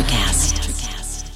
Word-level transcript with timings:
Electrocast. 0.00 1.28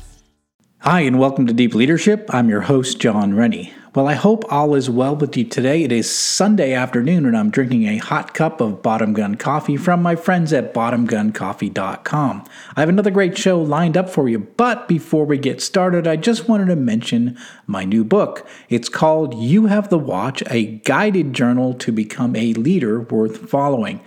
Hi, 0.79 1.01
and 1.01 1.19
welcome 1.19 1.47
to 1.47 1.53
Deep 1.53 1.75
Leadership. 1.75 2.31
I'm 2.31 2.49
your 2.49 2.63
host, 2.63 2.99
John 2.99 3.35
Rennie. 3.35 3.75
Well, 3.95 4.09
I 4.09 4.15
hope 4.15 4.51
all 4.51 4.75
is 4.75 4.91
well 4.91 5.15
with 5.15 5.37
you 5.37 5.45
today. 5.45 5.85
It 5.85 5.93
is 5.93 6.11
Sunday 6.11 6.73
afternoon, 6.73 7.27
and 7.27 7.37
I'm 7.37 7.51
drinking 7.51 7.85
a 7.87 7.99
hot 7.99 8.35
cup 8.35 8.61
of 8.61 8.83
Bottom 8.83 9.13
Gun 9.13 9.37
coffee 9.37 9.77
from 9.77 10.03
my 10.03 10.17
friends 10.17 10.53
at 10.53 10.75
bottomguncoffee.com. 10.75 12.45
I 12.75 12.81
have 12.81 12.89
another 12.89 13.11
great 13.11 13.39
show 13.39 13.61
lined 13.61 13.97
up 13.97 14.11
for 14.11 14.29
you, 14.29 14.41
but 14.41 14.89
before 14.89 15.27
we 15.27 15.39
get 15.39 15.63
started, 15.63 16.09
I 16.09 16.17
just 16.17 16.49
wanted 16.49 16.67
to 16.67 16.77
mention 16.77 17.39
my 17.67 17.85
new 17.85 18.03
book. 18.03 18.47
It's 18.69 18.89
called 18.89 19.35
You 19.35 19.67
Have 19.67 19.91
the 19.91 19.99
Watch 19.99 20.43
A 20.51 20.79
Guided 20.79 21.33
Journal 21.33 21.75
to 21.75 21.93
Become 21.93 22.35
a 22.35 22.55
Leader 22.55 23.01
Worth 23.01 23.49
Following. 23.49 24.01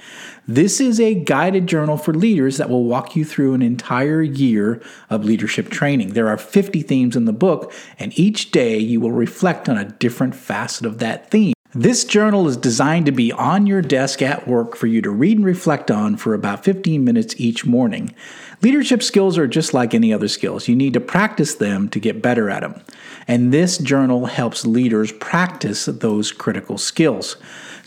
This 0.49 0.79
is 0.79 0.97
a 1.01 1.13
guided 1.13 1.67
journal 1.67 1.97
for 1.97 2.13
leaders 2.13 2.55
that 2.55 2.69
will 2.69 2.85
walk 2.85 3.17
you 3.17 3.25
through 3.25 3.53
an 3.53 3.61
entire 3.61 4.21
year 4.21 4.81
of 5.09 5.25
leadership 5.25 5.69
training. 5.69 6.13
There 6.13 6.29
are 6.29 6.37
50 6.37 6.83
themes 6.83 7.17
in 7.17 7.25
the 7.25 7.33
book, 7.33 7.73
and 7.99 8.17
each 8.17 8.51
day 8.51 8.77
you 8.77 9.01
will 9.01 9.11
reflect 9.11 9.67
on 9.67 9.77
a 9.77 9.83
different 9.83 10.35
facet 10.35 10.85
of 10.85 10.99
that 10.99 11.29
theme. 11.29 11.53
This 11.73 12.05
journal 12.05 12.47
is 12.47 12.55
designed 12.55 13.07
to 13.07 13.11
be 13.11 13.33
on 13.33 13.67
your 13.67 13.81
desk 13.81 14.21
at 14.21 14.47
work 14.47 14.77
for 14.77 14.87
you 14.87 15.01
to 15.01 15.09
read 15.09 15.35
and 15.35 15.45
reflect 15.45 15.91
on 15.91 16.15
for 16.15 16.33
about 16.33 16.63
15 16.63 17.03
minutes 17.03 17.35
each 17.37 17.65
morning. 17.65 18.15
Leadership 18.61 19.03
skills 19.03 19.37
are 19.37 19.47
just 19.47 19.73
like 19.73 19.93
any 19.93 20.13
other 20.13 20.29
skills. 20.29 20.69
You 20.69 20.77
need 20.77 20.93
to 20.93 21.01
practice 21.01 21.55
them 21.55 21.89
to 21.89 21.99
get 21.99 22.21
better 22.21 22.49
at 22.49 22.61
them. 22.61 22.81
And 23.27 23.53
this 23.53 23.77
journal 23.77 24.27
helps 24.27 24.65
leaders 24.65 25.11
practice 25.11 25.87
those 25.87 26.31
critical 26.31 26.77
skills. 26.77 27.35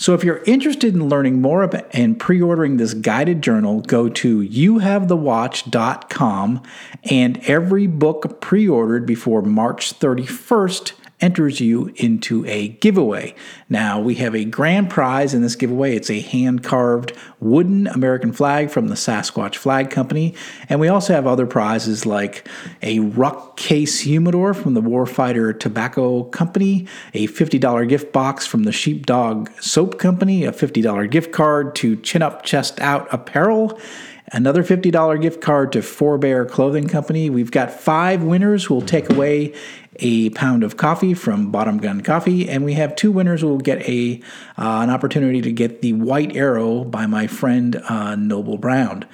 So 0.00 0.14
if 0.14 0.24
you're 0.24 0.42
interested 0.46 0.94
in 0.94 1.10
learning 1.10 1.42
more 1.42 1.62
about 1.62 1.94
and 1.94 2.18
pre-ordering 2.18 2.78
this 2.78 2.94
guided 2.94 3.42
journal, 3.42 3.82
go 3.82 4.08
to 4.08 4.40
youhavethewatch.com 4.40 6.62
and 7.04 7.44
every 7.44 7.86
book 7.86 8.40
pre-ordered 8.40 9.04
before 9.04 9.42
March 9.42 9.98
31st 9.98 10.92
enters 11.20 11.60
you 11.60 11.92
into 11.96 12.44
a 12.46 12.68
giveaway. 12.68 13.34
Now, 13.68 14.00
we 14.00 14.14
have 14.16 14.34
a 14.34 14.44
grand 14.44 14.90
prize 14.90 15.34
in 15.34 15.42
this 15.42 15.56
giveaway. 15.56 15.96
It's 15.96 16.10
a 16.10 16.20
hand 16.20 16.62
carved 16.64 17.12
wooden 17.38 17.86
American 17.88 18.32
flag 18.32 18.70
from 18.70 18.88
the 18.88 18.94
Sasquatch 18.94 19.56
Flag 19.56 19.90
Company. 19.90 20.34
And 20.68 20.80
we 20.80 20.88
also 20.88 21.12
have 21.12 21.26
other 21.26 21.46
prizes 21.46 22.06
like 22.06 22.48
a 22.82 23.00
Ruck 23.00 23.56
Case 23.56 24.00
Humidor 24.00 24.54
from 24.54 24.74
the 24.74 24.82
Warfighter 24.82 25.58
Tobacco 25.58 26.24
Company, 26.24 26.86
a 27.14 27.26
$50 27.28 27.88
gift 27.88 28.12
box 28.12 28.46
from 28.46 28.64
the 28.64 28.72
Sheepdog 28.72 29.50
Soap 29.60 29.98
Company, 29.98 30.44
a 30.44 30.52
$50 30.52 31.10
gift 31.10 31.32
card 31.32 31.74
to 31.76 31.96
Chin 31.96 32.22
Up 32.22 32.42
Chest 32.42 32.80
Out 32.80 33.12
Apparel 33.12 33.78
another 34.32 34.62
$50 34.62 35.20
gift 35.20 35.40
card 35.40 35.72
to 35.72 35.80
Forebear 35.80 36.48
Clothing 36.48 36.88
Company. 36.88 37.30
We've 37.30 37.50
got 37.50 37.72
five 37.72 38.22
winners 38.22 38.64
who 38.64 38.74
will 38.74 38.82
take 38.82 39.10
away 39.10 39.54
a 40.00 40.30
pound 40.30 40.64
of 40.64 40.76
coffee 40.76 41.14
from 41.14 41.50
Bottom 41.50 41.78
Gun 41.78 42.00
Coffee, 42.00 42.48
and 42.48 42.64
we 42.64 42.74
have 42.74 42.96
two 42.96 43.12
winners 43.12 43.42
who 43.42 43.48
will 43.48 43.58
get 43.58 43.88
a 43.88 44.20
uh, 44.58 44.80
an 44.82 44.90
opportunity 44.90 45.40
to 45.40 45.52
get 45.52 45.82
the 45.82 45.92
White 45.92 46.34
Arrow 46.34 46.84
by 46.84 47.06
my 47.06 47.26
friend 47.26 47.76
uh, 47.88 48.16
Noble 48.16 48.58
Brown. 48.58 49.04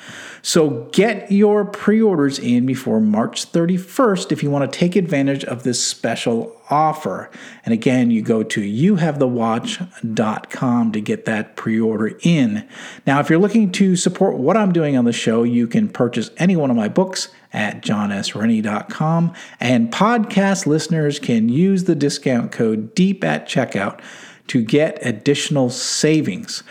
So 0.42 0.88
get 0.92 1.32
your 1.32 1.64
pre-orders 1.64 2.38
in 2.38 2.66
before 2.66 3.00
March 3.00 3.50
31st 3.50 4.30
if 4.30 4.42
you 4.42 4.50
want 4.50 4.70
to 4.70 4.78
take 4.78 4.94
advantage 4.94 5.44
of 5.44 5.64
this 5.64 5.84
special 5.84 6.56
offer. 6.70 7.30
And 7.64 7.72
again, 7.72 8.10
you 8.10 8.22
go 8.22 8.42
to 8.42 8.60
youhavethewatch.com 8.60 10.92
to 10.92 11.00
get 11.00 11.24
that 11.24 11.56
pre-order 11.56 12.18
in. 12.22 12.68
Now, 13.06 13.20
if 13.20 13.28
you're 13.28 13.38
looking 13.38 13.70
to 13.72 13.96
support 13.96 14.36
what 14.36 14.56
I'm 14.56 14.72
doing 14.72 14.96
on 14.96 15.04
the 15.04 15.12
show, 15.12 15.42
you 15.42 15.66
can 15.66 15.88
purchase 15.88 16.30
any 16.36 16.56
one 16.56 16.70
of 16.70 16.76
my 16.76 16.88
books 16.88 17.28
at 17.52 17.82
johnsrennie.com. 17.82 19.34
And 19.60 19.92
podcast 19.92 20.66
listeners 20.66 21.18
can 21.18 21.48
use 21.48 21.84
the 21.84 21.94
discount 21.94 22.52
code 22.52 22.94
DEEP 22.94 23.24
at 23.24 23.48
checkout 23.48 24.00
to 24.48 24.62
get 24.62 24.98
additional 25.04 25.70
savings. 25.70 26.62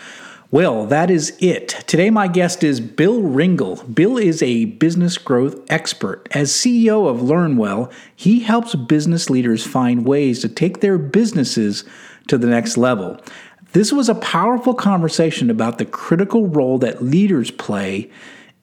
Well, 0.52 0.86
that 0.86 1.10
is 1.10 1.36
it. 1.40 1.68
Today, 1.88 2.08
my 2.08 2.28
guest 2.28 2.62
is 2.62 2.80
Bill 2.80 3.20
Ringle. 3.20 3.82
Bill 3.82 4.16
is 4.16 4.42
a 4.42 4.66
business 4.66 5.18
growth 5.18 5.60
expert. 5.68 6.28
As 6.30 6.52
CEO 6.52 7.08
of 7.08 7.18
LearnWell, 7.18 7.92
he 8.14 8.40
helps 8.40 8.76
business 8.76 9.28
leaders 9.28 9.66
find 9.66 10.06
ways 10.06 10.40
to 10.40 10.48
take 10.48 10.80
their 10.80 10.98
businesses 10.98 11.84
to 12.28 12.38
the 12.38 12.46
next 12.46 12.76
level. 12.76 13.20
This 13.72 13.92
was 13.92 14.08
a 14.08 14.14
powerful 14.14 14.72
conversation 14.72 15.50
about 15.50 15.78
the 15.78 15.84
critical 15.84 16.46
role 16.46 16.78
that 16.78 17.02
leaders 17.02 17.50
play 17.50 18.10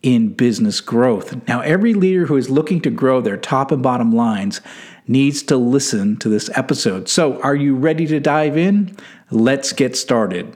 in 0.04 0.34
business 0.34 0.82
growth. 0.82 1.48
Now, 1.48 1.62
every 1.62 1.94
leader 1.94 2.28
who 2.28 2.38
is 2.38 2.50
looking 2.50 2.82
to 2.82 2.90
grow 2.90 3.22
their 3.22 3.38
top 3.38 3.72
and 3.72 3.82
bottom 3.82 4.12
lines 4.12 4.62
needs 5.08 5.42
to 5.44 5.58
listen 5.58 6.18
to 6.18 6.30
this 6.30 6.50
episode. 6.56 7.10
So, 7.10 7.42
are 7.42 7.56
you 7.56 7.76
ready 7.76 8.06
to 8.08 8.20
dive 8.20 8.58
in? 8.58 8.96
Let's 9.32 9.74
get 9.74 9.98
started. 9.98 10.56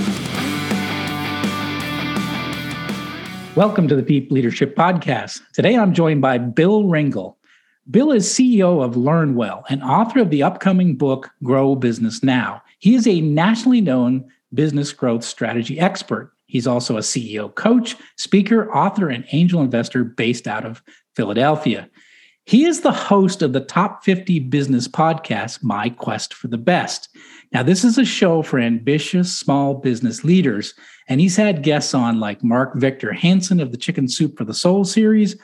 Welcome 3.53 3.89
to 3.89 3.97
the 3.97 4.01
Deep 4.01 4.31
Leadership 4.31 4.77
Podcast. 4.77 5.41
Today 5.51 5.75
I'm 5.75 5.93
joined 5.93 6.21
by 6.21 6.37
Bill 6.37 6.85
Ringle. 6.85 7.37
Bill 7.89 8.13
is 8.13 8.25
CEO 8.25 8.81
of 8.81 8.95
LearnWell 8.95 9.63
and 9.67 9.83
author 9.83 10.21
of 10.21 10.29
the 10.29 10.41
upcoming 10.41 10.95
book, 10.95 11.29
Grow 11.43 11.75
Business 11.75 12.23
Now. 12.23 12.63
He 12.79 12.95
is 12.95 13.05
a 13.05 13.19
nationally 13.19 13.81
known 13.81 14.23
business 14.53 14.93
growth 14.93 15.25
strategy 15.25 15.77
expert. 15.77 16.31
He's 16.45 16.65
also 16.65 16.95
a 16.95 17.01
CEO 17.01 17.53
coach, 17.53 17.97
speaker, 18.15 18.73
author, 18.73 19.09
and 19.09 19.25
angel 19.33 19.61
investor 19.61 20.05
based 20.05 20.47
out 20.47 20.63
of 20.63 20.81
Philadelphia. 21.17 21.89
He 22.45 22.63
is 22.63 22.81
the 22.81 22.93
host 22.93 23.41
of 23.41 23.51
the 23.51 23.59
Top 23.59 24.05
50 24.05 24.39
Business 24.39 24.87
podcast, 24.87 25.61
My 25.61 25.89
Quest 25.89 26.33
for 26.33 26.47
the 26.47 26.57
Best. 26.57 27.09
Now, 27.53 27.63
this 27.63 27.83
is 27.83 27.97
a 27.97 28.05
show 28.05 28.41
for 28.41 28.59
ambitious 28.59 29.35
small 29.35 29.73
business 29.73 30.23
leaders, 30.23 30.73
and 31.09 31.19
he's 31.19 31.35
had 31.35 31.63
guests 31.63 31.93
on 31.93 32.19
like 32.19 32.43
Mark 32.43 32.75
Victor 32.75 33.11
Hansen 33.11 33.59
of 33.59 33.71
the 33.71 33.77
Chicken 33.77 34.07
Soup 34.07 34.37
for 34.37 34.45
the 34.45 34.53
Soul 34.53 34.85
series, 34.85 35.35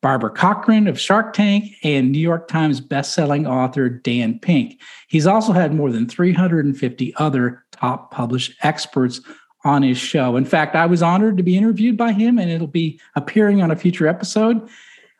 Barbara 0.00 0.30
Corcoran 0.30 0.86
of 0.86 1.00
Shark 1.00 1.32
Tank, 1.32 1.72
and 1.82 2.12
New 2.12 2.20
York 2.20 2.46
Times 2.46 2.80
bestselling 2.80 3.48
author 3.48 3.88
Dan 3.88 4.38
Pink. 4.38 4.80
He's 5.08 5.26
also 5.26 5.52
had 5.52 5.74
more 5.74 5.90
than 5.90 6.08
350 6.08 7.14
other 7.16 7.64
top 7.72 8.12
published 8.12 8.54
experts 8.62 9.20
on 9.64 9.82
his 9.82 9.98
show. 9.98 10.36
In 10.36 10.44
fact, 10.44 10.76
I 10.76 10.86
was 10.86 11.02
honored 11.02 11.36
to 11.36 11.42
be 11.42 11.56
interviewed 11.56 11.96
by 11.96 12.12
him, 12.12 12.38
and 12.38 12.48
it'll 12.48 12.68
be 12.68 13.00
appearing 13.16 13.60
on 13.60 13.72
a 13.72 13.76
future 13.76 14.06
episode. 14.06 14.68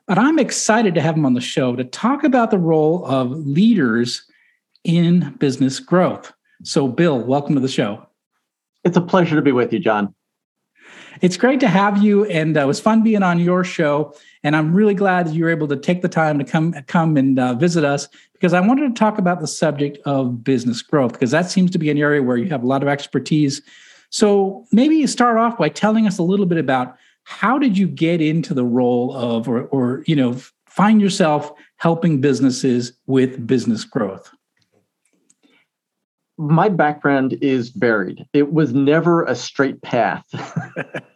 But 0.06 0.18
I'm 0.18 0.38
excited 0.38 0.94
to 0.94 1.00
have 1.00 1.16
him 1.16 1.26
on 1.26 1.34
the 1.34 1.40
show 1.40 1.74
to 1.74 1.82
talk 1.82 2.22
about 2.22 2.52
the 2.52 2.58
role 2.58 3.04
of 3.06 3.32
leaders 3.32 4.22
in 4.84 5.34
business 5.40 5.80
growth. 5.80 6.32
So, 6.62 6.88
Bill, 6.88 7.18
welcome 7.20 7.54
to 7.54 7.60
the 7.60 7.68
show. 7.68 8.06
It's 8.84 8.96
a 8.96 9.00
pleasure 9.00 9.36
to 9.36 9.42
be 9.42 9.52
with 9.52 9.72
you, 9.72 9.78
John. 9.78 10.14
It's 11.22 11.36
great 11.36 11.60
to 11.60 11.68
have 11.68 12.02
you, 12.02 12.24
and 12.26 12.56
uh, 12.56 12.60
it 12.60 12.66
was 12.66 12.78
fun 12.78 13.02
being 13.02 13.22
on 13.22 13.38
your 13.38 13.64
show. 13.64 14.14
And 14.42 14.54
I'm 14.54 14.74
really 14.74 14.94
glad 14.94 15.26
that 15.26 15.34
you 15.34 15.44
were 15.44 15.50
able 15.50 15.68
to 15.68 15.76
take 15.76 16.02
the 16.02 16.08
time 16.08 16.38
to 16.38 16.44
come 16.44 16.72
come 16.86 17.16
and 17.16 17.38
uh, 17.38 17.54
visit 17.54 17.84
us 17.84 18.08
because 18.32 18.52
I 18.52 18.60
wanted 18.60 18.94
to 18.94 18.98
talk 18.98 19.18
about 19.18 19.40
the 19.40 19.46
subject 19.46 19.98
of 20.04 20.44
business 20.44 20.82
growth 20.82 21.12
because 21.12 21.30
that 21.30 21.50
seems 21.50 21.70
to 21.70 21.78
be 21.78 21.90
an 21.90 21.98
area 21.98 22.22
where 22.22 22.36
you 22.36 22.48
have 22.50 22.62
a 22.62 22.66
lot 22.66 22.82
of 22.82 22.88
expertise. 22.88 23.62
So 24.10 24.66
maybe 24.72 24.96
you 24.96 25.06
start 25.06 25.38
off 25.38 25.58
by 25.58 25.68
telling 25.68 26.06
us 26.06 26.18
a 26.18 26.22
little 26.22 26.46
bit 26.46 26.58
about 26.58 26.96
how 27.24 27.58
did 27.58 27.76
you 27.76 27.88
get 27.88 28.20
into 28.20 28.54
the 28.54 28.64
role 28.64 29.14
of, 29.14 29.48
or, 29.48 29.64
or 29.64 30.04
you 30.06 30.14
know, 30.14 30.36
find 30.66 31.00
yourself 31.00 31.50
helping 31.78 32.20
businesses 32.20 32.92
with 33.06 33.46
business 33.46 33.84
growth 33.84 34.30
my 36.38 36.68
background 36.68 37.38
is 37.40 37.70
varied. 37.70 38.26
It 38.32 38.52
was 38.52 38.74
never 38.74 39.24
a 39.24 39.34
straight 39.34 39.80
path 39.80 40.26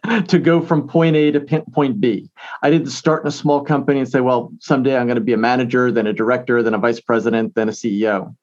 to 0.27 0.39
go 0.39 0.61
from 0.61 0.87
point 0.87 1.15
A 1.15 1.31
to 1.31 1.63
point 1.71 2.01
B. 2.01 2.29
I 2.63 2.71
didn't 2.71 2.89
start 2.89 3.23
in 3.23 3.27
a 3.27 3.31
small 3.31 3.63
company 3.63 3.99
and 3.99 4.09
say, 4.09 4.21
well, 4.21 4.51
someday 4.59 4.97
I'm 4.97 5.05
going 5.05 5.15
to 5.15 5.21
be 5.21 5.33
a 5.33 5.37
manager, 5.37 5.91
then 5.91 6.07
a 6.07 6.13
director, 6.13 6.63
then 6.63 6.73
a 6.73 6.79
vice 6.79 6.99
president, 6.99 7.53
then 7.53 7.69
a 7.69 7.73
CEO. 7.73 8.35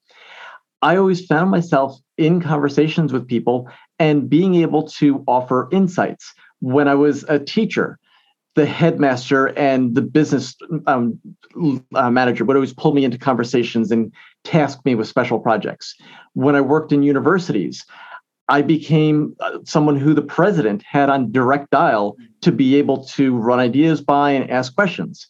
I 0.80 0.96
always 0.96 1.26
found 1.26 1.50
myself 1.50 1.98
in 2.16 2.40
conversations 2.40 3.12
with 3.12 3.26
people 3.26 3.69
and 3.98 4.30
being 4.30 4.54
able 4.56 4.84
to 4.88 5.25
offer 5.26 5.69
insights. 5.72 6.32
When 6.60 6.86
I 6.86 6.94
was 6.94 7.25
a 7.25 7.40
teacher, 7.40 7.98
the 8.54 8.66
headmaster 8.66 9.46
and 9.58 9.94
the 9.94 10.02
business 10.02 10.56
um, 10.86 11.19
uh, 11.94 12.10
manager 12.10 12.44
would 12.44 12.56
always 12.56 12.72
pull 12.72 12.92
me 12.92 13.04
into 13.04 13.19
conversations 13.19 13.90
and 13.90 14.12
task 14.44 14.79
me 14.85 14.94
with 14.94 15.08
special 15.08 15.38
projects. 15.38 15.94
When 16.35 16.55
I 16.55 16.61
worked 16.61 16.93
in 16.93 17.02
universities, 17.02 17.85
I 18.49 18.62
became 18.62 19.37
uh, 19.40 19.58
someone 19.64 19.96
who 19.96 20.14
the 20.14 20.23
president 20.23 20.82
had 20.82 21.11
on 21.11 21.31
direct 21.31 21.70
dial 21.70 22.17
to 22.40 22.50
be 22.50 22.76
able 22.76 23.05
to 23.05 23.37
run 23.37 23.58
ideas 23.58 24.00
by 24.00 24.31
and 24.31 24.50
ask 24.50 24.75
questions. 24.75 25.26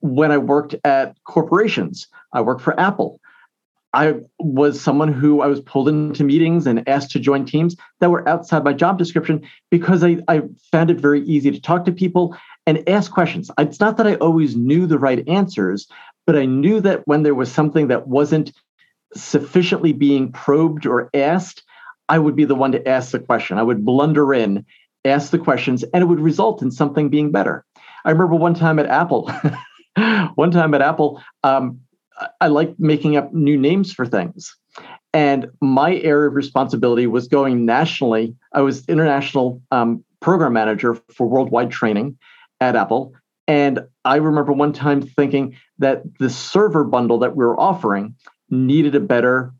When 0.00 0.30
I 0.30 0.38
worked 0.38 0.74
at 0.84 1.16
corporations, 1.24 2.06
I 2.32 2.42
worked 2.42 2.60
for 2.60 2.78
Apple. 2.78 3.20
I 3.94 4.16
was 4.38 4.80
someone 4.80 5.12
who 5.12 5.40
I 5.40 5.46
was 5.46 5.62
pulled 5.62 5.88
into 5.88 6.22
meetings 6.22 6.66
and 6.66 6.86
asked 6.86 7.10
to 7.12 7.18
join 7.18 7.46
teams 7.46 7.74
that 8.00 8.10
were 8.10 8.28
outside 8.28 8.64
my 8.64 8.74
job 8.74 8.98
description 8.98 9.40
because 9.70 10.04
I, 10.04 10.18
I 10.28 10.42
found 10.70 10.90
it 10.90 11.00
very 11.00 11.22
easy 11.24 11.50
to 11.50 11.60
talk 11.60 11.86
to 11.86 11.92
people 11.92 12.36
and 12.66 12.86
ask 12.86 13.10
questions. 13.10 13.50
It's 13.58 13.80
not 13.80 13.96
that 13.96 14.06
I 14.06 14.16
always 14.16 14.56
knew 14.56 14.86
the 14.86 14.98
right 14.98 15.26
answers, 15.26 15.88
but 16.28 16.36
I 16.36 16.44
knew 16.44 16.78
that 16.82 17.08
when 17.08 17.22
there 17.22 17.34
was 17.34 17.50
something 17.50 17.88
that 17.88 18.06
wasn't 18.06 18.52
sufficiently 19.14 19.94
being 19.94 20.30
probed 20.30 20.84
or 20.84 21.08
asked, 21.14 21.62
I 22.10 22.18
would 22.18 22.36
be 22.36 22.44
the 22.44 22.54
one 22.54 22.70
to 22.72 22.86
ask 22.86 23.12
the 23.12 23.18
question. 23.18 23.56
I 23.56 23.62
would 23.62 23.82
blunder 23.82 24.34
in, 24.34 24.66
ask 25.06 25.30
the 25.30 25.38
questions, 25.38 25.84
and 25.84 26.02
it 26.02 26.04
would 26.04 26.20
result 26.20 26.60
in 26.60 26.70
something 26.70 27.08
being 27.08 27.32
better. 27.32 27.64
I 28.04 28.10
remember 28.10 28.34
one 28.34 28.52
time 28.52 28.78
at 28.78 28.84
Apple, 28.84 29.32
one 30.34 30.50
time 30.50 30.74
at 30.74 30.82
Apple, 30.82 31.18
um, 31.44 31.80
I 32.42 32.48
like 32.48 32.78
making 32.78 33.16
up 33.16 33.32
new 33.32 33.56
names 33.56 33.90
for 33.90 34.04
things. 34.04 34.54
And 35.14 35.46
my 35.62 35.94
area 35.96 36.28
of 36.28 36.34
responsibility 36.34 37.06
was 37.06 37.26
going 37.26 37.64
nationally. 37.64 38.36
I 38.52 38.60
was 38.60 38.86
international 38.86 39.62
um, 39.70 40.04
program 40.20 40.52
manager 40.52 40.94
for 41.10 41.26
worldwide 41.26 41.70
training 41.70 42.18
at 42.60 42.76
Apple. 42.76 43.14
And 43.48 43.80
I 44.04 44.16
remember 44.16 44.52
one 44.52 44.74
time 44.74 45.00
thinking 45.02 45.56
that 45.78 46.02
the 46.18 46.28
server 46.28 46.84
bundle 46.84 47.18
that 47.20 47.34
we 47.34 47.44
were 47.44 47.58
offering 47.58 48.14
needed 48.50 48.94
a 48.94 49.00
better 49.00 49.52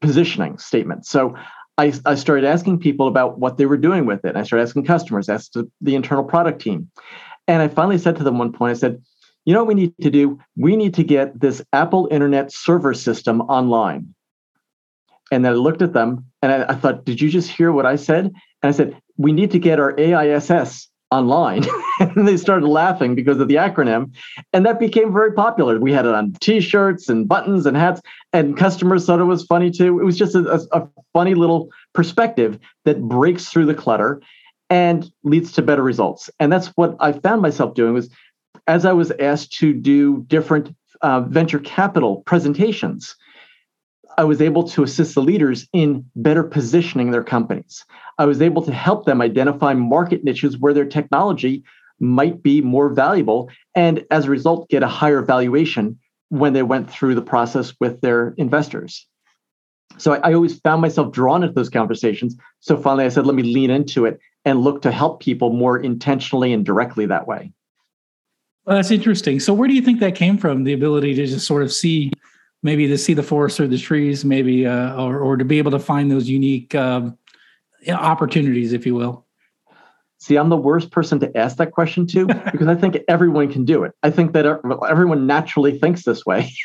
positioning 0.00 0.58
statement. 0.58 1.06
So 1.06 1.36
I, 1.78 1.92
I 2.04 2.16
started 2.16 2.44
asking 2.44 2.80
people 2.80 3.06
about 3.06 3.38
what 3.38 3.56
they 3.56 3.66
were 3.66 3.76
doing 3.76 4.04
with 4.04 4.24
it. 4.24 4.36
I 4.36 4.42
started 4.42 4.64
asking 4.64 4.84
customers, 4.84 5.28
asked 5.28 5.56
the 5.80 5.94
internal 5.94 6.24
product 6.24 6.60
team. 6.60 6.90
And 7.46 7.62
I 7.62 7.68
finally 7.68 7.98
said 7.98 8.16
to 8.16 8.24
them 8.24 8.38
one 8.38 8.52
point, 8.52 8.72
I 8.72 8.78
said, 8.78 9.00
you 9.44 9.54
know 9.54 9.60
what 9.60 9.68
we 9.68 9.74
need 9.74 9.94
to 10.02 10.10
do? 10.10 10.38
We 10.56 10.76
need 10.76 10.94
to 10.94 11.04
get 11.04 11.40
this 11.40 11.62
Apple 11.72 12.08
Internet 12.10 12.52
server 12.52 12.92
system 12.92 13.40
online. 13.42 14.14
And 15.30 15.44
then 15.44 15.52
I 15.52 15.56
looked 15.56 15.80
at 15.80 15.92
them 15.92 16.26
and 16.42 16.52
I, 16.52 16.72
I 16.72 16.74
thought, 16.74 17.04
did 17.04 17.20
you 17.20 17.30
just 17.30 17.50
hear 17.50 17.70
what 17.70 17.86
I 17.86 17.96
said? 17.96 18.26
And 18.26 18.34
I 18.62 18.72
said, 18.72 19.00
we 19.16 19.32
need 19.32 19.52
to 19.52 19.58
get 19.58 19.78
our 19.78 19.98
AISS 19.98 20.88
online. 21.10 21.64
and 22.00 22.28
they 22.28 22.36
started 22.36 22.66
laughing 22.66 23.14
because 23.14 23.40
of 23.40 23.48
the 23.48 23.56
acronym. 23.56 24.12
And 24.52 24.66
that 24.66 24.78
became 24.78 25.12
very 25.12 25.32
popular. 25.32 25.78
We 25.78 25.92
had 25.92 26.06
it 26.06 26.14
on 26.14 26.32
t 26.40 26.60
shirts 26.60 27.08
and 27.08 27.28
buttons 27.28 27.66
and 27.66 27.76
hats, 27.76 28.00
and 28.32 28.56
customers 28.56 29.06
thought 29.06 29.20
it 29.20 29.24
was 29.24 29.44
funny 29.44 29.70
too. 29.70 30.00
It 30.00 30.04
was 30.04 30.18
just 30.18 30.34
a, 30.34 30.66
a, 30.72 30.88
funny 31.14 31.34
little 31.34 31.70
perspective 31.94 32.58
that 32.84 33.02
breaks 33.02 33.46
through 33.46 33.66
the 33.66 33.74
clutter 33.74 34.20
and 34.70 35.10
leads 35.24 35.52
to 35.52 35.62
better 35.62 35.82
results. 35.82 36.28
And 36.38 36.52
that's 36.52 36.68
what 36.68 36.96
I 37.00 37.12
found 37.12 37.40
myself 37.40 37.74
doing 37.74 37.94
was 37.94 38.10
as 38.66 38.84
I 38.84 38.92
was 38.92 39.10
asked 39.18 39.52
to 39.54 39.72
do 39.72 40.24
different 40.28 40.74
uh, 41.00 41.22
venture 41.22 41.58
capital 41.58 42.22
presentations, 42.26 43.16
I 44.18 44.24
was 44.24 44.42
able 44.42 44.64
to 44.64 44.82
assist 44.82 45.14
the 45.14 45.22
leaders 45.22 45.68
in 45.72 46.04
better 46.16 46.42
positioning 46.42 47.12
their 47.12 47.22
companies. 47.22 47.84
I 48.18 48.26
was 48.26 48.42
able 48.42 48.62
to 48.62 48.72
help 48.72 49.06
them 49.06 49.22
identify 49.22 49.74
market 49.74 50.24
niches 50.24 50.58
where 50.58 50.74
their 50.74 50.84
technology 50.84 51.62
might 52.00 52.42
be 52.42 52.60
more 52.60 52.88
valuable 52.88 53.48
and 53.76 54.04
as 54.10 54.24
a 54.24 54.30
result 54.30 54.68
get 54.70 54.82
a 54.82 54.88
higher 54.88 55.22
valuation 55.22 55.98
when 56.30 56.52
they 56.52 56.64
went 56.64 56.90
through 56.90 57.14
the 57.14 57.22
process 57.22 57.72
with 57.80 58.00
their 58.00 58.34
investors. 58.38 59.06
So 59.98 60.14
I, 60.14 60.30
I 60.30 60.34
always 60.34 60.58
found 60.60 60.82
myself 60.82 61.12
drawn 61.12 61.44
into 61.44 61.54
those 61.54 61.70
conversations. 61.70 62.36
So 62.58 62.76
finally 62.76 63.04
I 63.04 63.10
said, 63.10 63.24
let 63.24 63.36
me 63.36 63.44
lean 63.44 63.70
into 63.70 64.04
it 64.04 64.18
and 64.44 64.60
look 64.60 64.82
to 64.82 64.90
help 64.90 65.20
people 65.20 65.50
more 65.52 65.78
intentionally 65.78 66.52
and 66.52 66.64
directly 66.64 67.06
that 67.06 67.28
way. 67.28 67.52
Well, 68.64 68.76
that's 68.76 68.90
interesting. 68.90 69.38
So 69.38 69.54
where 69.54 69.68
do 69.68 69.74
you 69.74 69.82
think 69.82 70.00
that 70.00 70.16
came 70.16 70.38
from? 70.38 70.64
The 70.64 70.72
ability 70.72 71.14
to 71.14 71.26
just 71.26 71.46
sort 71.46 71.62
of 71.62 71.72
see 71.72 72.10
maybe 72.62 72.86
to 72.88 72.98
see 72.98 73.14
the 73.14 73.22
forest 73.22 73.56
through 73.56 73.68
the 73.68 73.78
trees, 73.78 74.24
maybe, 74.24 74.66
uh, 74.66 75.00
or, 75.00 75.20
or 75.20 75.36
to 75.36 75.44
be 75.44 75.58
able 75.58 75.70
to 75.70 75.78
find 75.78 76.10
those 76.10 76.28
unique 76.28 76.74
um, 76.74 77.16
opportunities, 77.88 78.72
if 78.72 78.86
you 78.86 78.94
will? 78.94 79.26
See, 80.18 80.36
I'm 80.36 80.48
the 80.48 80.56
worst 80.56 80.90
person 80.90 81.20
to 81.20 81.36
ask 81.36 81.56
that 81.58 81.72
question 81.72 82.06
to 82.08 82.26
because 82.52 82.66
I 82.66 82.74
think 82.74 82.98
everyone 83.08 83.50
can 83.52 83.64
do 83.64 83.84
it. 83.84 83.92
I 84.02 84.10
think 84.10 84.32
that 84.32 84.46
everyone 84.88 85.26
naturally 85.26 85.78
thinks 85.78 86.04
this 86.04 86.26
way. 86.26 86.52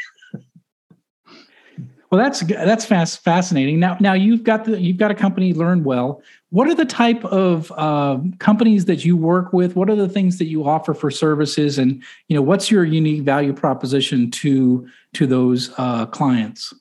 well, 2.13 2.23
that's 2.23 2.41
that's 2.41 2.85
fast, 2.85 3.23
fascinating. 3.23 3.79
Now, 3.79 3.97
now 3.99 4.13
you've 4.13 4.43
got 4.43 4.65
the 4.65 4.79
you've 4.79 4.97
got 4.97 5.09
a 5.09 5.15
company, 5.15 5.51
Learn 5.51 5.83
Well. 5.83 6.21
What 6.51 6.67
are 6.67 6.75
the 6.75 6.85
type 6.85 7.25
of 7.25 7.71
uh, 7.75 8.19
companies 8.37 8.85
that 8.85 9.03
you 9.03 9.17
work 9.17 9.51
with? 9.51 9.75
What 9.75 9.89
are 9.89 9.95
the 9.95 10.07
things 10.07 10.37
that 10.37 10.45
you 10.45 10.63
offer 10.63 10.93
for 10.93 11.09
services, 11.09 11.79
and 11.79 12.03
you 12.27 12.35
know, 12.35 12.43
what's 12.43 12.69
your 12.69 12.85
unique 12.85 13.23
value 13.23 13.51
proposition 13.51 14.29
to 14.29 14.87
to 15.13 15.25
those 15.25 15.73
uh, 15.79 16.05
clients? 16.05 16.71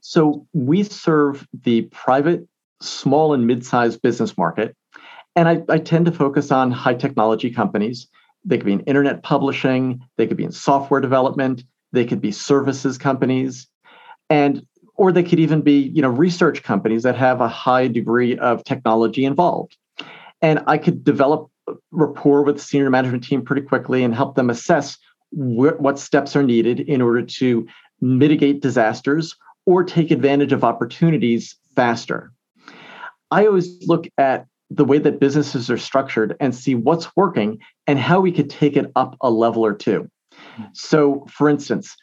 So 0.00 0.46
we 0.52 0.84
serve 0.84 1.44
the 1.64 1.82
private 1.90 2.46
small 2.80 3.34
and 3.34 3.48
mid-sized 3.48 4.00
business 4.00 4.38
market. 4.38 4.76
And 5.34 5.48
I, 5.48 5.64
I 5.68 5.78
tend 5.78 6.06
to 6.06 6.12
focus 6.12 6.52
on 6.52 6.70
high 6.70 6.94
technology 6.94 7.50
companies. 7.50 8.06
They 8.44 8.58
could 8.58 8.66
be 8.66 8.74
in 8.74 8.80
internet 8.82 9.24
publishing, 9.24 10.06
they 10.18 10.28
could 10.28 10.36
be 10.36 10.44
in 10.44 10.52
software 10.52 11.00
development, 11.00 11.64
they 11.90 12.04
could 12.04 12.20
be 12.20 12.30
services 12.30 12.96
companies, 12.96 13.66
and 14.34 14.66
or 14.96 15.12
they 15.12 15.22
could 15.22 15.38
even 15.38 15.60
be, 15.60 15.90
you 15.94 16.02
know, 16.02 16.08
research 16.08 16.62
companies 16.64 17.04
that 17.04 17.16
have 17.16 17.40
a 17.40 17.48
high 17.48 17.86
degree 17.86 18.36
of 18.38 18.64
technology 18.64 19.24
involved. 19.24 19.76
And 20.42 20.60
I 20.66 20.76
could 20.78 21.04
develop 21.04 21.50
rapport 21.92 22.42
with 22.42 22.56
the 22.56 22.62
senior 22.62 22.90
management 22.90 23.24
team 23.24 23.42
pretty 23.42 23.62
quickly 23.62 24.02
and 24.02 24.14
help 24.14 24.34
them 24.34 24.50
assess 24.50 24.98
wh- 25.30 25.78
what 25.78 25.98
steps 25.98 26.34
are 26.36 26.42
needed 26.42 26.80
in 26.80 27.00
order 27.00 27.22
to 27.22 27.66
mitigate 28.00 28.60
disasters 28.60 29.36
or 29.66 29.84
take 29.84 30.10
advantage 30.10 30.52
of 30.52 30.64
opportunities 30.64 31.56
faster. 31.76 32.32
I 33.30 33.46
always 33.46 33.86
look 33.86 34.06
at 34.18 34.46
the 34.68 34.84
way 34.84 34.98
that 34.98 35.20
businesses 35.20 35.70
are 35.70 35.78
structured 35.78 36.36
and 36.40 36.54
see 36.54 36.74
what's 36.74 37.14
working 37.16 37.58
and 37.86 37.98
how 37.98 38.20
we 38.20 38.32
could 38.32 38.50
take 38.50 38.76
it 38.76 38.90
up 38.96 39.16
a 39.20 39.30
level 39.30 39.64
or 39.64 39.74
two. 39.74 40.08
Hmm. 40.56 40.64
So, 40.72 41.26
for 41.30 41.48
instance, 41.48 41.96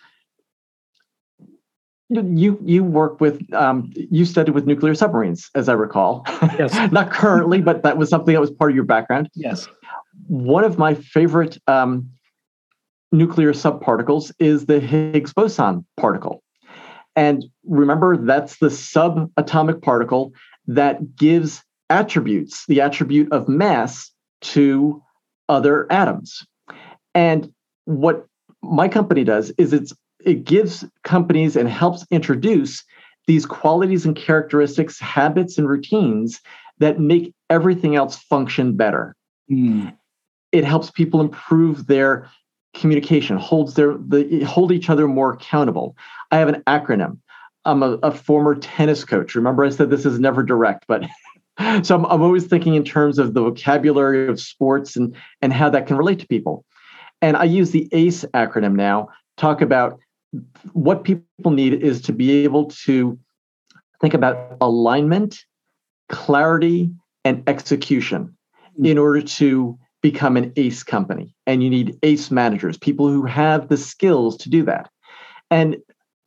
you 2.11 2.59
you 2.63 2.83
work 2.83 3.21
with 3.21 3.41
um, 3.53 3.91
you 3.93 4.25
studied 4.25 4.53
with 4.53 4.65
nuclear 4.65 4.93
submarines, 4.93 5.49
as 5.55 5.69
I 5.69 5.73
recall. 5.73 6.23
Yes. 6.59 6.73
Not 6.91 7.11
currently, 7.11 7.61
but 7.61 7.83
that 7.83 7.97
was 7.97 8.09
something 8.09 8.33
that 8.33 8.41
was 8.41 8.51
part 8.51 8.71
of 8.71 8.75
your 8.75 8.85
background. 8.85 9.29
Yes. 9.33 9.67
One 10.27 10.63
of 10.63 10.77
my 10.77 10.93
favorite 10.93 11.57
um, 11.67 12.09
nuclear 13.11 13.53
subparticles 13.53 14.31
is 14.39 14.65
the 14.65 14.79
Higgs 14.79 15.33
boson 15.33 15.85
particle. 15.97 16.43
And 17.15 17.45
remember, 17.65 18.17
that's 18.17 18.57
the 18.57 18.67
subatomic 18.67 19.81
particle 19.81 20.33
that 20.67 21.15
gives 21.15 21.63
attributes, 21.89 22.65
the 22.67 22.81
attribute 22.81 23.31
of 23.31 23.49
mass 23.49 24.11
to 24.41 25.01
other 25.49 25.91
atoms. 25.91 26.45
And 27.13 27.51
what 27.85 28.25
my 28.61 28.87
company 28.87 29.23
does 29.23 29.51
is 29.57 29.73
it's 29.73 29.93
it 30.25 30.43
gives 30.43 30.85
companies 31.03 31.55
and 31.55 31.67
helps 31.69 32.05
introduce 32.11 32.83
these 33.27 33.45
qualities 33.45 34.05
and 34.05 34.15
characteristics, 34.15 34.99
habits 34.99 35.57
and 35.57 35.69
routines 35.69 36.41
that 36.79 36.99
make 36.99 37.33
everything 37.49 37.95
else 37.95 38.17
function 38.17 38.75
better. 38.75 39.15
Mm. 39.49 39.95
It 40.51 40.65
helps 40.65 40.91
people 40.91 41.21
improve 41.21 41.87
their 41.87 42.29
communication, 42.73 43.37
holds 43.37 43.75
their 43.75 43.95
the 43.97 44.43
hold 44.43 44.71
each 44.71 44.89
other 44.89 45.07
more 45.07 45.33
accountable. 45.33 45.95
I 46.31 46.37
have 46.37 46.49
an 46.49 46.63
acronym. 46.67 47.19
I'm 47.65 47.83
a, 47.83 47.91
a 48.03 48.11
former 48.11 48.55
tennis 48.55 49.03
coach. 49.05 49.35
Remember, 49.35 49.63
I 49.63 49.69
said 49.69 49.89
this 49.89 50.05
is 50.05 50.19
never 50.19 50.41
direct, 50.41 50.85
but 50.87 51.03
so 51.83 51.95
I'm, 51.95 52.05
I'm 52.05 52.21
always 52.21 52.47
thinking 52.47 52.75
in 52.75 52.83
terms 52.83 53.19
of 53.19 53.33
the 53.33 53.41
vocabulary 53.41 54.27
of 54.27 54.39
sports 54.39 54.95
and 54.95 55.15
and 55.41 55.53
how 55.53 55.69
that 55.69 55.87
can 55.87 55.97
relate 55.97 56.19
to 56.19 56.27
people. 56.27 56.65
And 57.21 57.37
I 57.37 57.43
use 57.43 57.71
the 57.71 57.87
ACE 57.91 58.25
acronym 58.33 58.75
now. 58.75 59.09
Talk 59.37 59.61
about 59.61 59.99
what 60.73 61.03
people 61.03 61.51
need 61.51 61.73
is 61.73 62.01
to 62.03 62.13
be 62.13 62.43
able 62.43 62.65
to 62.85 63.17
think 63.99 64.13
about 64.13 64.57
alignment, 64.61 65.45
clarity, 66.09 66.91
and 67.23 67.43
execution 67.47 68.35
hmm. 68.75 68.85
in 68.85 68.97
order 68.97 69.21
to 69.21 69.77
become 70.01 70.35
an 70.35 70.51
ACE 70.55 70.83
company. 70.83 71.35
And 71.45 71.63
you 71.63 71.69
need 71.69 71.97
ACE 72.01 72.31
managers, 72.31 72.77
people 72.77 73.07
who 73.07 73.25
have 73.25 73.67
the 73.67 73.77
skills 73.77 74.35
to 74.37 74.49
do 74.49 74.63
that. 74.63 74.89
And 75.51 75.77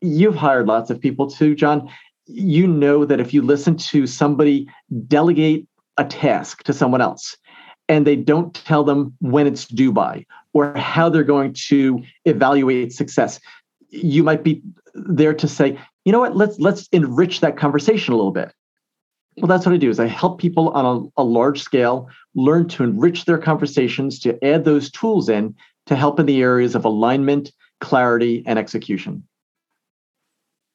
you've 0.01 0.37
hired 0.37 0.67
lots 0.67 0.91
of 0.91 1.01
people 1.01 1.29
too, 1.29 1.55
John. 1.55 1.89
You 2.27 2.67
know 2.67 3.05
that 3.05 3.21
if 3.21 3.35
you 3.35 3.43
listen 3.43 3.77
to 3.77 4.07
somebody 4.07 4.69
delegate 5.09 5.67
a 5.97 6.05
task 6.05 6.63
to 6.65 6.73
someone 6.73 7.01
else 7.01 7.37
and 7.89 8.07
they 8.07 8.17
don't 8.17 8.55
tell 8.55 8.85
them 8.85 9.15
when 9.21 9.47
it's 9.47 9.67
due 9.67 9.93
by 9.93 10.25
or 10.53 10.75
how 10.75 11.09
they're 11.09 11.25
going 11.25 11.55
to 11.69 12.03
evaluate 12.25 12.93
success, 12.93 13.41
you 13.95 14.23
might 14.23 14.43
be 14.43 14.63
there 14.95 15.35
to 15.35 15.49
say, 15.49 15.79
you 16.05 16.13
know 16.13 16.21
what, 16.21 16.37
let's 16.37 16.59
let's 16.59 16.89
enrich 16.89 17.41
that 17.41 17.57
conversation 17.57 18.13
a 18.13 18.17
little 18.17 18.33
bit. 18.33 18.53
Well, 19.39 19.49
that's 19.49 19.67
what 19.67 19.75
I 19.75 19.79
do 19.79 19.91
is 19.91 19.99
I 19.99 20.07
help 20.07 20.39
people 20.41 20.69
on 20.71 21.11
a, 21.17 21.23
a 21.23 21.25
large 21.25 21.61
scale 21.61 22.09
learn 22.35 22.69
to 22.69 22.85
enrich 22.85 23.25
their 23.25 23.39
conversations, 23.39 24.19
to 24.21 24.43
add 24.45 24.65
those 24.65 24.91
tools 24.91 25.29
in 25.29 25.55
to 25.87 25.97
help 25.97 26.21
in 26.21 26.27
the 26.27 26.41
areas 26.41 26.75
of 26.75 26.85
alignment, 26.85 27.53
clarity, 27.81 28.43
and 28.47 28.59
execution. 28.59 29.25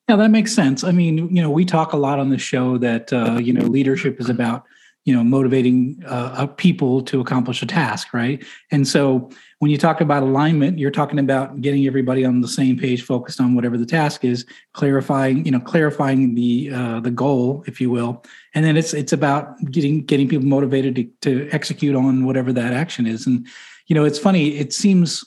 Yeah, 0.09 0.17
that 0.17 0.29
makes 0.29 0.53
sense. 0.53 0.83
I 0.83 0.91
mean, 0.91 1.33
you 1.35 1.41
know, 1.41 1.51
we 1.51 1.65
talk 1.65 1.93
a 1.93 1.97
lot 1.97 2.19
on 2.19 2.29
the 2.29 2.37
show 2.37 2.77
that 2.79 3.13
uh, 3.13 3.37
you 3.37 3.53
know 3.53 3.65
leadership 3.65 4.19
is 4.19 4.29
about 4.29 4.65
you 5.05 5.15
know 5.15 5.23
motivating 5.23 6.01
uh, 6.05 6.45
people 6.47 7.01
to 7.03 7.19
accomplish 7.19 7.61
a 7.61 7.65
task, 7.65 8.13
right? 8.13 8.43
And 8.71 8.87
so 8.87 9.29
when 9.59 9.71
you 9.71 9.77
talk 9.77 10.01
about 10.01 10.23
alignment, 10.23 10.77
you're 10.77 10.91
talking 10.91 11.19
about 11.19 11.61
getting 11.61 11.85
everybody 11.87 12.25
on 12.25 12.41
the 12.41 12.47
same 12.47 12.77
page, 12.77 13.03
focused 13.03 13.41
on 13.41 13.55
whatever 13.55 13.77
the 13.77 13.85
task 13.85 14.23
is, 14.23 14.45
clarifying, 14.73 15.45
you 15.45 15.51
know, 15.51 15.59
clarifying 15.59 16.35
the 16.35 16.71
uh, 16.73 16.99
the 16.99 17.11
goal, 17.11 17.63
if 17.67 17.81
you 17.81 17.89
will, 17.89 18.23
and 18.53 18.65
then 18.65 18.77
it's 18.77 18.93
it's 18.93 19.13
about 19.13 19.59
getting 19.71 20.05
getting 20.05 20.27
people 20.27 20.47
motivated 20.47 20.95
to, 20.95 21.03
to 21.21 21.49
execute 21.51 21.95
on 21.95 22.25
whatever 22.25 22.53
that 22.53 22.73
action 22.73 23.07
is. 23.07 23.25
And 23.25 23.47
you 23.87 23.95
know, 23.95 24.05
it's 24.05 24.19
funny. 24.19 24.55
It 24.57 24.71
seems 24.71 25.25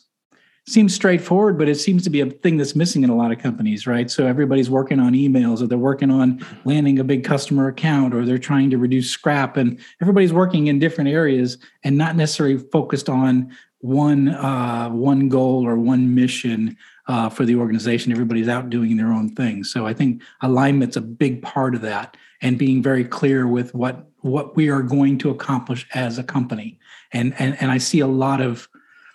seems 0.67 0.95
straightforward, 0.95 1.59
but 1.59 1.69
it 1.69 1.75
seems 1.75 2.05
to 2.05 2.11
be 2.11 2.21
a 2.21 2.27
thing 2.27 2.57
that's 2.57 2.77
missing 2.77 3.03
in 3.03 3.11
a 3.11 3.17
lot 3.17 3.33
of 3.33 3.39
companies, 3.39 3.87
right? 3.87 4.11
So 4.11 4.27
everybody's 4.27 4.71
working 4.71 5.01
on 5.01 5.13
emails 5.13 5.61
or 5.61 5.67
they're 5.67 5.77
working 5.77 6.11
on 6.11 6.45
landing 6.65 7.01
a 7.01 7.05
big 7.05 7.25
customer 7.25 7.67
account 7.67 8.15
or 8.15 8.25
they're 8.25 8.39
trying 8.39 8.71
to 8.71 8.79
reduce 8.79 9.11
scrap 9.11 9.57
and 9.57 9.79
everybody's 10.01 10.33
working 10.33 10.69
in 10.69 10.79
different 10.79 11.11
areas 11.11 11.59
and 11.83 11.99
not 11.99 12.15
necessarily 12.15 12.59
focused 12.59 13.09
on 13.09 13.53
one 13.79 14.29
uh, 14.29 14.89
one 14.91 15.29
goal 15.29 15.67
or 15.67 15.77
one 15.77 16.15
mission 16.15 16.77
uh, 17.09 17.29
for 17.29 17.45
the 17.45 17.57
organization. 17.57 18.13
Everybody's 18.13 18.49
out 18.49 18.71
doing 18.71 18.97
their 18.97 19.13
own 19.13 19.35
thing. 19.35 19.65
So 19.65 19.87
I 19.87 19.93
think 19.93 20.23
alignment's 20.43 20.97
a 20.97 21.01
big 21.01 21.43
part 21.43 21.75
of 21.75 21.81
that 21.81 22.17
and 22.41 22.57
being 22.57 22.83
very 22.83 23.05
clear 23.05 23.49
with 23.49 23.75
what 23.75 24.09
what 24.21 24.55
we 24.55 24.71
are 24.71 24.83
going 24.83 25.19
to 25.19 25.31
accomplish 25.31 25.89
as 25.95 26.19
a 26.19 26.23
company. 26.23 26.79
And 27.13 27.35
and 27.41 27.61
and 27.61 27.73
I 27.73 27.79
see 27.79 27.99
a 27.99 28.07
lot 28.07 28.41
of 28.41 28.69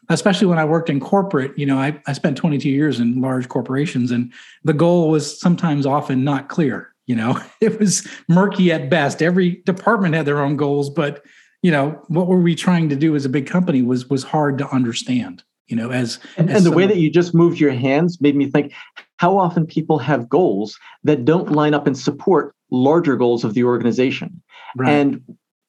especially 0.10 0.48
when 0.48 0.60
I 0.60 0.66
worked 0.66 0.90
in 0.90 1.00
corporate, 1.00 1.58
you 1.58 1.66
know, 1.66 1.78
I, 1.78 2.00
I 2.08 2.14
spent 2.14 2.38
22 2.38 2.70
years 2.70 3.00
in 3.00 3.22
large 3.22 3.50
corporations 3.50 4.12
and 4.12 4.32
the 4.64 4.74
goal 4.74 5.10
was 5.10 5.40
sometimes 5.40 5.86
often 5.86 6.24
not 6.24 6.50
clear. 6.50 6.94
You 7.08 7.16
know, 7.16 7.40
it 7.62 7.80
was 7.80 8.08
murky 8.28 8.72
at 8.72 8.90
best. 8.90 9.22
Every 9.22 9.62
department 9.66 10.16
had 10.16 10.26
their 10.26 10.40
own 10.40 10.58
goals, 10.58 10.90
but 10.90 11.26
you 11.64 11.72
know, 11.72 12.02
what 12.08 12.28
were 12.28 12.40
we 12.40 12.56
trying 12.56 12.88
to 12.90 12.96
do 12.96 13.16
as 13.16 13.26
a 13.26 13.30
big 13.30 13.48
company 13.48 13.82
was 13.82 14.10
was 14.10 14.24
hard 14.24 14.58
to 14.60 14.70
understand. 14.70 15.44
You 15.68 15.76
know, 15.76 15.90
as 15.90 16.20
and, 16.38 16.50
as 16.50 16.58
and 16.58 16.66
the 16.66 16.76
way 16.76 16.86
that 16.86 16.98
you 16.98 17.10
just 17.10 17.34
moved 17.34 17.60
your 17.60 17.74
hands 17.74 18.22
made 18.22 18.36
me 18.36 18.50
think 18.50 18.74
how 19.18 19.38
often 19.38 19.66
people 19.66 19.98
have 19.98 20.30
goals 20.30 20.80
that 21.04 21.26
don't 21.26 21.52
line 21.52 21.74
up 21.74 21.88
and 21.88 21.98
support 21.98 22.56
larger 22.72 23.18
goals 23.18 23.44
of 23.44 23.54
the 23.54 23.64
organization. 23.64 24.42
Right. 24.78 24.90
And 24.90 25.22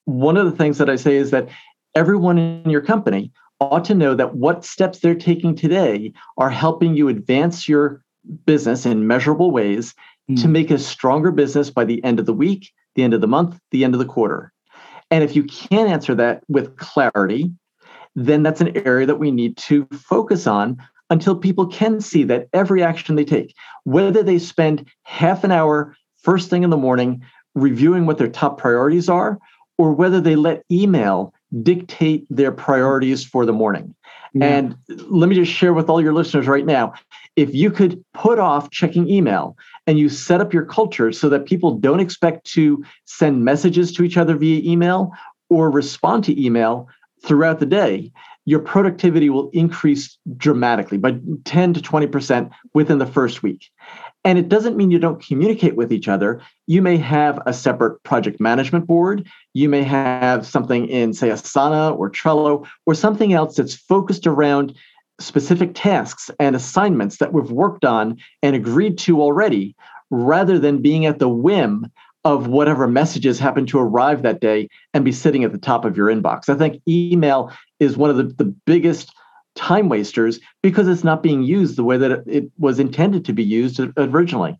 one 0.05 0.37
of 0.37 0.45
the 0.45 0.53
things 0.53 0.79
that 0.79 0.89
I 0.89 0.97
say 0.97 1.17
is 1.17 1.31
that 1.33 1.49
everyone 1.95 2.39
in 2.39 2.71
your 2.71 2.81
company 2.81 3.33
ought 3.61 3.85
to 3.87 3.95
know 3.95 4.15
that 4.15 4.37
what 4.37 4.65
steps 4.65 5.01
they're 5.01 5.15
taking 5.15 5.55
today 5.55 6.13
are 6.37 6.51
helping 6.51 6.95
you 6.95 7.09
advance 7.09 7.69
your 7.69 8.03
business 8.47 8.87
in 8.87 9.07
measurable 9.07 9.51
ways 9.51 9.95
mm. 10.31 10.37
to 10.37 10.47
hmm. 10.47 10.53
make 10.53 10.71
a 10.71 10.79
stronger 10.79 11.31
business 11.31 11.71
by 11.71 11.85
the 11.85 12.03
end 12.05 12.21
of 12.21 12.27
the 12.27 12.33
week, 12.33 12.73
the 12.95 13.03
end 13.03 13.15
of 13.15 13.21
the 13.21 13.29
month, 13.29 13.59
the 13.71 13.85
end 13.85 13.95
of 13.95 13.99
the 13.99 14.05
quarter. 14.07 14.53
And 15.11 15.25
if 15.25 15.35
you 15.35 15.45
can't 15.45 15.89
answer 15.89 16.15
that 16.17 16.43
with 16.49 16.77
clarity, 16.77 17.51
then 18.15 18.43
that's 18.43 18.61
an 18.61 18.77
area 18.87 19.07
that 19.07 19.19
we 19.19 19.31
need 19.31 19.57
to 19.57 19.87
focus 19.93 20.47
on 20.47 20.77
until 21.11 21.37
people 21.37 21.67
can 21.67 22.01
see 22.01 22.25
that 22.25 22.49
every 22.53 22.83
action 22.83 23.17
they 23.17 23.25
take, 23.25 23.55
whether 23.85 24.23
they 24.23 24.39
spend 24.39 24.87
half 25.05 25.45
an 25.45 25.51
hour 25.53 25.97
first 26.23 26.51
thing 26.51 26.63
in 26.63 26.71
the 26.71 26.77
morning 26.77 27.23
reviewing 27.55 28.07
what 28.07 28.19
their 28.19 28.29
top 28.29 28.59
priorities 28.59 29.09
are, 29.09 29.39
or 29.79 29.93
whether 29.93 30.21
they 30.21 30.37
let 30.37 30.63
email 30.71 31.33
dictate 31.63 32.27
their 32.31 32.53
priorities 32.53 33.25
for 33.25 33.47
the 33.47 33.53
morning. 33.53 33.95
Yeah. 34.35 34.47
And 34.47 34.77
let 35.09 35.29
me 35.29 35.35
just 35.35 35.53
share 35.53 35.73
with 35.73 35.89
all 35.89 36.03
your 36.03 36.13
listeners 36.13 36.47
right 36.47 36.67
now 36.67 36.93
if 37.37 37.55
you 37.55 37.71
could 37.71 38.05
put 38.15 38.39
off 38.39 38.71
checking 38.71 39.09
email 39.09 39.57
and 39.87 39.99
you 39.99 40.09
set 40.09 40.41
up 40.41 40.53
your 40.53 40.65
culture 40.65 41.13
so 41.13 41.29
that 41.29 41.47
people 41.47 41.79
don't 41.79 42.01
expect 42.01 42.45
to 42.53 42.85
send 43.05 43.45
messages 43.45 43.93
to 43.93 44.03
each 44.03 44.17
other 44.17 44.37
via 44.37 44.61
email 44.71 45.13
or 45.49 45.71
respond 45.71 46.25
to 46.25 46.45
email 46.45 46.89
throughout 47.25 47.59
the 47.61 47.67
day, 47.67 48.13
your 48.45 48.61
productivity 48.61 49.31
will 49.31 49.51
increase 49.51 50.19
dramatically 50.37 50.99
by 50.99 51.19
10 51.45 51.75
to 51.75 51.81
20% 51.81 52.51
within 52.75 52.99
the 52.99 53.07
first 53.07 53.43
week. 53.43 53.71
And 54.25 54.39
it 54.39 54.49
doesn't 54.49 54.77
mean 54.77 54.91
you 54.91 54.99
don't 54.99 55.25
communicate 55.25 55.77
with 55.77 55.93
each 55.93 56.09
other. 56.09 56.41
You 56.67 56.83
may 56.83 56.97
have 56.97 57.41
a 57.47 57.53
separate 57.53 58.03
project 58.03 58.41
management 58.41 58.87
board. 58.87 59.27
You 59.55 59.69
may 59.69 59.83
have 59.85 60.47
something 60.47 60.89
in, 60.89 61.15
say, 61.15 61.29
Asana 61.29 61.97
or 61.97 62.11
Trello 62.11 62.67
or 62.85 62.95
something 62.95 63.33
else 63.33 63.57
that's 63.57 63.75
focused 63.75 64.27
around 64.27 64.75
specific 65.21 65.71
tasks 65.75 66.31
and 66.39 66.55
assignments 66.55 67.19
that 67.19 67.33
we've 67.33 67.51
worked 67.51 67.85
on 67.85 68.19
and 68.43 68.55
agreed 68.55 68.99
to 68.99 69.21
already, 69.21 69.75
rather 70.11 70.59
than 70.59 70.83
being 70.83 71.07
at 71.07 71.19
the 71.19 71.29
whim 71.29 71.91
of 72.25 72.49
whatever 72.49 72.87
messages 72.87 73.39
happen 73.39 73.67
to 73.67 73.79
arrive 73.79 74.23
that 74.23 74.41
day 74.41 74.69
and 74.93 75.05
be 75.05 75.13
sitting 75.13 75.45
at 75.45 75.53
the 75.53 75.59
top 75.59 75.85
of 75.85 75.97
your 75.97 76.09
inbox. 76.09 76.49
I 76.49 76.55
think 76.57 76.83
email 76.87 77.53
is 77.81 77.97
one 77.97 78.11
of 78.11 78.17
the, 78.17 78.25
the 78.25 78.55
biggest 78.67 79.13
time 79.59 79.89
wasters 79.89 80.41
because 80.63 80.89
it's 80.89 81.05
not 81.05 81.23
being 81.23 81.43
used 81.43 81.77
the 81.77 81.85
way 81.85 81.99
that 81.99 82.23
it 82.27 82.51
was 82.59 82.79
intended 82.79 83.25
to 83.27 83.33
be 83.33 83.45
used 83.45 83.81
originally. 83.99 84.59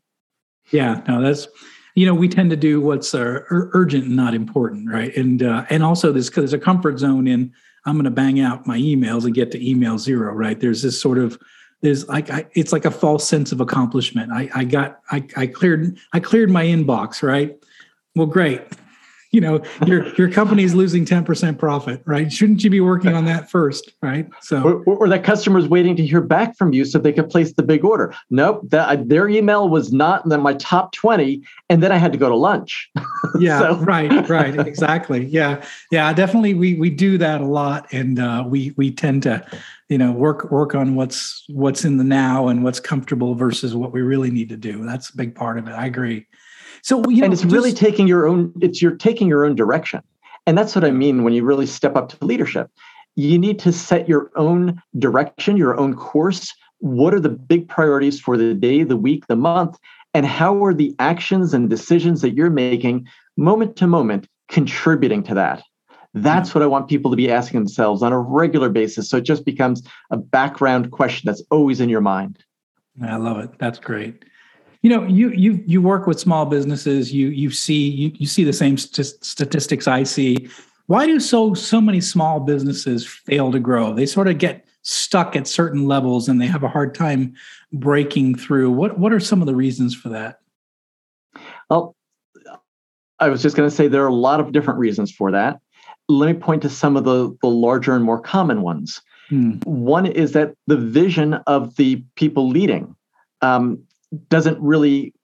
Yeah, 0.71 1.03
no, 1.09 1.23
that's 1.23 1.49
you 1.95 2.05
know 2.05 2.15
we 2.15 2.29
tend 2.29 2.51
to 2.51 2.57
do 2.57 2.81
what's 2.81 3.15
uh, 3.15 3.41
urgent 3.49 4.05
and 4.05 4.17
not 4.17 4.35
important, 4.35 4.91
right? 4.91 5.17
And 5.17 5.43
uh, 5.43 5.65
and 5.71 5.83
also 5.83 6.13
this 6.13 6.29
because 6.29 6.43
there's 6.51 6.53
a 6.53 6.65
comfort 6.65 6.99
zone 6.99 7.27
in 7.27 7.53
I'm 7.87 7.95
going 7.95 8.05
to 8.05 8.11
bang 8.11 8.41
out 8.41 8.67
my 8.67 8.79
emails 8.79 9.25
and 9.25 9.35
get 9.35 9.51
to 9.53 9.69
email 9.69 9.99
zero, 9.99 10.35
right? 10.35 10.61
There's 10.61 10.83
this 10.83 11.01
sort 11.01 11.17
of 11.17 11.39
there's 11.81 12.07
like 12.09 12.31
I, 12.31 12.47
it's 12.55 12.73
like 12.73 12.85
a 12.85 12.91
false 12.91 13.27
sense 13.27 13.53
of 13.53 13.61
accomplishment. 13.61 14.33
I, 14.33 14.51
I 14.55 14.65
got 14.65 15.01
I, 15.11 15.25
I 15.37 15.47
cleared 15.47 15.97
I 16.13 16.21
cleared 16.21 16.51
my 16.51 16.65
inbox, 16.65 17.23
right? 17.23 17.57
Well, 18.15 18.27
great 18.27 18.63
you 19.31 19.41
know 19.41 19.63
your 19.87 20.15
your 20.19 20.31
company's 20.31 20.75
losing 20.75 21.05
10% 21.05 21.59
profit 21.59 22.03
right? 22.07 22.33
Shouldn't 22.33 22.65
you 22.65 22.71
be 22.71 22.81
working 22.81 23.15
on 23.15 23.25
that 23.27 23.51
first 23.51 23.93
right? 24.03 24.29
So 24.41 24.63
or, 24.63 24.97
or 24.97 25.09
that 25.09 25.25
customer's 25.25 25.69
waiting 25.69 25.97
to 25.97 26.07
hear 26.07 26.21
back 26.21 26.57
from 26.57 26.73
you 26.73 26.85
so 26.85 26.99
they 26.99 27.13
could 27.13 27.29
place 27.29 27.53
the 27.53 27.63
big 27.63 27.85
order. 27.85 28.15
Nope 28.31 28.63
that 28.71 29.09
their 29.09 29.29
email 29.29 29.69
was 29.69 29.93
not 29.93 30.31
in 30.31 30.41
my 30.41 30.55
top 30.55 30.93
20 30.93 31.43
and 31.69 31.83
then 31.83 31.93
i 31.93 31.97
had 31.97 32.13
to 32.13 32.19
go 32.19 32.29
to 32.29 32.37
lunch. 32.37 32.91
Yeah 33.39 33.61
so. 33.61 33.77
right 33.77 34.29
right 34.29 34.59
exactly. 34.67 35.25
Yeah 35.27 35.65
yeah 35.91 36.13
definitely 36.13 36.55
we 36.55 36.75
we 36.75 36.91
do 36.91 37.19
that 37.19 37.41
a 37.41 37.47
lot 37.47 37.93
and 37.93 38.19
uh, 38.19 38.45
we 38.47 38.73
we 38.77 38.91
tend 38.91 39.23
to 39.25 39.45
you 39.89 39.99
know 39.99 40.13
work 40.13 40.51
work 40.51 40.75
on 40.75 40.95
what's 40.95 41.45
what's 41.49 41.85
in 41.85 41.97
the 41.97 42.05
now 42.05 42.49
and 42.49 42.65
what's 42.65 42.81
comfortable 42.81 43.35
versus 43.35 43.75
what 43.75 43.93
we 43.93 44.03
really 44.03 44.31
need 44.31 44.49
to 44.49 44.57
do. 44.57 44.85
That's 44.85 45.11
a 45.11 45.17
big 45.17 45.35
part 45.35 45.59
of 45.59 45.69
it. 45.69 45.73
I 45.73 45.87
agree 45.87 46.27
so 46.89 47.03
you 47.11 47.19
know, 47.19 47.25
and 47.25 47.35
it's 47.35 47.43
just, 47.43 47.53
really 47.53 47.75
taking 47.75 48.09
your 48.09 48.27
own. 48.27 48.51
It's 48.63 48.81
you're 48.81 48.97
taking 48.97 49.29
your 49.29 49.45
own 49.45 49.55
direction, 49.55 50.01
and 50.47 50.57
that's 50.57 50.75
what 50.75 50.85
I 50.85 50.91
mean 50.91 51.23
when 51.23 51.35
you 51.35 51.45
really 51.45 51.67
step 51.67 51.97
up 51.97 52.09
to 52.09 52.25
leadership. 52.25 52.71
You 53.15 53.39
need 53.39 53.59
to 53.59 53.73
set 53.73 54.09
your 54.09 54.31
own 54.37 54.81
direction, 54.99 55.59
your 55.59 55.79
own 55.79 55.95
course. 55.95 56.51
What 56.79 57.13
are 57.13 57.21
the 57.21 57.29
big 57.29 57.69
priorities 57.69 58.19
for 58.19 58.39
the 58.39 58.55
day, 58.55 58.85
the 58.85 58.97
week, 58.97 59.27
the 59.27 59.37
month, 59.37 59.77
and 60.15 60.25
how 60.25 60.65
are 60.65 60.73
the 60.73 60.95
actions 60.99 61.53
and 61.53 61.69
decisions 61.69 62.23
that 62.23 62.31
you're 62.31 62.49
making 62.49 63.07
moment 63.37 63.77
to 63.77 63.87
moment 63.87 64.27
contributing 64.49 65.23
to 65.25 65.35
that? 65.35 65.63
That's 66.15 66.53
hmm. 66.53 66.59
what 66.59 66.63
I 66.65 66.69
want 66.69 66.89
people 66.89 67.11
to 67.11 67.19
be 67.19 67.31
asking 67.31 67.61
themselves 67.61 68.03
on 68.03 68.15
a 68.15 68.19
regular 68.19 68.71
basis. 68.71 69.11
So 69.11 69.19
it 69.19 69.25
just 69.25 69.45
becomes 69.45 69.83
a 70.11 70.17
background 70.17 70.91
question 70.91 71.27
that's 71.27 71.43
always 71.51 71.83
in 71.83 71.91
your 71.91 72.01
mind. 72.01 72.43
I 73.03 73.17
love 73.17 73.41
it. 73.41 73.51
That's 73.59 73.79
great 73.79 74.25
you 74.83 74.91
know 74.91 75.05
you 75.05 75.31
you 75.31 75.63
you 75.67 75.83
work 75.83 76.07
with 76.07 76.21
small 76.21 76.47
businesses. 76.47 77.13
You 77.13 77.29
you 77.29 77.51
see 77.51 77.89
you, 77.89 78.13
you 78.15 78.27
see 78.27 78.45
the 78.45 78.53
same 78.53 78.77
st- 78.77 79.25
statistics 79.25 79.89
i 79.89 80.03
see. 80.03 80.49
Why 80.87 81.07
do 81.07 81.21
so 81.21 81.55
so 81.55 81.81
many 81.81 82.01
small 82.01 82.41
businesses 82.41 83.07
fail 83.07 83.53
to 83.53 83.59
grow? 83.59 83.93
They 83.93 84.07
sort 84.07 84.29
of 84.29 84.39
get 84.39 84.67
stuck 84.83 85.37
at 85.37 85.47
certain 85.47 85.87
levels 85.87 86.29
and 86.29 86.41
they 86.41 86.47
have 86.47 86.63
a 86.63 86.69
hard 86.69 86.95
time 86.95 87.35
breaking 87.73 88.37
through. 88.37 88.71
What 88.71 88.99
what 88.99 89.13
are 89.13 89.21
some 89.21 89.41
of 89.41 89.47
the 89.47 89.57
reasons 89.57 89.95
for 89.95 90.09
that? 90.11 90.39
Well 91.69 91.95
i 93.21 93.29
was 93.29 93.43
just 93.43 93.57
going 93.57 93.69
to 93.69 93.75
say 93.75 93.89
there 93.89 94.05
are 94.05 94.09
a 94.09 94.15
lot 94.15 94.39
of 94.39 94.53
different 94.53 94.79
reasons 94.79 95.11
for 95.11 95.31
that. 95.33 95.61
Let 96.09 96.35
me 96.35 96.41
point 96.41 96.63
to 96.63 96.71
some 96.71 96.97
of 96.97 97.05
the 97.05 97.37
the 97.43 97.49
larger 97.49 97.95
and 97.95 98.05
more 98.05 98.21
common 98.21 98.63
ones. 98.63 99.01
Hmm. 99.29 99.57
one 99.65 100.07
is 100.07 100.33
that 100.33 100.55
the 100.69 100.77
vision 100.79 101.35
of 101.47 101.77
the 101.77 102.03
people 102.15 102.49
leading 102.49 102.97
um, 103.43 103.79
doesn't 104.29 104.61
really 104.61 105.15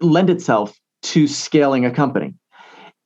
lend 0.00 0.30
itself 0.30 0.78
to 1.02 1.26
scaling 1.26 1.84
a 1.84 1.90
company. 1.90 2.34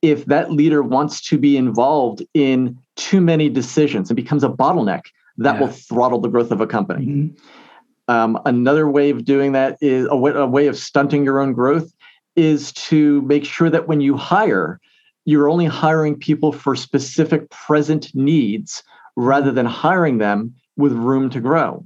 If 0.03 0.25
that 0.27 0.51
leader 0.51 0.83
wants 0.83 1.21
to 1.29 1.39
be 1.39 1.57
involved 1.57 2.23
in 2.35 2.79
too 2.97 3.21
many 3.21 3.49
decisions 3.49 4.09
and 4.09 4.17
becomes 4.17 4.43
a 4.43 4.49
bottleneck, 4.49 5.03
that 5.39 5.55
yeah. 5.55 5.61
will 5.61 5.69
throttle 5.69 6.21
the 6.21 6.29
growth 6.29 6.51
of 6.51 6.61
a 6.61 6.67
company. 6.67 7.07
Mm-hmm. 7.07 8.13
Um, 8.13 8.41
another 8.45 8.89
way 8.89 9.11
of 9.11 9.25
doing 9.25 9.53
that 9.53 9.79
is 9.81 10.07
a 10.11 10.17
way, 10.17 10.33
a 10.33 10.47
way 10.47 10.67
of 10.67 10.77
stunting 10.77 11.25
your 11.25 11.39
own 11.39 11.53
growth 11.53 11.93
is 12.35 12.73
to 12.73 13.23
make 13.23 13.45
sure 13.45 13.71
that 13.71 13.87
when 13.87 14.01
you 14.01 14.17
hire, 14.17 14.81
you're 15.27 15.49
only 15.49 15.67
hiring 15.67 16.17
people 16.17 16.53
for 16.53 16.75
specific 16.75 17.51
present 17.51 18.13
needs 18.15 18.83
rather 19.17 19.53
than 19.53 19.67
hiring 19.67 20.19
them 20.19 20.55
with 20.77 20.93
room 20.93 21.31
to 21.31 21.41
grow. 21.41 21.85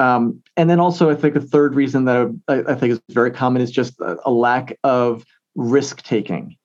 Um, 0.00 0.42
and 0.56 0.70
then 0.70 0.80
also, 0.80 1.10
I 1.10 1.14
think 1.14 1.36
a 1.36 1.40
third 1.42 1.74
reason 1.74 2.06
that 2.06 2.34
I, 2.48 2.72
I 2.72 2.74
think 2.74 2.92
is 2.92 3.00
very 3.10 3.30
common 3.30 3.60
is 3.60 3.70
just 3.70 4.00
a, 4.00 4.16
a 4.24 4.30
lack 4.30 4.78
of 4.82 5.24
risk 5.54 6.02
taking. 6.02 6.56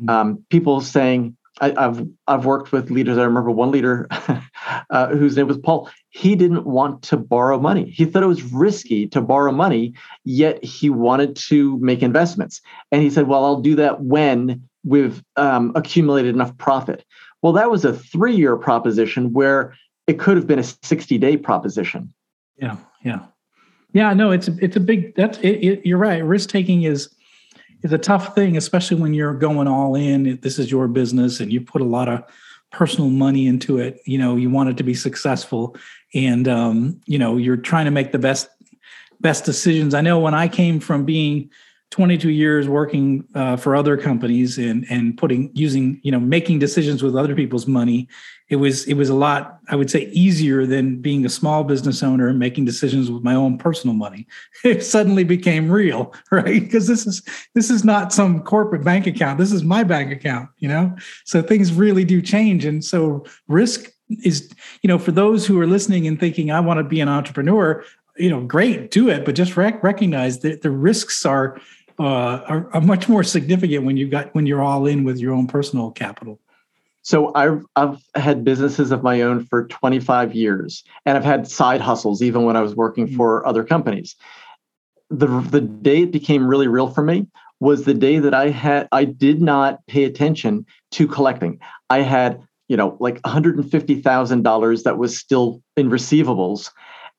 Mm-hmm. 0.00 0.08
Um, 0.10 0.44
people 0.50 0.80
saying, 0.80 1.36
I, 1.60 1.68
have 1.80 2.04
I've 2.26 2.44
worked 2.44 2.72
with 2.72 2.90
leaders. 2.90 3.16
I 3.16 3.22
remember 3.22 3.52
one 3.52 3.70
leader 3.70 4.08
uh, 4.90 5.06
whose 5.08 5.36
name 5.36 5.46
was 5.46 5.58
Paul. 5.58 5.88
He 6.10 6.34
didn't 6.34 6.66
want 6.66 7.02
to 7.02 7.16
borrow 7.16 7.60
money. 7.60 7.90
He 7.90 8.06
thought 8.06 8.24
it 8.24 8.26
was 8.26 8.42
risky 8.42 9.06
to 9.08 9.20
borrow 9.20 9.52
money, 9.52 9.94
yet 10.24 10.62
he 10.64 10.90
wanted 10.90 11.36
to 11.36 11.78
make 11.78 12.02
investments. 12.02 12.60
And 12.90 13.02
he 13.02 13.10
said, 13.10 13.28
"Well, 13.28 13.44
I'll 13.44 13.60
do 13.60 13.76
that 13.76 14.00
when 14.00 14.68
we've 14.82 15.22
um, 15.36 15.70
accumulated 15.76 16.34
enough 16.34 16.56
profit." 16.56 17.04
Well, 17.40 17.52
that 17.52 17.70
was 17.70 17.84
a 17.84 17.92
three-year 17.92 18.56
proposition 18.56 19.32
where 19.32 19.76
it 20.08 20.18
could 20.18 20.36
have 20.36 20.48
been 20.48 20.58
a 20.58 20.62
60-day 20.62 21.36
proposition. 21.36 22.12
Yeah, 22.56 22.76
yeah, 23.04 23.20
yeah. 23.92 24.12
No, 24.14 24.30
it's 24.30 24.48
it's 24.48 24.76
a 24.76 24.80
big. 24.80 25.14
That's 25.16 25.38
it, 25.38 25.64
it, 25.64 25.86
you're 25.86 25.98
right. 25.98 26.24
Risk 26.24 26.48
taking 26.48 26.82
is 26.82 27.14
is 27.82 27.92
a 27.92 27.98
tough 27.98 28.34
thing, 28.34 28.56
especially 28.56 29.00
when 29.00 29.14
you're 29.14 29.34
going 29.34 29.68
all 29.68 29.94
in. 29.94 30.38
This 30.40 30.58
is 30.58 30.70
your 30.70 30.88
business, 30.88 31.40
and 31.40 31.52
you 31.52 31.60
put 31.60 31.82
a 31.82 31.86
lot 31.86 32.08
of 32.08 32.24
personal 32.70 33.10
money 33.10 33.46
into 33.46 33.78
it. 33.78 34.00
You 34.04 34.18
know, 34.18 34.36
you 34.36 34.50
want 34.50 34.70
it 34.70 34.76
to 34.76 34.84
be 34.84 34.94
successful, 34.94 35.76
and 36.14 36.48
um, 36.48 37.00
you 37.06 37.18
know, 37.18 37.36
you're 37.36 37.56
trying 37.56 37.84
to 37.86 37.90
make 37.90 38.12
the 38.12 38.18
best 38.18 38.48
best 39.20 39.44
decisions. 39.44 39.94
I 39.94 40.00
know 40.00 40.18
when 40.18 40.34
I 40.34 40.48
came 40.48 40.80
from 40.80 41.04
being 41.04 41.50
22 41.94 42.30
years 42.30 42.68
working 42.68 43.24
uh, 43.36 43.54
for 43.54 43.76
other 43.76 43.96
companies 43.96 44.58
and 44.58 44.84
and 44.90 45.16
putting 45.16 45.48
using 45.54 46.00
you 46.02 46.10
know 46.10 46.18
making 46.18 46.58
decisions 46.58 47.04
with 47.04 47.14
other 47.14 47.36
people's 47.36 47.68
money 47.68 48.08
it 48.48 48.56
was 48.56 48.84
it 48.86 48.94
was 48.94 49.10
a 49.10 49.14
lot 49.14 49.60
i 49.68 49.76
would 49.76 49.88
say 49.88 50.06
easier 50.06 50.66
than 50.66 51.00
being 51.00 51.24
a 51.24 51.28
small 51.28 51.62
business 51.62 52.02
owner 52.02 52.26
and 52.26 52.36
making 52.36 52.64
decisions 52.64 53.12
with 53.12 53.22
my 53.22 53.36
own 53.36 53.56
personal 53.56 53.94
money. 53.94 54.26
It 54.64 54.82
suddenly 54.82 55.22
became 55.22 55.70
real 55.70 56.12
right? 56.32 56.62
Because 56.62 56.88
this 56.88 57.06
is 57.06 57.22
this 57.54 57.70
is 57.70 57.84
not 57.84 58.12
some 58.12 58.42
corporate 58.42 58.82
bank 58.82 59.06
account. 59.06 59.38
This 59.38 59.52
is 59.52 59.62
my 59.62 59.84
bank 59.84 60.10
account 60.10 60.48
you 60.58 60.68
know? 60.68 60.96
So 61.24 61.42
things 61.42 61.72
really 61.72 62.04
do 62.04 62.20
change. 62.20 62.64
And 62.64 62.84
so 62.84 63.24
risk 63.46 63.92
is 64.24 64.50
you 64.82 64.88
know 64.88 64.98
for 64.98 65.12
those 65.12 65.46
who 65.46 65.60
are 65.60 65.66
listening 65.66 66.06
and 66.08 66.20
thinking 66.20 66.50
i 66.50 66.60
want 66.60 66.78
to 66.78 66.84
be 66.84 67.00
an 67.00 67.08
entrepreneur 67.08 67.82
you 68.16 68.30
know, 68.30 68.40
great, 68.40 68.90
do 68.90 69.08
it, 69.08 69.24
but 69.24 69.34
just 69.34 69.56
rec- 69.56 69.82
recognize 69.82 70.40
that 70.40 70.62
the 70.62 70.70
risks 70.70 71.26
are, 71.26 71.60
uh, 71.98 72.40
are, 72.48 72.68
are 72.72 72.80
much 72.80 73.08
more 73.08 73.22
significant 73.22 73.84
when 73.84 73.96
you 73.96 74.08
got 74.08 74.34
when 74.34 74.46
you're 74.46 74.62
all 74.62 74.86
in 74.86 75.04
with 75.04 75.18
your 75.18 75.32
own 75.32 75.46
personal 75.46 75.90
capital. 75.90 76.40
So 77.02 77.32
I've 77.34 77.64
I've 77.76 78.02
had 78.14 78.44
businesses 78.44 78.90
of 78.90 79.02
my 79.02 79.20
own 79.22 79.44
for 79.44 79.66
25 79.66 80.34
years, 80.34 80.82
and 81.04 81.16
I've 81.16 81.24
had 81.24 81.46
side 81.46 81.80
hustles 81.80 82.22
even 82.22 82.44
when 82.44 82.56
I 82.56 82.62
was 82.62 82.74
working 82.74 83.06
mm-hmm. 83.06 83.16
for 83.16 83.46
other 83.46 83.64
companies. 83.64 84.16
The 85.10 85.26
the 85.26 85.60
day 85.60 86.02
it 86.02 86.12
became 86.12 86.46
really 86.46 86.68
real 86.68 86.88
for 86.88 87.02
me 87.02 87.26
was 87.60 87.84
the 87.84 87.94
day 87.94 88.18
that 88.18 88.34
I 88.34 88.50
had 88.50 88.88
I 88.90 89.04
did 89.04 89.40
not 89.40 89.86
pay 89.86 90.04
attention 90.04 90.66
to 90.92 91.06
collecting. 91.06 91.60
I 91.90 92.00
had 92.00 92.40
you 92.68 92.76
know 92.76 92.96
like 93.00 93.20
$150,000 93.22 94.82
that 94.82 94.98
was 94.98 95.16
still 95.16 95.62
in 95.76 95.90
receivables 95.90 96.70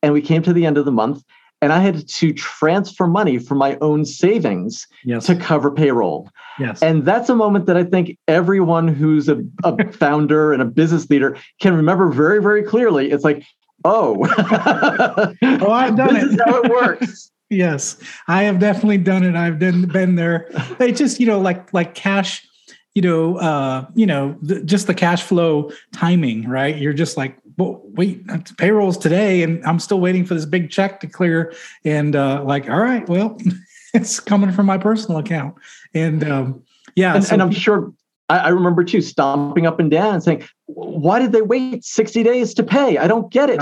and 0.02 0.14
we 0.14 0.22
came 0.22 0.44
to 0.44 0.54
the 0.54 0.66
end 0.66 0.78
of 0.78 0.86
the 0.86 0.92
month 0.92 1.24
and 1.66 1.74
I 1.74 1.80
had 1.80 2.08
to 2.08 2.32
transfer 2.32 3.08
money 3.08 3.40
from 3.40 3.58
my 3.58 3.76
own 3.82 4.06
savings 4.06 4.86
yes. 5.04 5.26
to 5.26 5.36
cover 5.36 5.72
payroll. 5.72 6.30
Yes. 6.60 6.80
And 6.84 7.04
that's 7.04 7.28
a 7.28 7.34
moment 7.34 7.66
that 7.66 7.76
I 7.76 7.84
think 7.84 8.20
everyone 8.28 8.88
who's 8.88 9.28
a, 9.28 9.44
a 9.64 9.92
founder 9.94 10.54
and 10.54 10.62
a 10.62 10.66
business 10.66 11.10
leader 11.10 11.36
can 11.60 11.76
remember 11.76 12.12
very, 12.12 12.40
very 12.40 12.62
clearly. 12.62 13.10
It's 13.10 13.24
like, 13.24 13.44
oh, 13.84 14.28
oh 15.60 15.72
I've 15.72 15.96
done 15.96 16.14
this 16.14 16.26
it. 16.26 16.30
is 16.34 16.42
how 16.46 16.62
it 16.62 16.70
works. 16.70 17.32
yes, 17.50 17.98
I 18.28 18.44
have 18.44 18.60
definitely 18.60 19.00
done 19.00 19.24
it. 19.24 19.36
I've 19.36 19.58
been, 19.58 19.88
been 19.88 20.14
there. 20.14 20.52
They 20.78 20.92
just, 20.92 21.20
you 21.20 21.26
know, 21.26 21.40
like 21.40 21.74
like 21.74 21.96
cash 21.96 22.48
you 22.94 23.02
know, 23.02 23.38
uh, 23.40 23.86
you 23.94 24.06
know, 24.06 24.38
the, 24.42 24.64
just 24.64 24.88
the 24.88 24.94
cash 24.94 25.22
flow 25.22 25.70
timing, 25.92 26.48
right? 26.48 26.78
You're 26.78 26.94
just 26.94 27.18
like, 27.18 27.38
well, 27.58 27.82
wait, 27.84 28.26
payroll's 28.58 28.98
today, 28.98 29.44
and 29.44 29.64
I'm 29.66 29.80
still 29.80 30.00
waiting 30.00 30.26
for 30.26 30.34
this 30.34 30.46
big 30.46 30.70
check 30.70 31.00
to 31.02 31.08
clear, 31.08 31.54
and 31.84 32.16
uh, 32.16 32.44
like, 32.44 32.70
all 32.70 32.80
right, 32.80 33.08
well, 33.08 33.38
it's 33.94 34.20
coming 34.20 34.52
from 34.52 34.66
my 34.66 34.78
personal 34.78 35.20
account, 35.20 35.56
and 35.94 36.24
um, 36.30 36.64
yeah, 36.96 37.16
and, 37.16 37.24
so 37.24 37.34
and 37.34 37.42
I'm 37.42 37.52
sure 37.52 37.94
I, 38.30 38.40
I, 38.40 38.48
remember 38.50 38.84
too 38.84 39.02
stomping 39.02 39.66
up 39.66 39.80
and 39.80 39.90
down 39.90 40.22
saying, 40.22 40.44
"Why 40.68 41.20
did 41.20 41.32
they 41.32 41.42
wait 41.42 41.84
60 41.84 42.24
days 42.24 42.54
to 42.56 42.64
pay? 42.64 42.98
I 42.98 43.08
don't 43.08 43.32
get 43.32 43.50
it." 43.50 43.60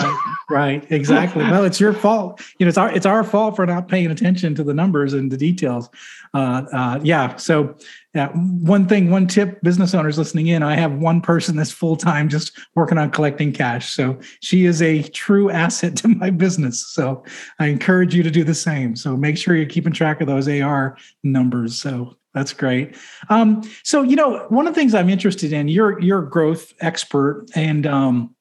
Right, 0.49 0.81
right. 0.81 0.91
exactly. 0.91 1.43
well, 1.43 1.63
it's 1.63 1.79
your 1.79 1.93
fault. 1.93 2.41
You 2.59 2.65
know, 2.65 2.69
it's 2.69 2.77
our 2.77 2.91
it's 2.91 3.05
our 3.05 3.23
fault 3.23 3.55
for 3.55 3.65
not 3.65 3.87
paying 3.87 4.11
attention 4.11 4.55
to 4.55 4.63
the 4.63 4.73
numbers 4.73 5.13
and 5.13 5.31
the 5.31 5.37
details. 5.37 5.89
Uh, 6.33 6.63
uh, 6.73 6.99
yeah. 7.03 7.35
So, 7.35 7.75
yeah. 8.15 8.29
One 8.29 8.87
thing, 8.87 9.11
one 9.11 9.27
tip, 9.27 9.61
business 9.61 9.93
owners 9.93 10.17
listening 10.17 10.47
in, 10.47 10.63
I 10.63 10.75
have 10.75 10.93
one 10.93 11.21
person 11.21 11.55
that's 11.55 11.71
full 11.71 11.95
time 11.95 12.27
just 12.27 12.57
working 12.75 12.97
on 12.97 13.11
collecting 13.11 13.53
cash. 13.53 13.93
So 13.93 14.17
she 14.41 14.65
is 14.65 14.81
a 14.81 15.03
true 15.03 15.51
asset 15.51 15.95
to 15.97 16.07
my 16.07 16.29
business. 16.29 16.85
So 16.87 17.23
I 17.59 17.67
encourage 17.67 18.15
you 18.15 18.23
to 18.23 18.31
do 18.31 18.43
the 18.43 18.55
same. 18.55 18.95
So 18.95 19.15
make 19.15 19.37
sure 19.37 19.55
you're 19.55 19.65
keeping 19.65 19.93
track 19.93 20.21
of 20.21 20.27
those 20.27 20.47
AR 20.47 20.97
numbers. 21.23 21.79
So 21.79 22.17
that's 22.33 22.53
great. 22.53 22.95
Um, 23.29 23.61
so, 23.83 24.01
you 24.01 24.15
know, 24.15 24.45
one 24.49 24.67
of 24.67 24.73
the 24.73 24.79
things 24.79 24.95
I'm 24.95 25.09
interested 25.09 25.53
in, 25.53 25.67
you're 25.67 25.99
you're 25.99 26.23
a 26.23 26.29
growth 26.29 26.73
expert, 26.79 27.45
and 27.55 27.85
um, 27.85 28.35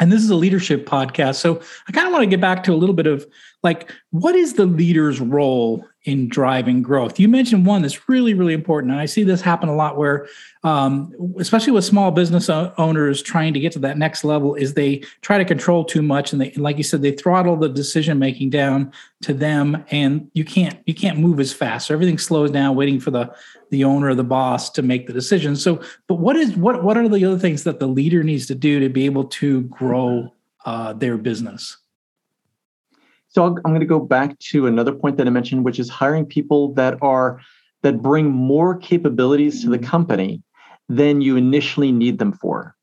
and 0.00 0.10
this 0.10 0.22
is 0.22 0.30
a 0.30 0.36
leadership 0.36 0.86
podcast. 0.86 1.36
So, 1.36 1.60
I 1.88 1.92
kind 1.92 2.06
of 2.06 2.12
want 2.12 2.22
to 2.22 2.30
get 2.30 2.40
back 2.40 2.62
to 2.64 2.72
a 2.72 2.76
little 2.76 2.94
bit 2.94 3.06
of 3.06 3.26
like, 3.62 3.92
what 4.10 4.34
is 4.34 4.54
the 4.54 4.66
leader's 4.66 5.20
role 5.20 5.84
in 6.08 6.26
driving 6.26 6.80
growth. 6.80 7.20
You 7.20 7.28
mentioned 7.28 7.66
one 7.66 7.82
that's 7.82 8.08
really, 8.08 8.32
really 8.32 8.54
important. 8.54 8.92
And 8.92 9.00
I 9.00 9.04
see 9.04 9.24
this 9.24 9.42
happen 9.42 9.68
a 9.68 9.74
lot 9.74 9.98
where, 9.98 10.26
um, 10.64 11.14
especially 11.38 11.72
with 11.72 11.84
small 11.84 12.10
business 12.10 12.48
owners 12.48 13.20
trying 13.20 13.52
to 13.52 13.60
get 13.60 13.72
to 13.72 13.78
that 13.80 13.98
next 13.98 14.24
level, 14.24 14.54
is 14.54 14.72
they 14.72 15.02
try 15.20 15.36
to 15.36 15.44
control 15.44 15.84
too 15.84 16.00
much. 16.00 16.32
And 16.32 16.40
they, 16.40 16.52
like 16.52 16.78
you 16.78 16.82
said, 16.82 17.02
they 17.02 17.12
throttle 17.12 17.56
the 17.56 17.68
decision 17.68 18.18
making 18.18 18.48
down 18.50 18.90
to 19.22 19.34
them 19.34 19.84
and 19.90 20.30
you 20.32 20.44
can't, 20.44 20.78
you 20.86 20.94
can't 20.94 21.18
move 21.18 21.40
as 21.40 21.52
fast. 21.52 21.88
So 21.88 21.94
everything 21.94 22.16
slows 22.16 22.50
down 22.50 22.74
waiting 22.74 23.00
for 23.00 23.10
the, 23.10 23.34
the 23.70 23.84
owner 23.84 24.08
or 24.08 24.14
the 24.14 24.24
boss 24.24 24.70
to 24.70 24.82
make 24.82 25.06
the 25.06 25.12
decision. 25.12 25.56
So, 25.56 25.82
but 26.06 26.14
what 26.14 26.36
is, 26.36 26.56
what, 26.56 26.82
what 26.82 26.96
are 26.96 27.08
the 27.08 27.24
other 27.26 27.38
things 27.38 27.64
that 27.64 27.80
the 27.80 27.86
leader 27.86 28.22
needs 28.22 28.46
to 28.46 28.54
do 28.54 28.80
to 28.80 28.88
be 28.88 29.04
able 29.04 29.24
to 29.24 29.62
grow 29.62 30.32
uh, 30.64 30.94
their 30.94 31.18
business? 31.18 31.76
So 33.28 33.44
I'm 33.44 33.56
going 33.62 33.80
to 33.80 33.86
go 33.86 34.00
back 34.00 34.38
to 34.38 34.66
another 34.66 34.92
point 34.92 35.16
that 35.18 35.26
I 35.26 35.30
mentioned, 35.30 35.64
which 35.64 35.78
is 35.78 35.88
hiring 35.88 36.26
people 36.26 36.72
that 36.74 37.00
are 37.02 37.40
that 37.82 38.02
bring 38.02 38.30
more 38.30 38.76
capabilities 38.76 39.62
to 39.62 39.70
the 39.70 39.78
company 39.78 40.42
than 40.88 41.20
you 41.20 41.36
initially 41.36 41.92
need 41.92 42.18
them 42.18 42.32
for. 42.32 42.74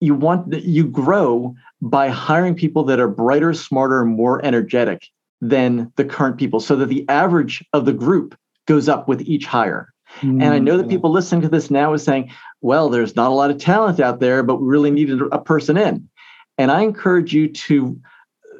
You 0.00 0.14
want 0.14 0.52
you 0.54 0.86
grow 0.86 1.54
by 1.82 2.08
hiring 2.08 2.54
people 2.54 2.84
that 2.84 3.00
are 3.00 3.08
brighter, 3.08 3.52
smarter, 3.52 4.04
more 4.04 4.44
energetic 4.44 5.08
than 5.40 5.92
the 5.96 6.04
current 6.04 6.38
people, 6.38 6.60
so 6.60 6.76
that 6.76 6.86
the 6.86 7.04
average 7.08 7.64
of 7.72 7.84
the 7.84 7.92
group 7.92 8.36
goes 8.66 8.88
up 8.88 9.08
with 9.08 9.20
each 9.22 9.46
hire. 9.46 9.92
Mm-hmm. 10.20 10.42
And 10.42 10.54
I 10.54 10.58
know 10.58 10.76
that 10.76 10.86
mm. 10.86 10.90
people 10.90 11.10
listening 11.10 11.42
to 11.42 11.48
this 11.48 11.70
now 11.70 11.92
is 11.92 12.02
saying, 12.02 12.30
well, 12.60 12.88
there's 12.88 13.16
not 13.16 13.30
a 13.30 13.34
lot 13.34 13.50
of 13.50 13.58
talent 13.58 13.98
out 14.00 14.20
there, 14.20 14.42
but 14.42 14.56
we 14.56 14.68
really 14.68 14.90
needed 14.90 15.20
a 15.32 15.38
person 15.38 15.76
in. 15.76 16.08
And 16.56 16.70
I 16.70 16.82
encourage 16.82 17.34
you 17.34 17.48
to 17.48 18.00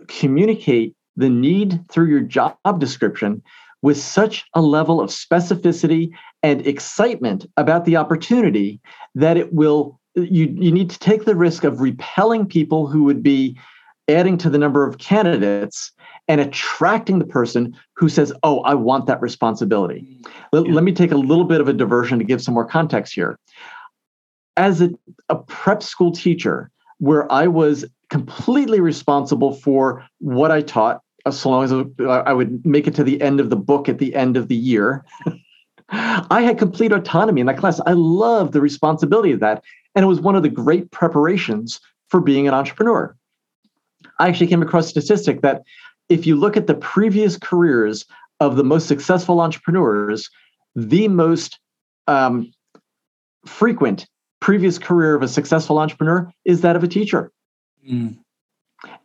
communicate 0.08 0.94
the 1.16 1.30
need 1.30 1.80
through 1.90 2.06
your 2.06 2.20
job 2.20 2.56
description 2.78 3.42
with 3.82 3.98
such 3.98 4.46
a 4.54 4.62
level 4.62 5.00
of 5.00 5.10
specificity 5.10 6.10
and 6.42 6.66
excitement 6.66 7.46
about 7.56 7.84
the 7.84 7.96
opportunity 7.96 8.80
that 9.14 9.36
it 9.36 9.52
will 9.52 10.00
you 10.14 10.46
you 10.58 10.72
need 10.72 10.88
to 10.90 10.98
take 10.98 11.24
the 11.24 11.36
risk 11.36 11.64
of 11.64 11.80
repelling 11.80 12.46
people 12.46 12.86
who 12.86 13.04
would 13.04 13.22
be 13.22 13.58
adding 14.08 14.38
to 14.38 14.50
the 14.50 14.58
number 14.58 14.86
of 14.86 14.98
candidates 14.98 15.92
and 16.28 16.40
attracting 16.40 17.18
the 17.18 17.26
person 17.26 17.76
who 17.94 18.08
says 18.08 18.32
oh 18.42 18.60
i 18.60 18.74
want 18.74 19.06
that 19.06 19.20
responsibility. 19.20 20.18
Let, 20.52 20.68
let 20.68 20.84
me 20.84 20.92
take 20.92 21.12
a 21.12 21.16
little 21.16 21.44
bit 21.44 21.60
of 21.60 21.68
a 21.68 21.72
diversion 21.72 22.18
to 22.18 22.24
give 22.24 22.42
some 22.42 22.54
more 22.54 22.66
context 22.66 23.14
here. 23.14 23.38
As 24.56 24.80
a, 24.80 24.90
a 25.28 25.36
prep 25.36 25.82
school 25.82 26.12
teacher 26.12 26.70
where 26.98 27.30
i 27.32 27.46
was 27.46 27.84
completely 28.10 28.80
responsible 28.80 29.52
for 29.52 30.04
what 30.18 30.52
I 30.52 30.60
taught 30.60 31.00
so 31.30 31.50
long 31.50 31.64
as 31.64 31.72
I 32.06 32.32
would 32.32 32.64
make 32.66 32.86
it 32.86 32.94
to 32.96 33.04
the 33.04 33.20
end 33.20 33.40
of 33.40 33.50
the 33.50 33.56
book 33.56 33.88
at 33.88 33.98
the 33.98 34.14
end 34.14 34.36
of 34.36 34.48
the 34.48 34.54
year. 34.54 35.04
I 35.88 36.42
had 36.42 36.58
complete 36.58 36.92
autonomy 36.92 37.40
in 37.40 37.46
that 37.46 37.58
class. 37.58 37.80
I 37.86 37.92
loved 37.92 38.52
the 38.52 38.60
responsibility 38.60 39.32
of 39.32 39.40
that. 39.40 39.62
And 39.94 40.04
it 40.04 40.06
was 40.06 40.20
one 40.20 40.36
of 40.36 40.42
the 40.42 40.48
great 40.48 40.90
preparations 40.90 41.80
for 42.08 42.20
being 42.20 42.46
an 42.46 42.54
entrepreneur. 42.54 43.16
I 44.18 44.28
actually 44.28 44.46
came 44.48 44.62
across 44.62 44.86
a 44.86 44.90
statistic 44.90 45.40
that 45.42 45.62
if 46.08 46.26
you 46.26 46.36
look 46.36 46.56
at 46.56 46.66
the 46.66 46.74
previous 46.74 47.36
careers 47.36 48.04
of 48.40 48.56
the 48.56 48.64
most 48.64 48.86
successful 48.86 49.40
entrepreneurs, 49.40 50.28
the 50.76 51.08
most 51.08 51.58
um, 52.06 52.52
frequent 53.46 54.06
previous 54.44 54.76
career 54.76 55.14
of 55.14 55.22
a 55.22 55.28
successful 55.28 55.78
entrepreneur 55.78 56.30
is 56.44 56.60
that 56.60 56.76
of 56.76 56.84
a 56.84 56.86
teacher. 56.86 57.32
Mm. 57.90 58.18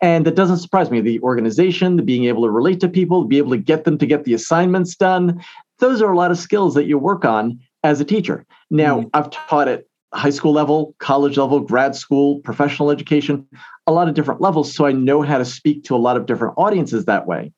And 0.02 0.26
that 0.26 0.36
doesn't 0.36 0.58
surprise 0.58 0.92
me. 0.92 1.00
The 1.00 1.22
organization, 1.22 1.96
the 1.96 2.04
being 2.04 2.26
able 2.26 2.44
to 2.44 2.50
relate 2.50 2.82
to 2.82 2.90
people, 2.90 3.24
be 3.24 3.38
able 3.38 3.52
to 3.52 3.58
get 3.58 3.86
them 3.86 3.98
to 4.00 4.06
get 4.06 4.26
the 4.26 4.34
assignments 4.34 4.98
done, 4.98 5.42
those 5.80 6.02
are 6.02 6.12
a 6.12 6.18
lot 6.18 6.32
of 6.32 6.38
skills 6.38 6.74
that 6.74 6.88
you 6.88 6.98
work 6.98 7.24
on 7.24 7.58
as 7.86 8.02
a 8.02 8.06
teacher. 8.06 8.46
Now, 8.70 9.00
mm. 9.00 9.10
I've 9.14 9.30
taught 9.30 9.70
at 9.70 9.86
high 10.14 10.30
school 10.30 10.52
level, 10.52 10.94
college 11.00 11.38
level, 11.38 11.62
grad 11.62 11.96
school, 11.96 12.40
professional 12.40 12.92
education, 12.92 13.48
a 13.88 13.94
lot 13.94 14.10
of 14.10 14.16
different 14.16 14.42
levels. 14.42 14.76
So 14.76 14.86
I 14.86 14.92
know 14.92 15.22
how 15.22 15.38
to 15.38 15.46
speak 15.46 15.86
to 15.86 15.96
a 15.96 16.04
lot 16.04 16.18
of 16.18 16.26
different 16.26 16.56
audiences 16.58 17.06
that 17.06 17.28
way. 17.28 17.54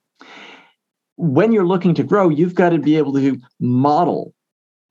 When 1.15 1.51
you're 1.51 1.65
looking 1.65 1.95
to 1.95 2.03
grow, 2.03 2.29
you've 2.29 2.53
got 2.53 2.69
to 2.69 2.77
be 2.77 2.97
able 2.97 3.13
to 3.13 3.41
model 3.59 4.35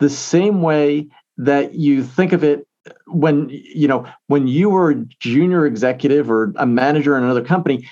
the 0.01 0.11
same 0.11 0.61
way 0.61 1.07
that 1.37 1.75
you 1.75 2.03
think 2.03 2.33
of 2.33 2.43
it 2.43 2.67
when 3.07 3.49
you 3.51 3.89
know 3.89 4.07
when 4.27 4.47
you 4.47 4.71
were 4.71 4.91
a 4.91 5.05
junior 5.21 5.67
executive 5.67 6.31
or 6.31 6.53
a 6.57 6.67
manager 6.67 7.17
in 7.17 7.25
another 7.25 7.45
company 7.45 7.89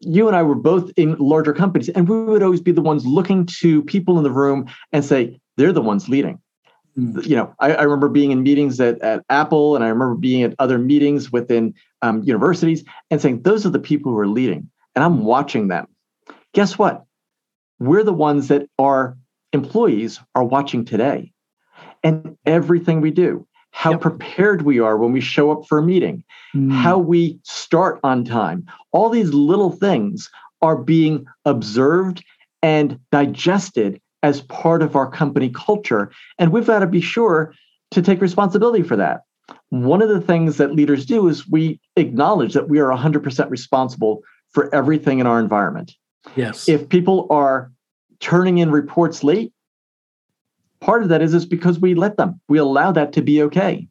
you 0.00 0.26
and 0.26 0.36
I 0.36 0.42
were 0.42 0.54
both 0.54 0.90
in 0.96 1.16
larger 1.18 1.52
companies, 1.52 1.88
and 1.90 2.08
we 2.08 2.24
would 2.24 2.42
always 2.42 2.60
be 2.60 2.72
the 2.72 2.82
ones 2.82 3.06
looking 3.06 3.46
to 3.60 3.82
people 3.82 4.18
in 4.18 4.24
the 4.24 4.30
room 4.30 4.66
and 4.92 5.04
say, 5.04 5.40
they're 5.56 5.72
the 5.72 5.82
ones 5.82 6.08
leading. 6.08 6.40
Mm. 6.98 7.26
You 7.26 7.36
know, 7.36 7.54
I, 7.58 7.74
I, 7.74 7.82
remember 7.82 8.08
being 8.08 8.30
in 8.30 8.42
meetings 8.42 8.80
at, 8.80 9.00
at 9.00 9.24
Apple, 9.28 9.74
and 9.74 9.84
I 9.84 9.88
remember 9.88 10.14
being 10.14 10.42
at 10.42 10.54
other 10.58 10.78
meetings 10.78 11.32
within 11.32 11.74
um, 12.02 12.22
universities 12.22 12.84
and 13.10 13.20
saying, 13.20 13.42
those 13.42 13.66
are 13.66 13.70
the 13.70 13.78
people 13.78 14.12
who 14.12 14.18
are 14.18 14.28
leading, 14.28 14.70
and 14.94 15.04
I'm 15.04 15.24
watching 15.24 15.68
them. 15.68 15.86
Guess 16.52 16.78
what? 16.78 17.04
We're 17.80 18.04
the 18.04 18.12
ones 18.12 18.48
that 18.48 18.68
our 18.78 19.16
employees 19.52 20.20
are 20.34 20.44
watching 20.44 20.84
today. 20.84 21.32
And 22.02 22.36
everything 22.44 23.00
we 23.00 23.10
do, 23.10 23.46
how 23.74 23.90
yep. 23.90 24.00
prepared 24.00 24.62
we 24.62 24.78
are 24.78 24.96
when 24.96 25.10
we 25.10 25.20
show 25.20 25.50
up 25.50 25.66
for 25.66 25.78
a 25.78 25.82
meeting, 25.82 26.22
mm. 26.54 26.70
how 26.72 26.96
we 26.96 27.36
start 27.42 27.98
on 28.04 28.24
time. 28.24 28.64
All 28.92 29.10
these 29.10 29.34
little 29.34 29.72
things 29.72 30.30
are 30.62 30.76
being 30.76 31.26
observed 31.44 32.24
and 32.62 33.00
digested 33.10 34.00
as 34.22 34.42
part 34.42 34.80
of 34.80 34.94
our 34.94 35.10
company 35.10 35.50
culture. 35.50 36.12
And 36.38 36.52
we've 36.52 36.68
got 36.68 36.78
to 36.78 36.86
be 36.86 37.00
sure 37.00 37.52
to 37.90 38.00
take 38.00 38.20
responsibility 38.20 38.84
for 38.84 38.94
that. 38.94 39.22
One 39.70 40.00
of 40.00 40.08
the 40.08 40.20
things 40.20 40.56
that 40.58 40.72
leaders 40.72 41.04
do 41.04 41.26
is 41.28 41.46
we 41.48 41.80
acknowledge 41.96 42.54
that 42.54 42.68
we 42.68 42.78
are 42.78 42.90
100% 42.90 43.50
responsible 43.50 44.22
for 44.52 44.72
everything 44.72 45.18
in 45.18 45.26
our 45.26 45.40
environment. 45.40 45.92
Yes. 46.36 46.68
If 46.68 46.88
people 46.88 47.26
are 47.28 47.72
turning 48.20 48.58
in 48.58 48.70
reports 48.70 49.24
late, 49.24 49.52
part 50.84 51.02
of 51.02 51.08
that 51.08 51.22
is 51.22 51.34
is 51.34 51.46
because 51.46 51.80
we 51.80 51.94
let 51.94 52.16
them. 52.16 52.40
We 52.48 52.58
allow 52.58 52.92
that 52.92 53.12
to 53.14 53.22
be 53.22 53.42
okay. 53.42 53.88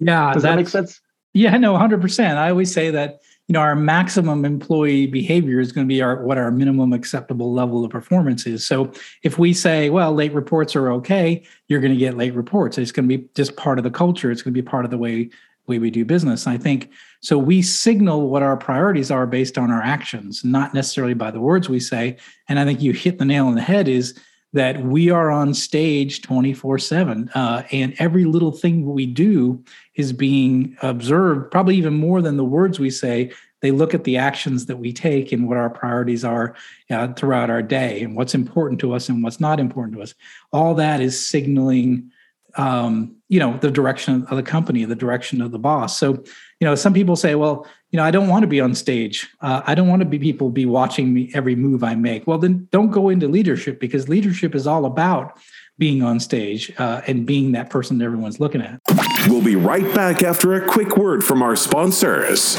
Yeah, 0.00 0.32
does 0.32 0.42
that 0.42 0.56
make 0.56 0.68
sense? 0.68 1.00
Yeah, 1.34 1.56
no, 1.58 1.76
hundred 1.76 2.00
percent. 2.00 2.38
I 2.38 2.50
always 2.50 2.72
say 2.72 2.90
that 2.90 3.20
you 3.46 3.52
know 3.52 3.60
our 3.60 3.76
maximum 3.76 4.44
employee 4.44 5.06
behavior 5.06 5.60
is 5.60 5.70
going 5.70 5.86
to 5.86 5.88
be 5.88 6.00
our 6.00 6.24
what 6.24 6.38
our 6.38 6.50
minimum 6.50 6.92
acceptable 6.92 7.52
level 7.52 7.84
of 7.84 7.90
performance 7.90 8.46
is. 8.46 8.66
So 8.66 8.90
if 9.22 9.38
we 9.38 9.52
say, 9.52 9.90
well, 9.90 10.14
late 10.14 10.32
reports 10.32 10.74
are 10.74 10.90
okay, 10.92 11.44
you're 11.68 11.80
going 11.80 11.92
to 11.92 11.98
get 11.98 12.16
late 12.16 12.34
reports. 12.34 12.78
It's 12.78 12.92
going 12.92 13.08
to 13.08 13.18
be 13.18 13.28
just 13.34 13.56
part 13.56 13.78
of 13.78 13.84
the 13.84 13.90
culture. 13.90 14.30
It's 14.30 14.42
going 14.42 14.54
to 14.54 14.62
be 14.62 14.66
part 14.66 14.86
of 14.86 14.90
the 14.90 14.98
way 14.98 15.30
way 15.66 15.78
we 15.78 15.90
do 15.90 16.04
business. 16.04 16.46
And 16.46 16.54
I 16.54 16.58
think 16.58 16.90
so 17.26 17.36
we 17.36 17.60
signal 17.60 18.30
what 18.30 18.44
our 18.44 18.56
priorities 18.56 19.10
are 19.10 19.26
based 19.26 19.58
on 19.58 19.68
our 19.68 19.82
actions, 19.82 20.44
not 20.44 20.74
necessarily 20.74 21.12
by 21.12 21.32
the 21.32 21.40
words 21.40 21.68
we 21.68 21.80
say. 21.80 22.18
And 22.48 22.60
I 22.60 22.64
think 22.64 22.80
you 22.80 22.92
hit 22.92 23.18
the 23.18 23.24
nail 23.24 23.48
on 23.48 23.56
the 23.56 23.60
head 23.60 23.88
is 23.88 24.16
that 24.52 24.84
we 24.84 25.10
are 25.10 25.28
on 25.28 25.52
stage 25.52 26.22
24 26.22 26.76
uh, 26.76 26.78
7 26.78 27.30
and 27.34 27.96
every 27.98 28.26
little 28.26 28.52
thing 28.52 28.86
we 28.86 29.06
do 29.06 29.60
is 29.96 30.12
being 30.12 30.76
observed 30.82 31.50
probably 31.50 31.74
even 31.74 31.94
more 31.94 32.22
than 32.22 32.36
the 32.36 32.44
words 32.44 32.78
we 32.78 32.90
say. 32.90 33.32
They 33.60 33.72
look 33.72 33.92
at 33.92 34.04
the 34.04 34.18
actions 34.18 34.66
that 34.66 34.76
we 34.76 34.92
take 34.92 35.32
and 35.32 35.48
what 35.48 35.56
our 35.56 35.68
priorities 35.68 36.24
are 36.24 36.54
uh, 36.92 37.12
throughout 37.14 37.50
our 37.50 37.60
day 37.60 38.02
and 38.02 38.14
what's 38.14 38.36
important 38.36 38.80
to 38.82 38.94
us 38.94 39.08
and 39.08 39.24
what's 39.24 39.40
not 39.40 39.58
important 39.58 39.96
to 39.96 40.02
us. 40.02 40.14
All 40.52 40.76
that 40.76 41.00
is 41.00 41.28
signaling 41.28 42.12
um, 42.56 43.16
you 43.28 43.38
know 43.38 43.56
the 43.58 43.70
direction 43.70 44.24
of 44.26 44.36
the 44.36 44.42
company 44.42 44.84
the 44.84 44.94
direction 44.94 45.40
of 45.40 45.50
the 45.50 45.58
boss. 45.58 45.98
So 45.98 46.24
you 46.60 46.66
know 46.66 46.74
some 46.74 46.94
people 46.94 47.16
say 47.16 47.34
well 47.34 47.66
you 47.90 47.96
know 47.96 48.04
i 48.04 48.10
don't 48.10 48.28
want 48.28 48.42
to 48.42 48.46
be 48.46 48.60
on 48.60 48.74
stage. 48.74 49.28
Uh, 49.40 49.62
i 49.66 49.74
don't 49.74 49.88
want 49.88 50.00
to 50.00 50.06
be 50.06 50.18
people 50.18 50.50
be 50.50 50.66
watching 50.66 51.12
me 51.12 51.30
every 51.34 51.54
move 51.54 51.82
i 51.84 51.94
make. 51.94 52.26
Well 52.26 52.38
then 52.38 52.68
don't 52.70 52.90
go 52.90 53.08
into 53.08 53.28
leadership 53.28 53.80
because 53.80 54.08
leadership 54.08 54.54
is 54.54 54.66
all 54.66 54.84
about 54.84 55.38
being 55.78 56.02
on 56.02 56.20
stage 56.20 56.72
uh, 56.78 57.02
and 57.06 57.26
being 57.26 57.52
that 57.52 57.70
person 57.70 57.98
that 57.98 58.04
everyone's 58.04 58.40
looking 58.40 58.62
at. 58.62 58.80
We'll 59.28 59.44
be 59.44 59.56
right 59.56 59.94
back 59.94 60.22
after 60.22 60.54
a 60.54 60.66
quick 60.66 60.96
word 60.96 61.22
from 61.22 61.42
our 61.42 61.56
sponsors. 61.56 62.56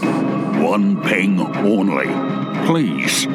One 0.00 1.02
ping 1.02 1.40
only. 1.40 2.06
Please. 2.66 3.26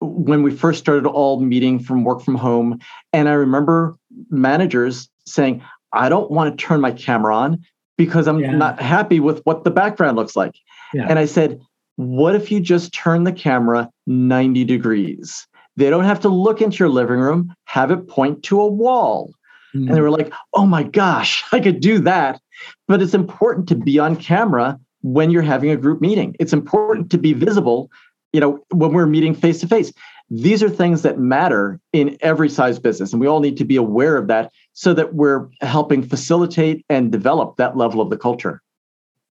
When 0.00 0.42
we 0.42 0.50
first 0.50 0.78
started 0.78 1.06
all 1.06 1.40
meeting 1.40 1.78
from 1.78 2.04
work 2.04 2.22
from 2.22 2.34
home. 2.34 2.78
And 3.12 3.28
I 3.28 3.32
remember 3.32 3.96
managers 4.30 5.08
saying, 5.26 5.62
I 5.92 6.08
don't 6.08 6.30
want 6.30 6.56
to 6.56 6.64
turn 6.64 6.80
my 6.80 6.92
camera 6.92 7.36
on 7.36 7.64
because 7.98 8.26
I'm 8.26 8.40
yeah. 8.40 8.52
not 8.52 8.80
happy 8.80 9.20
with 9.20 9.40
what 9.44 9.64
the 9.64 9.70
background 9.70 10.16
looks 10.16 10.36
like. 10.36 10.54
Yeah. 10.94 11.06
And 11.08 11.18
I 11.18 11.26
said, 11.26 11.60
what 11.96 12.34
if 12.34 12.50
you 12.50 12.60
just 12.60 12.94
turn 12.94 13.24
the 13.24 13.32
camera 13.32 13.90
90 14.06 14.64
degrees? 14.64 15.46
They 15.76 15.90
don't 15.90 16.04
have 16.04 16.20
to 16.20 16.28
look 16.28 16.62
into 16.62 16.78
your 16.78 16.88
living 16.88 17.18
room, 17.18 17.54
have 17.64 17.90
it 17.90 18.08
point 18.08 18.42
to 18.44 18.60
a 18.60 18.66
wall. 18.66 19.32
Mm-hmm. 19.74 19.88
And 19.88 19.96
they 19.96 20.00
were 20.00 20.10
like, 20.10 20.32
oh 20.54 20.66
my 20.66 20.82
gosh, 20.82 21.44
I 21.52 21.60
could 21.60 21.80
do 21.80 21.98
that. 22.00 22.40
But 22.88 23.02
it's 23.02 23.14
important 23.14 23.68
to 23.68 23.74
be 23.74 23.98
on 23.98 24.16
camera 24.16 24.78
when 25.02 25.30
you're 25.30 25.42
having 25.42 25.70
a 25.70 25.76
group 25.76 26.00
meeting. 26.00 26.36
It's 26.38 26.52
important 26.52 27.10
to 27.10 27.18
be 27.18 27.32
visible 27.32 27.90
you 28.32 28.40
know 28.40 28.64
when 28.72 28.92
we're 28.92 29.06
meeting 29.06 29.34
face 29.34 29.60
to 29.60 29.68
face 29.68 29.92
these 30.30 30.62
are 30.62 30.70
things 30.70 31.02
that 31.02 31.18
matter 31.18 31.80
in 31.92 32.16
every 32.20 32.48
size 32.48 32.78
business 32.78 33.12
and 33.12 33.20
we 33.20 33.26
all 33.26 33.40
need 33.40 33.56
to 33.56 33.64
be 33.64 33.76
aware 33.76 34.16
of 34.16 34.28
that 34.28 34.52
so 34.72 34.94
that 34.94 35.14
we're 35.14 35.48
helping 35.60 36.02
facilitate 36.02 36.84
and 36.88 37.10
develop 37.10 37.56
that 37.56 37.76
level 37.76 38.00
of 38.00 38.10
the 38.10 38.16
culture. 38.16 38.62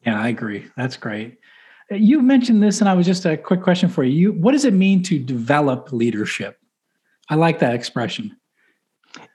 Yeah 0.06 0.22
i 0.22 0.28
agree. 0.28 0.66
That's 0.76 0.98
great. 0.98 1.38
You 1.90 2.22
mentioned 2.22 2.62
this 2.62 2.82
and 2.82 2.90
i 2.90 2.94
was 2.94 3.06
just 3.06 3.26
a 3.26 3.38
quick 3.38 3.64
question 3.64 3.90
for 3.90 4.04
you. 4.04 4.34
What 4.34 4.52
does 4.52 4.66
it 4.66 4.74
mean 4.74 5.02
to 5.04 5.18
develop 5.18 5.92
leadership? 5.92 6.58
I 7.30 7.36
like 7.36 7.60
that 7.60 7.74
expression. 7.74 8.36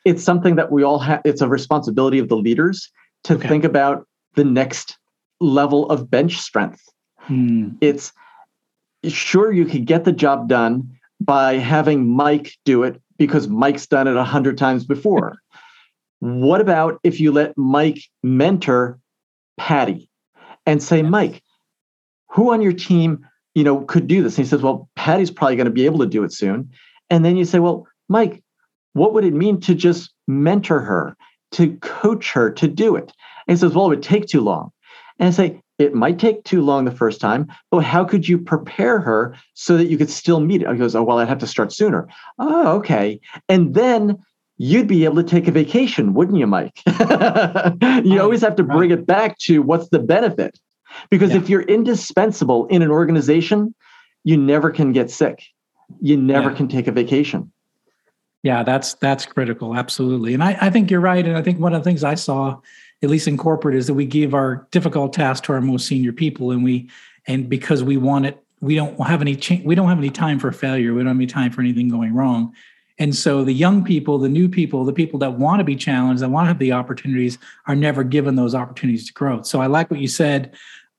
It's 0.05 0.22
something 0.22 0.57
that 0.57 0.70
we 0.70 0.83
all 0.83 0.98
have 0.98 1.22
it's 1.24 1.40
a 1.40 1.48
responsibility 1.48 2.18
of 2.18 2.29
the 2.29 2.37
leaders 2.37 2.90
to 3.24 3.35
okay. 3.35 3.48
think 3.48 3.64
about 3.64 4.07
the 4.35 4.44
next 4.44 4.98
level 5.40 5.88
of 5.88 6.11
bench 6.11 6.37
strength. 6.37 6.83
Hmm. 7.20 7.70
it's 7.81 8.12
sure, 9.08 9.52
you 9.52 9.64
could 9.64 9.86
get 9.86 10.04
the 10.04 10.12
job 10.12 10.48
done 10.48 10.90
by 11.20 11.54
having 11.54 12.08
Mike 12.08 12.52
do 12.64 12.82
it 12.82 13.00
because 13.18 13.48
Mike's 13.48 13.86
done 13.86 14.08
it 14.08 14.16
a 14.16 14.24
hundred 14.24 14.58
times 14.58 14.84
before. 14.84 15.36
what 16.20 16.60
about 16.60 16.98
if 17.02 17.20
you 17.20 17.32
let 17.32 17.56
Mike 17.56 17.98
mentor 18.22 18.98
Patty 19.58 20.08
and 20.66 20.82
say, 20.82 21.02
Mike, 21.02 21.42
who 22.30 22.52
on 22.52 22.62
your 22.62 22.72
team, 22.72 23.26
you 23.54 23.62
know, 23.62 23.82
could 23.82 24.06
do 24.06 24.22
this? 24.22 24.36
And 24.36 24.44
he 24.46 24.48
says, 24.48 24.62
Well, 24.62 24.88
Patty's 24.96 25.30
probably 25.30 25.56
going 25.56 25.66
to 25.66 25.70
be 25.70 25.86
able 25.86 26.00
to 26.00 26.06
do 26.06 26.24
it 26.24 26.32
soon. 26.32 26.70
And 27.10 27.24
then 27.24 27.36
you 27.36 27.44
say, 27.44 27.58
Well, 27.58 27.86
Mike, 28.08 28.42
what 28.94 29.12
would 29.12 29.24
it 29.24 29.34
mean 29.34 29.60
to 29.60 29.74
just 29.74 30.12
mentor 30.26 30.80
her, 30.80 31.16
to 31.52 31.76
coach 31.76 32.32
her 32.32 32.50
to 32.52 32.68
do 32.68 32.96
it? 32.96 33.12
And 33.46 33.56
he 33.56 33.60
says, 33.60 33.74
Well, 33.74 33.86
it 33.86 33.90
would 33.90 34.02
take 34.02 34.26
too 34.26 34.40
long. 34.40 34.70
And 35.18 35.28
I 35.28 35.30
say, 35.30 35.60
it 35.78 35.94
might 35.94 36.18
take 36.18 36.44
too 36.44 36.62
long 36.62 36.84
the 36.84 36.92
first 36.92 37.20
time, 37.20 37.48
but 37.70 37.80
how 37.80 38.04
could 38.04 38.28
you 38.28 38.38
prepare 38.38 39.00
her 39.00 39.37
so 39.54 39.76
that 39.76 39.87
you 39.87 39.98
could 39.98 40.10
still 40.10 40.40
meet 40.40 40.62
it? 40.62 40.70
He 40.70 40.76
goes, 40.76 40.94
Oh, 40.94 41.02
well, 41.02 41.18
I'd 41.18 41.28
have 41.28 41.38
to 41.38 41.46
start 41.46 41.72
sooner. 41.72 42.08
Oh, 42.38 42.76
okay. 42.76 43.20
And 43.48 43.74
then 43.74 44.18
you'd 44.56 44.87
be 44.87 45.04
able 45.04 45.16
to 45.16 45.24
take 45.24 45.48
a 45.48 45.52
vacation, 45.52 46.14
wouldn't 46.14 46.38
you, 46.38 46.46
Mike? 46.46 46.80
you 48.04 48.20
always 48.20 48.40
have 48.42 48.56
to 48.56 48.62
bring 48.62 48.92
it 48.92 49.06
back 49.06 49.38
to 49.38 49.62
what's 49.62 49.88
the 49.88 49.98
benefit. 49.98 50.58
Because 51.10 51.30
yeah. 51.30 51.38
if 51.38 51.48
you're 51.48 51.62
indispensable 51.62 52.66
in 52.66 52.82
an 52.82 52.90
organization, 52.90 53.74
you 54.22 54.37
never 54.37 54.70
can 54.70 54.92
get 54.92 55.10
sick. 55.10 55.42
You 56.00 56.16
never 56.16 56.50
yeah. 56.50 56.56
can 56.56 56.68
take 56.68 56.87
a 56.87 56.92
vacation. 56.92 57.52
Yeah, 58.44 58.62
that's 58.62 58.94
that's 58.94 59.24
critical, 59.26 59.74
absolutely. 59.74 60.34
And 60.34 60.44
I, 60.44 60.56
I 60.60 60.70
think 60.70 60.90
you're 60.90 61.00
right. 61.00 61.26
And 61.26 61.37
I 61.37 61.42
think 61.42 61.58
one 61.58 61.72
of 61.74 61.82
the 61.82 61.88
things 61.88 62.04
I 62.04 62.14
saw 62.14 62.60
at 63.02 63.11
least 63.11 63.28
in 63.28 63.37
corporate, 63.37 63.74
is 63.76 63.87
that 63.87 63.94
we 63.94 64.07
give 64.07 64.35
our 64.35 64.66
difficult 64.70 65.12
tasks 65.12 65.46
to 65.46 65.52
our 65.52 65.61
most 65.61 65.87
senior 65.87 66.12
people, 66.12 66.50
and 66.50 66.64
we 66.64 66.90
and 67.26 67.48
because 67.48 67.83
we 67.83 67.96
want 67.96 68.26
it, 68.26 68.42
we 68.61 68.74
don't 68.74 68.98
have 69.00 69.20
any 69.20 69.37
cha- 69.37 69.62
we 69.64 69.74
don't 69.74 69.88
have 69.88 69.98
any 69.98 70.11
time 70.11 70.38
for 70.38 70.50
failure. 70.52 70.94
We 70.94 71.00
don't 71.00 71.09
have 71.09 71.16
any 71.16 71.26
time 71.26 71.52
for 71.52 71.61
anything 71.61 71.88
going 71.88 72.14
wrong. 72.14 72.54
And 72.98 73.14
so 73.14 73.44
the 73.44 73.52
young 73.52 73.85
people, 73.85 74.18
the 74.18 74.28
new 74.28 74.48
people, 74.48 74.85
the 74.85 74.92
people 74.92 75.18
that 75.18 75.38
want 75.38 75.59
to 75.59 75.64
be 75.64 75.74
challenged, 75.74 76.22
that 76.22 76.28
want 76.28 76.44
to 76.44 76.48
have 76.48 76.61
the 76.61 76.72
opportunities, 76.72 77.38
are 77.66 77.74
never 77.74 78.04
given 78.04 78.37
those 78.37 78.54
opportunities 78.54 79.07
to 79.09 79.12
grow. 79.12 79.42
So 79.42 79.61
I 79.61 79.66
like 79.66 79.90
what 79.90 80.00
you 80.00 80.07
said. 80.09 80.54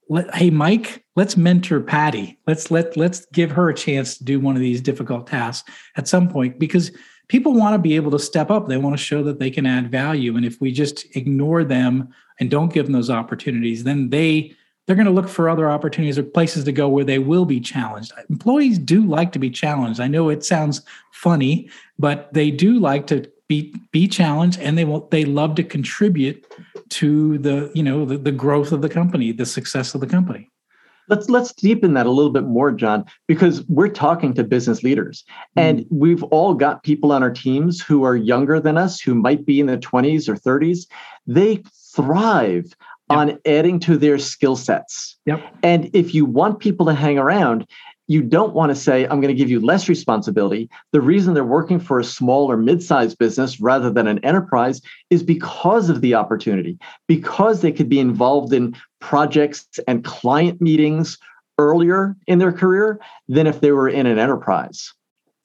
Let, 0.08 0.32
hey, 0.34 0.50
Mike, 0.50 1.04
let's 1.16 1.36
mentor 1.36 1.80
Patty. 1.80 2.38
Let's 2.46 2.70
let 2.70 2.96
let's 2.96 3.26
give 3.32 3.50
her 3.52 3.68
a 3.68 3.74
chance 3.74 4.18
to 4.18 4.24
do 4.24 4.38
one 4.38 4.54
of 4.54 4.60
these 4.60 4.80
difficult 4.80 5.26
tasks 5.26 5.68
at 5.96 6.06
some 6.06 6.28
point 6.28 6.58
because 6.58 6.92
people 7.28 7.54
want 7.54 7.74
to 7.74 7.78
be 7.78 7.96
able 7.96 8.10
to 8.12 8.18
step 8.18 8.50
up. 8.50 8.68
They 8.68 8.76
want 8.76 8.96
to 8.96 9.02
show 9.02 9.22
that 9.24 9.38
they 9.38 9.50
can 9.50 9.66
add 9.66 9.90
value. 9.90 10.36
And 10.36 10.44
if 10.44 10.60
we 10.60 10.72
just 10.72 11.16
ignore 11.16 11.64
them 11.64 12.14
and 12.38 12.50
don't 12.50 12.72
give 12.72 12.86
them 12.86 12.92
those 12.92 13.10
opportunities, 13.10 13.84
then 13.84 14.10
they 14.10 14.54
they're 14.86 14.96
going 14.96 15.06
to 15.06 15.12
look 15.12 15.28
for 15.28 15.48
other 15.48 15.68
opportunities 15.68 16.16
or 16.16 16.22
places 16.22 16.62
to 16.62 16.70
go 16.70 16.88
where 16.88 17.04
they 17.04 17.18
will 17.18 17.44
be 17.44 17.58
challenged. 17.58 18.12
Employees 18.30 18.78
do 18.78 19.04
like 19.04 19.32
to 19.32 19.38
be 19.40 19.50
challenged. 19.50 19.98
I 19.98 20.06
know 20.06 20.28
it 20.28 20.44
sounds 20.44 20.82
funny, 21.10 21.68
but 21.98 22.32
they 22.32 22.52
do 22.52 22.78
like 22.78 23.08
to 23.08 23.28
be 23.48 23.74
be 23.92 24.08
challenged 24.08 24.60
and 24.60 24.76
they 24.76 24.84
will 24.84 25.08
they 25.08 25.24
love 25.24 25.54
to 25.56 25.64
contribute 25.64 26.46
to 26.88 27.38
the 27.38 27.70
you 27.74 27.82
know 27.82 28.04
the, 28.04 28.18
the 28.18 28.32
growth 28.32 28.72
of 28.72 28.82
the 28.82 28.88
company 28.88 29.32
the 29.32 29.46
success 29.46 29.94
of 29.94 30.00
the 30.00 30.06
company 30.06 30.50
let's 31.08 31.28
let's 31.28 31.52
deepen 31.52 31.94
that 31.94 32.06
a 32.06 32.10
little 32.10 32.30
bit 32.30 32.44
more 32.44 32.72
john 32.72 33.04
because 33.26 33.62
we're 33.68 33.88
talking 33.88 34.34
to 34.34 34.44
business 34.44 34.82
leaders 34.82 35.24
mm. 35.56 35.62
and 35.62 35.86
we've 35.90 36.22
all 36.24 36.54
got 36.54 36.82
people 36.82 37.12
on 37.12 37.22
our 37.22 37.30
teams 37.30 37.80
who 37.80 38.04
are 38.04 38.16
younger 38.16 38.60
than 38.60 38.76
us 38.76 39.00
who 39.00 39.14
might 39.14 39.46
be 39.46 39.60
in 39.60 39.66
their 39.66 39.78
20s 39.78 40.28
or 40.28 40.34
30s 40.34 40.86
they 41.26 41.62
thrive 41.94 42.64
yep. 42.64 43.18
on 43.18 43.38
adding 43.46 43.78
to 43.80 43.96
their 43.96 44.18
skill 44.18 44.56
sets 44.56 45.16
yep. 45.26 45.42
and 45.62 45.90
if 45.92 46.14
you 46.14 46.24
want 46.24 46.58
people 46.58 46.86
to 46.86 46.94
hang 46.94 47.18
around 47.18 47.66
you 48.08 48.22
don't 48.22 48.54
want 48.54 48.70
to 48.70 48.74
say, 48.74 49.04
I'm 49.04 49.20
going 49.20 49.34
to 49.34 49.34
give 49.34 49.50
you 49.50 49.60
less 49.60 49.88
responsibility. 49.88 50.70
The 50.92 51.00
reason 51.00 51.34
they're 51.34 51.44
working 51.44 51.80
for 51.80 51.98
a 51.98 52.04
small 52.04 52.50
or 52.50 52.56
mid 52.56 52.82
sized 52.82 53.18
business 53.18 53.60
rather 53.60 53.90
than 53.90 54.06
an 54.06 54.24
enterprise 54.24 54.80
is 55.10 55.22
because 55.22 55.90
of 55.90 56.00
the 56.00 56.14
opportunity, 56.14 56.78
because 57.08 57.60
they 57.60 57.72
could 57.72 57.88
be 57.88 57.98
involved 57.98 58.52
in 58.52 58.76
projects 59.00 59.66
and 59.88 60.04
client 60.04 60.60
meetings 60.60 61.18
earlier 61.58 62.16
in 62.26 62.38
their 62.38 62.52
career 62.52 63.00
than 63.28 63.46
if 63.46 63.60
they 63.60 63.72
were 63.72 63.88
in 63.88 64.06
an 64.06 64.18
enterprise. 64.18 64.92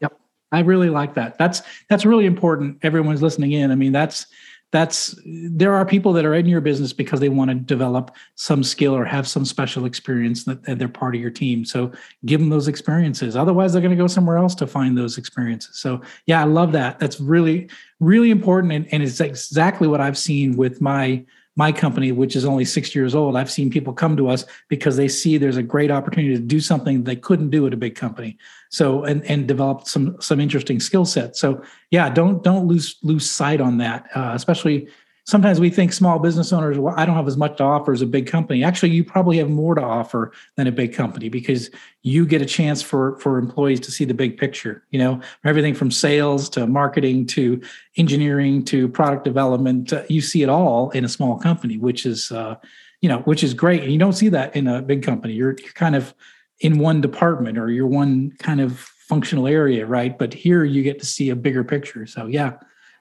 Yep. 0.01 0.19
I 0.51 0.59
really 0.59 0.89
like 0.89 1.15
that. 1.15 1.37
That's 1.37 1.61
that's 1.89 2.05
really 2.05 2.25
important. 2.25 2.77
Everyone's 2.83 3.21
listening 3.21 3.53
in. 3.53 3.71
I 3.71 3.75
mean, 3.75 3.91
that's 3.91 4.27
that's 4.71 5.19
there 5.25 5.75
are 5.75 5.85
people 5.85 6.13
that 6.13 6.25
are 6.25 6.33
in 6.33 6.45
your 6.45 6.61
business 6.61 6.93
because 6.93 7.19
they 7.19 7.29
want 7.29 7.49
to 7.49 7.55
develop 7.55 8.15
some 8.35 8.63
skill 8.63 8.95
or 8.95 9.05
have 9.05 9.27
some 9.27 9.45
special 9.45 9.85
experience 9.85 10.45
that, 10.45 10.63
that 10.63 10.79
they're 10.79 10.87
part 10.87 11.13
of 11.13 11.21
your 11.21 11.29
team. 11.29 11.65
So 11.65 11.91
give 12.25 12.39
them 12.39 12.49
those 12.49 12.67
experiences. 12.67 13.35
Otherwise 13.35 13.73
they're 13.73 13.81
going 13.81 13.95
to 13.95 14.01
go 14.01 14.07
somewhere 14.07 14.37
else 14.37 14.55
to 14.55 14.67
find 14.67 14.97
those 14.97 15.17
experiences. 15.17 15.77
So 15.77 16.01
yeah 16.25 16.41
i 16.41 16.45
love 16.45 16.71
that. 16.71 16.99
That's 16.99 17.19
really 17.19 17.69
really 17.99 18.31
important 18.31 18.73
and, 18.73 18.91
and 18.91 19.03
it's 19.03 19.19
exactly 19.19 19.87
what 19.87 20.01
i've 20.01 20.17
seen 20.17 20.57
with 20.57 20.81
my 20.81 21.23
my 21.55 21.71
company, 21.71 22.11
which 22.11 22.35
is 22.35 22.45
only 22.45 22.63
six 22.63 22.95
years 22.95 23.13
old, 23.13 23.35
I've 23.35 23.51
seen 23.51 23.69
people 23.69 23.93
come 23.93 24.15
to 24.17 24.29
us 24.29 24.45
because 24.69 24.95
they 24.95 25.07
see 25.07 25.37
there's 25.37 25.57
a 25.57 25.63
great 25.63 25.91
opportunity 25.91 26.33
to 26.35 26.41
do 26.41 26.61
something 26.61 27.03
they 27.03 27.15
couldn't 27.15 27.49
do 27.49 27.67
at 27.67 27.73
a 27.73 27.77
big 27.77 27.95
company. 27.95 28.37
So 28.69 29.03
and 29.03 29.23
and 29.25 29.47
develop 29.47 29.87
some 29.87 30.19
some 30.21 30.39
interesting 30.39 30.79
skill 30.79 31.05
sets. 31.05 31.39
So 31.39 31.61
yeah, 31.89 32.09
don't 32.09 32.41
don't 32.41 32.67
lose 32.67 32.97
lose 33.03 33.29
sight 33.29 33.59
on 33.59 33.77
that, 33.79 34.09
uh, 34.15 34.31
especially 34.33 34.87
sometimes 35.25 35.59
we 35.59 35.69
think 35.69 35.93
small 35.93 36.19
business 36.19 36.51
owners, 36.51 36.77
well, 36.77 36.93
I 36.97 37.05
don't 37.05 37.15
have 37.15 37.27
as 37.27 37.37
much 37.37 37.57
to 37.57 37.63
offer 37.63 37.91
as 37.91 38.01
a 38.01 38.05
big 38.05 38.27
company. 38.27 38.63
Actually, 38.63 38.91
you 38.91 39.03
probably 39.03 39.37
have 39.37 39.49
more 39.49 39.75
to 39.75 39.81
offer 39.81 40.31
than 40.57 40.67
a 40.67 40.71
big 40.71 40.93
company 40.93 41.29
because 41.29 41.69
you 42.01 42.25
get 42.25 42.41
a 42.41 42.45
chance 42.45 42.81
for 42.81 43.17
for 43.19 43.37
employees 43.37 43.79
to 43.81 43.91
see 43.91 44.05
the 44.05 44.13
big 44.13 44.37
picture. 44.37 44.83
You 44.89 44.99
know, 44.99 45.21
everything 45.45 45.73
from 45.73 45.91
sales 45.91 46.49
to 46.49 46.67
marketing 46.67 47.27
to 47.27 47.61
engineering 47.97 48.65
to 48.65 48.87
product 48.87 49.23
development. 49.23 49.93
Uh, 49.93 50.03
you 50.09 50.21
see 50.21 50.43
it 50.43 50.49
all 50.49 50.89
in 50.91 51.05
a 51.05 51.09
small 51.09 51.37
company, 51.37 51.77
which 51.77 52.05
is 52.05 52.31
uh, 52.31 52.55
you 53.01 53.09
know, 53.09 53.19
which 53.19 53.43
is 53.43 53.53
great. 53.53 53.83
And 53.83 53.91
you 53.91 53.99
don't 53.99 54.13
see 54.13 54.29
that 54.29 54.55
in 54.55 54.67
a 54.67 54.81
big 54.81 55.03
company. 55.03 55.33
You're 55.33 55.55
you're 55.61 55.73
kind 55.73 55.95
of 55.95 56.13
in 56.59 56.77
one 56.77 57.01
department 57.01 57.57
or 57.57 57.69
you're 57.69 57.87
one 57.87 58.31
kind 58.39 58.61
of 58.61 58.79
functional 58.79 59.47
area, 59.47 59.85
right? 59.85 60.17
But 60.17 60.33
here 60.33 60.63
you 60.63 60.83
get 60.83 60.99
to 60.99 61.05
see 61.05 61.29
a 61.31 61.35
bigger 61.35 61.63
picture. 61.63 62.05
So 62.05 62.27
yeah, 62.27 62.53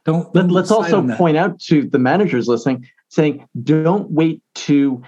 don't, 0.04 0.34
Let, 0.34 0.50
us 0.50 0.70
also 0.70 1.06
point 1.16 1.36
out 1.36 1.60
to 1.60 1.82
the 1.88 1.98
managers 1.98 2.48
listening, 2.48 2.88
saying, 3.08 3.46
don't 3.62 4.10
wait 4.10 4.42
to 4.54 5.02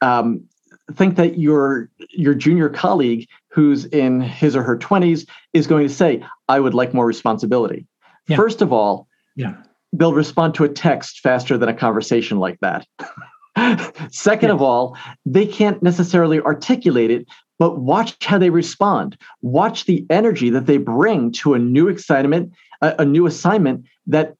um, 0.00 0.48
think 0.94 1.16
that 1.16 1.38
your 1.38 1.90
your 2.10 2.34
junior 2.34 2.68
colleague 2.68 3.28
who's 3.50 3.84
in 3.86 4.20
his 4.20 4.56
or 4.56 4.62
her 4.62 4.78
20s 4.78 5.26
is 5.52 5.66
going 5.66 5.86
to 5.86 5.92
say, 5.92 6.24
I 6.48 6.60
would 6.60 6.74
like 6.74 6.94
more 6.94 7.06
responsibility. 7.06 7.86
Yeah. 8.28 8.36
First 8.36 8.62
of 8.62 8.72
all, 8.72 9.08
yeah. 9.36 9.54
they'll 9.92 10.14
respond 10.14 10.54
to 10.54 10.64
a 10.64 10.68
text 10.68 11.20
faster 11.20 11.58
than 11.58 11.68
a 11.68 11.74
conversation 11.74 12.38
like 12.38 12.58
that. 12.60 12.86
Second 14.12 14.48
yeah. 14.48 14.54
of 14.54 14.62
all, 14.62 14.96
they 15.26 15.46
can't 15.46 15.82
necessarily 15.82 16.40
articulate 16.40 17.10
it, 17.10 17.26
but 17.58 17.78
watch 17.78 18.16
how 18.24 18.38
they 18.38 18.50
respond. 18.50 19.16
Watch 19.42 19.84
the 19.84 20.06
energy 20.10 20.50
that 20.50 20.66
they 20.66 20.76
bring 20.76 21.32
to 21.32 21.54
a 21.54 21.58
new 21.58 21.88
excitement, 21.88 22.52
a, 22.80 22.96
a 23.00 23.04
new 23.04 23.26
assignment 23.26 23.86
that 24.06 24.34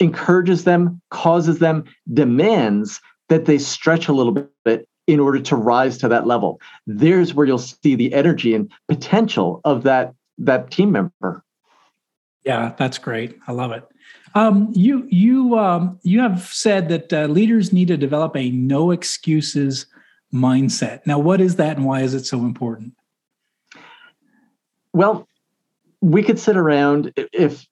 encourages 0.00 0.64
them, 0.64 1.00
causes 1.10 1.58
them, 1.58 1.84
demands 2.12 3.00
that 3.28 3.46
they 3.46 3.58
stretch 3.58 4.08
a 4.08 4.12
little 4.12 4.32
bit 4.64 4.88
in 5.06 5.20
order 5.20 5.38
to 5.40 5.56
rise 5.56 5.98
to 5.98 6.08
that 6.08 6.26
level. 6.26 6.60
There's 6.86 7.34
where 7.34 7.46
you'll 7.46 7.58
see 7.58 7.94
the 7.94 8.12
energy 8.12 8.54
and 8.54 8.70
potential 8.88 9.60
of 9.64 9.82
that 9.84 10.14
that 10.38 10.70
team 10.70 10.92
member. 10.92 11.42
Yeah, 12.44 12.74
that's 12.76 12.98
great. 12.98 13.38
I 13.48 13.52
love 13.52 13.72
it. 13.72 13.84
Um, 14.34 14.70
you 14.74 15.06
you 15.10 15.58
um, 15.58 15.98
you 16.02 16.20
have 16.20 16.46
said 16.46 16.88
that 16.90 17.12
uh, 17.12 17.26
leaders 17.26 17.72
need 17.72 17.88
to 17.88 17.96
develop 17.96 18.36
a 18.36 18.50
no 18.50 18.90
excuses 18.90 19.86
mindset. 20.32 21.00
Now, 21.06 21.18
what 21.18 21.40
is 21.40 21.56
that, 21.56 21.76
and 21.76 21.86
why 21.86 22.02
is 22.02 22.14
it 22.14 22.26
so 22.26 22.40
important? 22.40 22.92
Well, 24.92 25.28
we 26.00 26.22
could 26.22 26.38
sit 26.38 26.56
around 26.56 27.12
if 27.32 27.66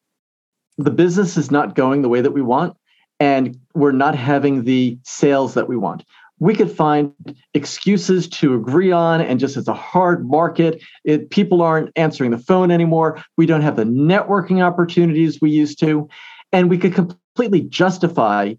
the 0.78 0.90
business 0.90 1.37
is 1.37 1.50
not 1.50 1.74
going 1.74 2.02
the 2.02 2.08
way 2.08 2.20
that 2.20 2.32
we 2.32 2.42
want 2.42 2.76
and 3.20 3.58
we're 3.74 3.92
not 3.92 4.14
having 4.14 4.64
the 4.64 4.98
sales 5.04 5.54
that 5.54 5.68
we 5.68 5.76
want. 5.76 6.04
We 6.40 6.54
could 6.54 6.70
find 6.70 7.12
excuses 7.54 8.28
to 8.30 8.54
agree 8.54 8.90
on 8.90 9.20
and 9.20 9.38
just 9.38 9.56
it's 9.56 9.68
a 9.68 9.74
hard 9.74 10.28
market. 10.28 10.82
It, 11.04 11.30
people 11.30 11.62
aren't 11.62 11.90
answering 11.96 12.32
the 12.32 12.38
phone 12.38 12.70
anymore. 12.70 13.22
We 13.37 13.46
don't 13.46 13.62
have 13.62 13.76
the 13.76 13.84
networking 13.84 14.62
opportunities 14.62 15.40
we 15.40 15.50
used 15.50 15.78
to. 15.80 16.08
And 16.52 16.68
we 16.68 16.78
could 16.78 16.94
completely 16.94 17.62
justify 17.62 18.54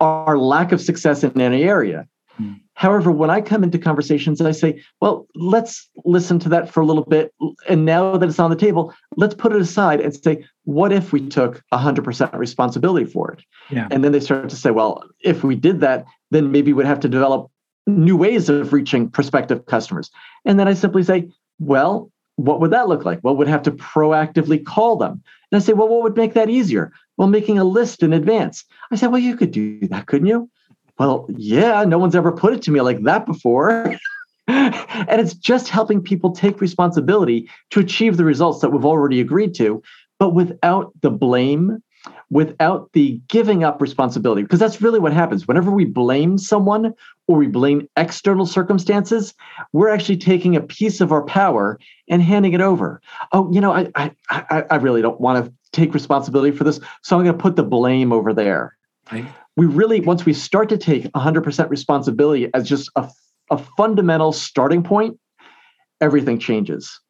our 0.00 0.36
lack 0.36 0.72
of 0.72 0.80
success 0.80 1.22
in 1.22 1.40
any 1.40 1.62
area. 1.62 2.08
However, 2.74 3.10
when 3.10 3.30
I 3.30 3.40
come 3.40 3.62
into 3.62 3.78
conversations 3.78 4.40
and 4.40 4.48
I 4.48 4.52
say, 4.52 4.82
well, 5.00 5.26
let's 5.34 5.88
listen 6.04 6.38
to 6.40 6.48
that 6.48 6.70
for 6.70 6.80
a 6.80 6.86
little 6.86 7.04
bit. 7.04 7.32
And 7.68 7.84
now 7.84 8.16
that 8.16 8.28
it's 8.28 8.38
on 8.38 8.50
the 8.50 8.56
table, 8.56 8.94
let's 9.16 9.34
put 9.34 9.52
it 9.52 9.60
aside 9.60 10.00
and 10.00 10.14
say, 10.14 10.44
what 10.64 10.92
if 10.92 11.12
we 11.12 11.28
took 11.28 11.62
100% 11.72 12.32
responsibility 12.36 13.04
for 13.04 13.32
it? 13.32 13.42
Yeah. 13.70 13.88
And 13.90 14.02
then 14.02 14.12
they 14.12 14.20
start 14.20 14.48
to 14.48 14.56
say, 14.56 14.70
well, 14.70 15.04
if 15.20 15.44
we 15.44 15.54
did 15.54 15.80
that, 15.80 16.06
then 16.30 16.50
maybe 16.50 16.72
we'd 16.72 16.86
have 16.86 17.00
to 17.00 17.08
develop 17.08 17.50
new 17.86 18.16
ways 18.16 18.48
of 18.48 18.72
reaching 18.72 19.10
prospective 19.10 19.66
customers. 19.66 20.10
And 20.44 20.58
then 20.58 20.66
I 20.66 20.74
simply 20.74 21.02
say, 21.02 21.28
well, 21.58 22.10
what 22.36 22.60
would 22.60 22.70
that 22.70 22.88
look 22.88 23.04
like? 23.04 23.20
Well, 23.22 23.36
we'd 23.36 23.48
have 23.48 23.62
to 23.64 23.72
proactively 23.72 24.64
call 24.64 24.96
them. 24.96 25.22
And 25.50 25.60
I 25.60 25.64
say, 25.64 25.74
well, 25.74 25.88
what 25.88 26.02
would 26.02 26.16
make 26.16 26.34
that 26.34 26.48
easier? 26.48 26.92
Well, 27.18 27.28
making 27.28 27.58
a 27.58 27.64
list 27.64 28.02
in 28.02 28.12
advance. 28.12 28.64
I 28.90 28.96
said, 28.96 29.08
well, 29.08 29.20
you 29.20 29.36
could 29.36 29.50
do 29.50 29.86
that, 29.88 30.06
couldn't 30.06 30.26
you? 30.26 30.48
Well, 30.98 31.26
yeah, 31.36 31.84
no 31.84 31.98
one's 31.98 32.14
ever 32.14 32.32
put 32.32 32.52
it 32.52 32.62
to 32.62 32.70
me 32.70 32.80
like 32.80 33.02
that 33.02 33.26
before. 33.26 33.96
and 34.48 35.20
it's 35.20 35.34
just 35.34 35.68
helping 35.68 36.02
people 36.02 36.32
take 36.32 36.60
responsibility 36.60 37.48
to 37.70 37.80
achieve 37.80 38.16
the 38.16 38.24
results 38.24 38.60
that 38.60 38.70
we've 38.70 38.84
already 38.84 39.20
agreed 39.20 39.54
to, 39.54 39.82
but 40.18 40.30
without 40.30 40.92
the 41.00 41.10
blame, 41.10 41.82
without 42.30 42.90
the 42.92 43.20
giving 43.28 43.62
up 43.62 43.80
responsibility. 43.80 44.42
Because 44.42 44.58
that's 44.58 44.82
really 44.82 44.98
what 44.98 45.12
happens. 45.12 45.46
Whenever 45.46 45.70
we 45.70 45.84
blame 45.84 46.38
someone 46.38 46.94
or 47.28 47.36
we 47.36 47.46
blame 47.46 47.88
external 47.96 48.46
circumstances, 48.46 49.34
we're 49.72 49.90
actually 49.90 50.16
taking 50.16 50.56
a 50.56 50.60
piece 50.60 51.00
of 51.00 51.12
our 51.12 51.22
power 51.22 51.78
and 52.08 52.22
handing 52.22 52.52
it 52.52 52.60
over. 52.60 53.00
Oh, 53.32 53.52
you 53.52 53.60
know, 53.60 53.72
I 53.72 53.90
I 54.28 54.64
I, 54.70 54.76
really 54.76 55.02
don't 55.02 55.20
want 55.20 55.44
to 55.44 55.52
take 55.72 55.94
responsibility 55.94 56.56
for 56.56 56.64
this, 56.64 56.80
so 57.02 57.16
I'm 57.16 57.24
going 57.24 57.36
to 57.36 57.42
put 57.42 57.56
the 57.56 57.62
blame 57.62 58.12
over 58.12 58.32
there. 58.32 58.76
Right. 59.10 59.26
We 59.56 59.66
really, 59.66 60.00
once 60.00 60.24
we 60.24 60.32
start 60.32 60.68
to 60.70 60.78
take 60.78 61.04
100% 61.04 61.70
responsibility 61.70 62.50
as 62.54 62.68
just 62.68 62.90
a 62.96 63.08
a 63.52 63.58
fundamental 63.76 64.32
starting 64.32 64.82
point, 64.82 65.18
everything 66.00 66.38
changes. 66.38 67.00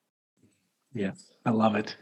Yes, 0.93 1.33
I 1.47 1.51
love 1.51 1.77
it. 1.77 1.97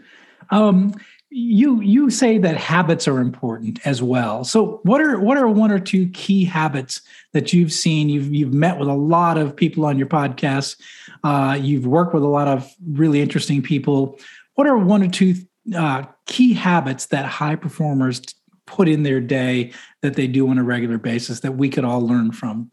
Um, 0.51 0.95
you 1.29 1.81
you 1.81 2.11
say 2.11 2.39
that 2.39 2.57
habits 2.57 3.07
are 3.07 3.21
important 3.21 3.79
as 3.87 4.03
well. 4.03 4.43
So 4.43 4.81
what 4.83 5.01
are 5.01 5.21
what 5.21 5.37
are 5.37 5.47
one 5.47 5.71
or 5.71 5.79
two 5.79 6.09
key 6.09 6.45
habits 6.45 7.03
that 7.35 7.53
you've 7.53 7.73
seen? 7.73 8.09
You've 8.09 8.35
you've 8.35 8.53
met 8.53 8.79
with 8.79 8.89
a 8.89 8.95
lot 8.95 9.39
of 9.39 9.55
people 9.55 9.85
on 9.85 9.97
your 9.97 10.09
podcast. 10.09 10.81
Uh, 11.23 11.57
you've 11.61 11.87
worked 11.87 12.15
with 12.15 12.25
a 12.25 12.29
lot 12.29 12.49
of 12.49 12.69
really 12.85 13.21
interesting 13.21 13.63
people. 13.63 14.19
What 14.55 14.67
are 14.67 14.77
one 14.77 15.05
or 15.05 15.09
two 15.09 15.37
uh, 15.77 16.05
key 16.27 16.55
habits 16.55 17.07
that 17.07 17.27
high 17.27 17.55
performers 17.55 18.23
put 18.71 18.89
in 18.89 19.03
their 19.03 19.21
day 19.21 19.73
that 20.03 20.15
they 20.15 20.27
do 20.27 20.49
on 20.49 20.59
a 20.59 20.65
regular 20.65 20.99
basis 20.99 21.41
that 21.41 21.53
we 21.53 21.69
could 21.69 21.85
all 21.85 22.01
learn 22.01 22.33
from? 22.33 22.71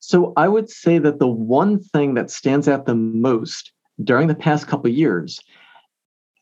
So 0.00 0.32
I 0.36 0.48
would 0.48 0.70
say 0.70 0.98
that 0.98 1.18
the 1.18 1.28
one 1.28 1.80
thing 1.80 2.14
that 2.14 2.30
stands 2.30 2.68
out 2.68 2.86
the 2.86 2.94
most 2.94 3.72
during 4.02 4.28
the 4.28 4.34
past 4.34 4.66
couple 4.66 4.90
of 4.90 4.96
years 4.96 5.38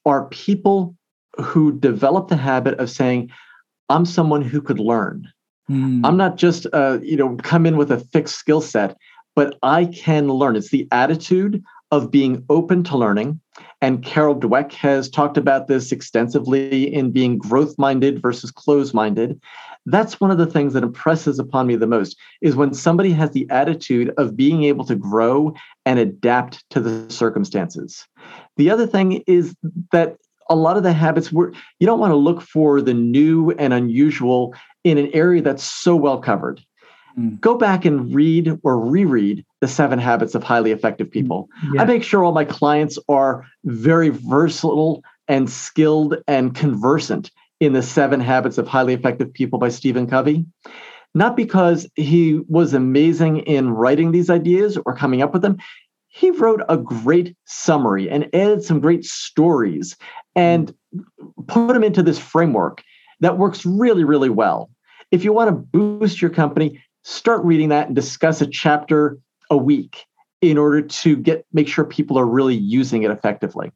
are 0.06 0.26
people 0.28 0.96
who 1.40 1.78
develop 1.78 2.28
the 2.28 2.36
habit 2.36 2.78
of 2.78 2.90
saying, 2.90 3.30
I'm 3.88 4.04
someone 4.04 4.42
who 4.42 4.62
could 4.62 4.78
learn. 4.78 5.28
Mm. 5.70 6.00
I'm 6.04 6.16
not 6.16 6.36
just 6.36 6.66
uh, 6.72 6.98
you 7.02 7.16
know, 7.16 7.36
come 7.42 7.66
in 7.66 7.76
with 7.76 7.90
a 7.90 7.98
fixed 7.98 8.36
skill 8.36 8.60
set, 8.60 8.96
but 9.34 9.58
I 9.62 9.86
can 9.86 10.28
learn. 10.28 10.56
It's 10.56 10.70
the 10.70 10.88
attitude 10.92 11.62
of 11.90 12.10
being 12.10 12.44
open 12.48 12.84
to 12.84 12.96
learning. 12.96 13.40
And 13.82 14.04
Carol 14.04 14.36
Dweck 14.36 14.72
has 14.74 15.08
talked 15.10 15.36
about 15.36 15.66
this 15.66 15.92
extensively 15.92 16.92
in 16.92 17.10
being 17.10 17.38
growth 17.38 17.74
minded 17.78 18.22
versus 18.22 18.50
closed 18.50 18.94
minded 18.94 19.40
that's 19.86 20.20
one 20.20 20.30
of 20.30 20.38
the 20.38 20.46
things 20.46 20.74
that 20.74 20.82
impresses 20.82 21.38
upon 21.38 21.66
me 21.66 21.76
the 21.76 21.86
most 21.86 22.16
is 22.40 22.56
when 22.56 22.74
somebody 22.74 23.12
has 23.12 23.30
the 23.30 23.48
attitude 23.50 24.12
of 24.18 24.36
being 24.36 24.64
able 24.64 24.84
to 24.84 24.94
grow 24.94 25.54
and 25.86 25.98
adapt 25.98 26.68
to 26.70 26.80
the 26.80 27.10
circumstances. 27.10 28.06
The 28.56 28.70
other 28.70 28.86
thing 28.86 29.22
is 29.26 29.54
that 29.92 30.16
a 30.48 30.56
lot 30.56 30.76
of 30.76 30.82
the 30.82 30.92
habits 30.92 31.32
were 31.32 31.52
you 31.78 31.86
don't 31.86 32.00
want 32.00 32.10
to 32.10 32.16
look 32.16 32.42
for 32.42 32.82
the 32.82 32.94
new 32.94 33.52
and 33.52 33.72
unusual 33.72 34.54
in 34.84 34.98
an 34.98 35.10
area 35.12 35.40
that's 35.40 35.64
so 35.64 35.94
well 35.96 36.18
covered 36.18 36.60
mm. 37.20 37.40
go 37.40 37.56
back 37.56 37.84
and 37.84 38.14
read 38.14 38.58
or 38.62 38.80
reread 38.80 39.44
the 39.60 39.68
seven 39.68 39.98
habits 39.98 40.34
of 40.34 40.42
highly 40.42 40.72
effective 40.72 41.10
people 41.10 41.48
yeah. 41.72 41.82
i 41.82 41.84
make 41.84 42.02
sure 42.02 42.24
all 42.24 42.32
my 42.32 42.44
clients 42.44 42.98
are 43.08 43.46
very 43.64 44.08
versatile 44.08 45.02
and 45.28 45.48
skilled 45.48 46.16
and 46.26 46.56
conversant 46.56 47.30
in 47.60 47.74
the 47.74 47.82
Seven 47.82 48.20
Habits 48.20 48.58
of 48.58 48.66
Highly 48.66 48.94
Effective 48.94 49.32
People 49.32 49.58
by 49.58 49.68
Stephen 49.68 50.06
Covey. 50.06 50.44
Not 51.14 51.36
because 51.36 51.88
he 51.94 52.40
was 52.48 52.74
amazing 52.74 53.38
in 53.40 53.70
writing 53.70 54.10
these 54.10 54.30
ideas 54.30 54.78
or 54.84 54.94
coming 54.94 55.22
up 55.22 55.32
with 55.32 55.42
them. 55.42 55.58
He 56.08 56.30
wrote 56.32 56.62
a 56.68 56.76
great 56.76 57.36
summary 57.44 58.10
and 58.10 58.28
added 58.34 58.64
some 58.64 58.80
great 58.80 59.04
stories 59.04 59.96
and 60.34 60.74
put 61.46 61.72
them 61.72 61.84
into 61.84 62.02
this 62.02 62.18
framework 62.18 62.82
that 63.20 63.38
works 63.38 63.64
really, 63.64 64.02
really 64.02 64.30
well. 64.30 64.70
If 65.12 65.24
you 65.24 65.32
want 65.32 65.48
to 65.48 65.52
boost 65.52 66.20
your 66.20 66.30
company, 66.30 66.82
start 67.02 67.44
reading 67.44 67.70
that 67.70 67.86
and 67.86 67.96
discuss 67.96 68.40
a 68.40 68.46
chapter 68.46 69.18
a 69.50 69.56
week 69.56 70.06
in 70.40 70.56
order 70.58 70.80
to 70.80 71.16
get 71.16 71.44
make 71.52 71.68
sure 71.68 71.84
people 71.84 72.18
are 72.18 72.26
really 72.26 72.54
using 72.54 73.02
it 73.02 73.10
effectively. 73.10 73.72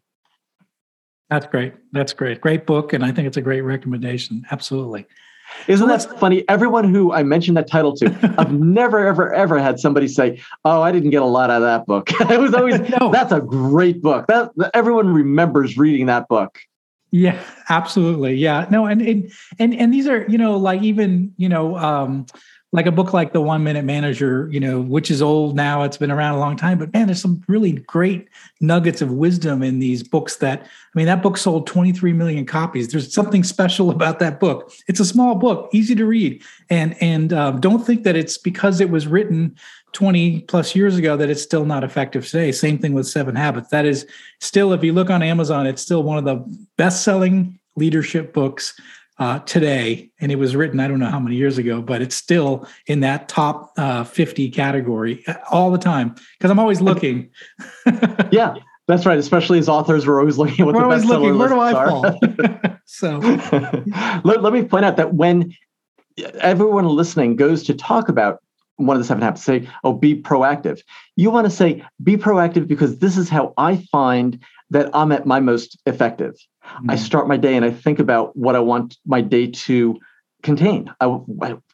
That's 1.31 1.47
great. 1.47 1.75
That's 1.93 2.13
great. 2.13 2.41
Great 2.41 2.67
book. 2.67 2.93
And 2.93 3.05
I 3.05 3.11
think 3.11 3.27
it's 3.27 3.37
a 3.37 3.43
great 3.43 3.63
recommendation. 3.63 4.45
Absolutely. 4.51 5.07
Isn't 5.69 5.89
that 5.89 6.03
funny? 6.19 6.47
Everyone 6.49 6.93
who 6.93 7.13
I 7.13 7.23
mentioned 7.23 7.57
that 7.57 7.67
title 7.67 7.95
to, 7.97 8.35
I've 8.39 8.53
never, 8.53 9.07
ever, 9.07 9.33
ever 9.33 9.59
had 9.59 9.79
somebody 9.79 10.09
say, 10.09 10.41
"Oh, 10.65 10.83
I 10.83 10.93
didn't 10.93 11.11
get 11.11 11.23
a 11.23 11.27
lot 11.27 11.51
out 11.51 11.57
of 11.57 11.63
that 11.63 11.87
book." 11.87 12.11
it 12.31 12.41
was 12.41 12.55
always, 12.55 12.81
no. 13.01 13.11
"That's 13.11 13.33
a 13.33 13.41
great 13.41 14.03
book." 14.03 14.27
That 14.29 14.53
everyone 14.73 15.13
remembers 15.13 15.77
reading 15.77 16.07
that 16.07 16.29
book. 16.29 16.59
Yeah, 17.11 17.41
absolutely. 17.69 18.35
Yeah, 18.35 18.67
no, 18.71 18.87
and 18.87 19.01
and 19.01 19.33
and 19.59 19.75
and 19.75 19.93
these 19.93 20.09
are, 20.09 20.27
you 20.29 20.39
know, 20.39 20.57
like 20.57 20.83
even 20.83 21.33
you 21.37 21.49
know, 21.49 21.77
um, 21.77 22.27
like 22.75 22.87
a 22.87 22.93
book 22.93 23.13
like 23.13 23.33
the 23.33 23.41
one 23.41 23.63
minute 23.65 23.85
manager 23.85 24.49
you 24.51 24.61
know 24.61 24.81
which 24.81 25.11
is 25.11 25.23
old 25.23 25.55
now 25.55 25.83
it's 25.83 25.97
been 25.97 26.11
around 26.11 26.35
a 26.35 26.39
long 26.39 26.57
time 26.57 26.77
but 26.77 26.93
man 26.93 27.07
there's 27.07 27.23
some 27.23 27.43
really 27.49 27.73
great 27.73 28.29
nuggets 28.61 29.01
of 29.01 29.11
wisdom 29.13 29.63
in 29.63 29.79
these 29.79 30.03
books 30.03 30.37
that 30.37 30.63
i 30.63 30.67
mean 30.95 31.07
that 31.07 31.23
book 31.23 31.37
sold 31.37 31.67
23 31.67 32.13
million 32.13 32.47
copies. 32.47 32.89
There's 32.89 33.13
something 33.13 33.45
special 33.45 33.91
about 33.97 34.19
that 34.21 34.41
book. 34.41 34.73
It's 34.89 35.01
a 35.01 35.05
small 35.05 35.35
book 35.35 35.69
easy 35.73 35.95
to 35.95 36.07
read. 36.07 36.43
And 36.71 36.97
and 37.03 37.33
um, 37.33 37.61
don't 37.61 37.85
think 37.85 38.05
that 38.05 38.17
it's 38.17 38.39
because 38.39 38.81
it 38.81 38.91
was 38.91 39.07
written 39.07 39.57
20 39.93 40.41
plus 40.43 40.75
years 40.75 40.97
ago 40.97 41.17
that 41.17 41.31
it's 41.31 41.43
still 41.43 41.65
not 41.65 41.85
effective 41.85 42.27
today. 42.27 42.51
Same 42.53 42.79
thing 42.79 42.93
with 42.93 43.07
seven 43.07 43.37
habits. 43.37 43.69
That 43.71 43.85
is 43.85 44.07
still 44.41 44.73
if 44.73 44.83
you 44.83 44.93
look 44.93 45.11
on 45.11 45.23
amazon 45.23 45.67
it's 45.67 45.83
still 45.83 46.03
one 46.03 46.19
of 46.19 46.25
the 46.25 46.69
best 46.77 47.03
selling 47.03 47.59
leadership 47.77 48.33
books 48.33 48.79
uh, 49.19 49.39
today, 49.41 50.11
and 50.21 50.33
it 50.33 50.37
was 50.37 50.57
written 50.57 50.81
I 50.81 50.89
don't 50.89 50.99
know 50.99 51.11
how 51.11 51.21
many 51.21 51.37
years 51.37 51.59
ago, 51.59 51.81
but 51.81 52.03
it's 52.03 52.17
still 52.17 52.67
in 52.87 53.01
that 53.01 53.29
top 53.29 53.73
uh, 53.77 54.05
50 54.05 54.51
category 54.51 55.25
uh, 55.27 55.35
all 55.51 55.71
the 55.71 55.79
time 55.79 56.15
because 56.39 56.51
I'm 56.51 56.59
always 56.59 56.81
looking. 56.81 57.31
yeah, 58.31 58.57
that's 58.89 59.07
right. 59.07 59.19
Especially 59.19 59.59
as 59.59 59.69
authors, 59.69 60.07
we're 60.07 60.19
always 60.19 60.37
looking 60.39 60.61
at 60.61 60.67
what 60.67 60.75
we're 60.75 60.99
the 60.99 61.05
bestseller 61.05 61.39
Where 61.39 61.49
do 61.49 61.61
I 61.61 61.73
are. 61.73 61.89
fall? 61.89 62.21
so 62.85 63.19
let, 64.25 64.43
let 64.43 64.53
me 64.53 64.65
point 64.65 64.85
out 64.85 64.97
that 64.97 65.15
when 65.15 65.55
everyone 66.41 66.87
listening 66.87 67.37
goes 67.37 67.63
to 67.65 67.75
talk 67.75 68.09
about 68.09 68.41
one 68.77 68.97
of 68.97 69.01
the 69.01 69.07
seven 69.07 69.23
habits, 69.23 69.45
say, 69.45 69.69
"Oh, 69.85 69.93
be 69.93 70.21
proactive." 70.21 70.81
You 71.15 71.31
want 71.31 71.45
to 71.45 71.51
say, 71.51 71.85
"Be 72.03 72.17
proactive," 72.17 72.67
because 72.67 72.99
this 72.99 73.17
is 73.17 73.29
how 73.29 73.55
I 73.57 73.77
find 73.93 74.43
that 74.75 74.91
I'm 74.93 75.13
at 75.13 75.25
my 75.25 75.39
most 75.39 75.79
effective. 75.87 76.35
Mm-hmm. 76.65 76.91
I 76.91 76.97
start 76.97 77.29
my 77.29 77.37
day 77.37 77.55
and 77.55 77.65
I 77.65 77.71
think 77.71 78.01
about 78.01 78.37
what 78.37 78.57
I 78.57 78.59
want 78.59 78.97
my 79.07 79.21
day 79.21 79.47
to 79.47 79.99
contain, 80.43 80.93
I, 81.01 81.17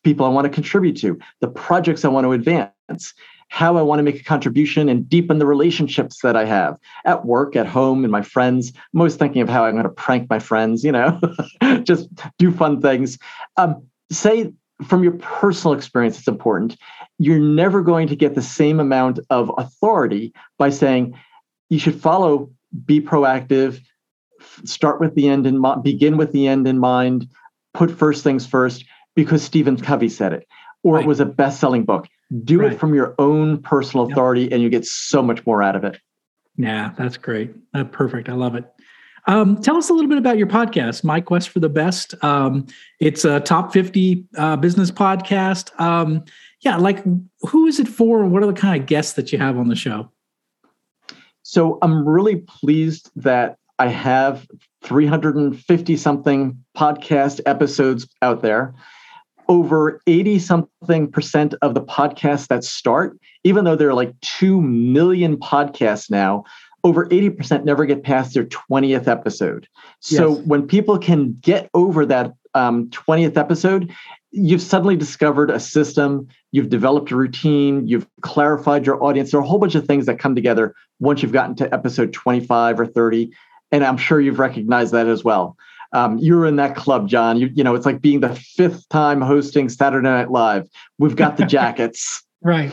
people 0.05 0.27
I 0.27 0.29
want 0.29 0.45
to 0.45 0.51
contribute 0.51 0.97
to, 0.99 1.19
the 1.41 1.49
projects 1.49 2.05
I 2.05 2.09
want 2.09 2.27
to 2.27 2.33
advance, 2.33 3.15
how 3.49 3.79
I 3.79 3.83
want 3.83 4.01
to 4.01 4.03
make 4.03 4.21
a 4.21 4.23
contribution 4.23 4.91
and 4.91 5.09
deepen 5.09 5.39
the 5.39 5.47
relationships 5.47 6.21
that 6.23 6.37
I 6.37 6.45
have 6.45 6.77
at 7.07 7.25
work, 7.25 7.57
at 7.57 7.67
home, 7.67 8.05
and 8.05 8.13
my 8.13 8.23
friends. 8.23 8.71
I'm 8.95 9.01
always 9.01 9.17
thinking 9.17 9.41
of 9.41 9.49
how 9.49 9.65
I'm 9.65 9.73
going 9.73 9.85
to 9.85 9.89
prank 9.89 10.29
my 10.29 10.39
friends, 10.39 10.85
you 10.85 10.93
know, 10.93 11.19
just 11.83 12.09
do 12.39 12.53
fun 12.53 12.83
things. 12.83 13.19
Um, 13.57 13.83
say 14.13 14.53
from 14.87 15.03
your 15.03 15.15
personal 15.15 15.75
experience, 15.75 16.19
it's 16.19 16.29
important. 16.29 16.77
You're 17.19 17.41
never 17.41 17.83
going 17.83 18.09
to 18.09 18.17
get 18.17 18.35
the 18.35 18.43
same 18.43 18.79
amount 18.79 19.21
of 19.31 19.51
authority 19.57 20.35
by 20.59 20.69
saying 20.69 21.19
you 21.71 21.79
should 21.79 22.01
follow, 22.01 22.51
be 22.85 23.01
proactive, 23.01 23.81
start 24.65 25.01
with 25.01 25.15
the 25.15 25.29
end 25.29 25.47
in 25.47 25.59
mind, 25.59 25.83
begin 25.83 26.17
with 26.17 26.33
the 26.33 26.47
end 26.47 26.67
in 26.67 26.79
mind, 26.79 27.29
put 27.75 27.91
first 27.91 28.25
things 28.25 28.47
first, 28.47 28.85
because 29.15 29.43
Stephen 29.43 29.77
Covey 29.77 30.09
said 30.09 30.33
it, 30.33 30.47
or 30.83 30.95
right. 30.95 31.05
it 31.05 31.09
was 31.09 31.21
a 31.21 31.27
best-selling 31.27 31.85
book. 31.85 32.09
Do 32.45 32.61
right. 32.61 32.73
it 32.73 32.79
from 32.79 32.95
your 32.95 33.15
own 33.19 33.61
personal 33.63 34.11
authority, 34.11 34.43
yep. 34.43 34.53
and 34.53 34.63
you 34.63 34.71
get 34.71 34.87
so 34.87 35.23
much 35.23 35.45
more 35.47 35.63
out 35.63 35.77
of 35.77 35.85
it. 35.85 35.99
Yeah, 36.57 36.93
that's 36.97 37.17
great. 37.17 37.53
Perfect. 37.91 38.29
I 38.29 38.35
love 38.35 38.55
it. 38.55 38.65
Um, 39.27 39.61
tell 39.61 39.77
us 39.77 39.91
a 39.91 39.93
little 39.93 40.09
bit 40.09 40.19
about 40.19 40.39
your 40.39 40.47
podcast, 40.47 41.05
My 41.05 41.21
Quest 41.21 41.51
for 41.51 41.61
the 41.61 41.69
Best. 41.69 42.15
Um, 42.25 42.67
it's 43.01 43.25
a 43.25 43.41
top 43.41 43.73
50 43.73 44.25
uh, 44.37 44.57
business 44.57 44.91
podcast. 44.91 45.79
Um, 45.81 46.25
yeah, 46.61 46.77
like 46.77 47.05
who 47.43 47.67
is 47.67 47.81
it 47.81 47.89
for? 47.89 48.23
And 48.23 48.33
what 48.33 48.43
are 48.43 48.47
the 48.47 48.53
kind 48.53 48.81
of 48.81 48.87
guests 48.87 49.15
that 49.15 49.33
you 49.33 49.39
have 49.39 49.59
on 49.59 49.69
the 49.69 49.77
show? 49.77 50.11
So 51.43 51.79
I'm 51.83 52.09
really 52.09 52.37
pleased 52.37 53.11
that 53.17 53.57
I 53.79 53.89
have 53.89 54.47
350 54.83 55.97
something 55.97 56.63
podcast 56.77 57.41
episodes 57.47 58.07
out 58.23 58.43
there. 58.43 58.75
over 59.51 60.01
80 60.07 60.39
something 60.39 61.11
percent 61.11 61.55
of 61.61 61.75
the 61.75 61.83
podcasts 61.83 62.47
that 62.47 62.63
start, 62.63 63.19
even 63.43 63.65
though 63.65 63.75
there 63.75 63.89
are 63.89 63.95
like 63.95 64.15
2 64.21 64.61
million 64.63 65.37
podcasts 65.37 66.09
now, 66.09 66.45
over 66.85 67.07
80% 67.07 67.65
never 67.65 67.85
get 67.85 68.05
past 68.05 68.33
their 68.33 68.47
20th 68.47 69.09
episode. 69.09 69.67
So 69.99 70.37
yes. 70.37 70.47
when 70.47 70.69
people 70.69 70.99
can 70.99 71.37
get 71.41 71.69
over 71.75 72.07
that 72.07 72.33
um, 72.55 72.89
20th 72.91 73.37
episode, 73.37 73.93
you've 74.31 74.63
suddenly 74.63 74.97
discovered 74.97 75.51
a 75.51 75.61
system, 75.61 76.29
you've 76.53 76.69
developed 76.69 77.11
a 77.11 77.17
routine, 77.17 77.87
you've 77.87 78.07
clarified 78.21 78.87
your 78.87 79.03
audience. 79.03 79.31
There 79.31 79.41
are 79.41 79.45
a 79.45 79.47
whole 79.47 79.59
bunch 79.59 79.75
of 79.75 79.87
things 79.87 80.07
that 80.07 80.19
come 80.19 80.35
together 80.35 80.75
once 81.01 81.23
you've 81.23 81.33
gotten 81.33 81.55
to 81.57 81.73
episode 81.75 82.13
25 82.13 82.81
or 82.81 82.87
30. 82.87 83.33
And 83.73 83.85
I'm 83.85 83.97
sure 83.97 84.21
you've 84.21 84.39
recognized 84.39 84.93
that 84.93 85.07
as 85.07 85.25
well. 85.25 85.57
Um, 85.93 86.19
you're 86.19 86.47
in 86.47 86.57
that 86.57 86.77
club, 86.77 87.09
John. 87.09 87.39
You, 87.39 87.51
you 87.53 87.65
know, 87.65 87.75
it's 87.75 87.87
like 87.87 88.01
being 88.01 88.21
the 88.21 88.35
fifth 88.35 88.89
time 88.91 89.21
hosting 89.21 89.69
Saturday 89.69 90.09
Night 90.09 90.31
Live. 90.31 90.69
We've 90.99 91.17
got 91.17 91.37
the 91.37 91.47
jackets. 91.47 92.23
right. 92.43 92.73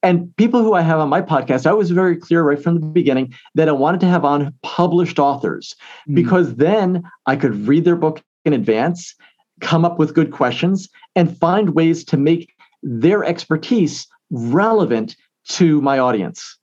And 0.00 0.34
people 0.36 0.62
who 0.62 0.74
I 0.74 0.82
have 0.82 1.00
on 1.00 1.08
my 1.08 1.20
podcast, 1.20 1.66
I 1.66 1.72
was 1.72 1.90
very 1.90 2.16
clear 2.16 2.42
right 2.44 2.62
from 2.62 2.78
the 2.78 2.86
beginning 2.86 3.34
that 3.56 3.68
I 3.68 3.72
wanted 3.72 3.98
to 4.00 4.06
have 4.06 4.24
on 4.24 4.54
published 4.62 5.18
authors 5.18 5.74
mm. 6.08 6.14
because 6.14 6.54
then 6.54 7.02
I 7.26 7.34
could 7.34 7.66
read 7.66 7.84
their 7.84 7.96
book 7.96 8.22
in 8.44 8.52
advance, 8.52 9.14
come 9.60 9.84
up 9.84 9.98
with 9.98 10.14
good 10.14 10.32
questions, 10.32 10.88
and 11.14 11.36
find 11.38 11.70
ways 11.70 12.04
to 12.04 12.16
make 12.16 12.54
their 12.82 13.24
expertise 13.24 14.06
relevant 14.30 15.16
to 15.48 15.80
my 15.80 15.98
audience. 15.98 16.56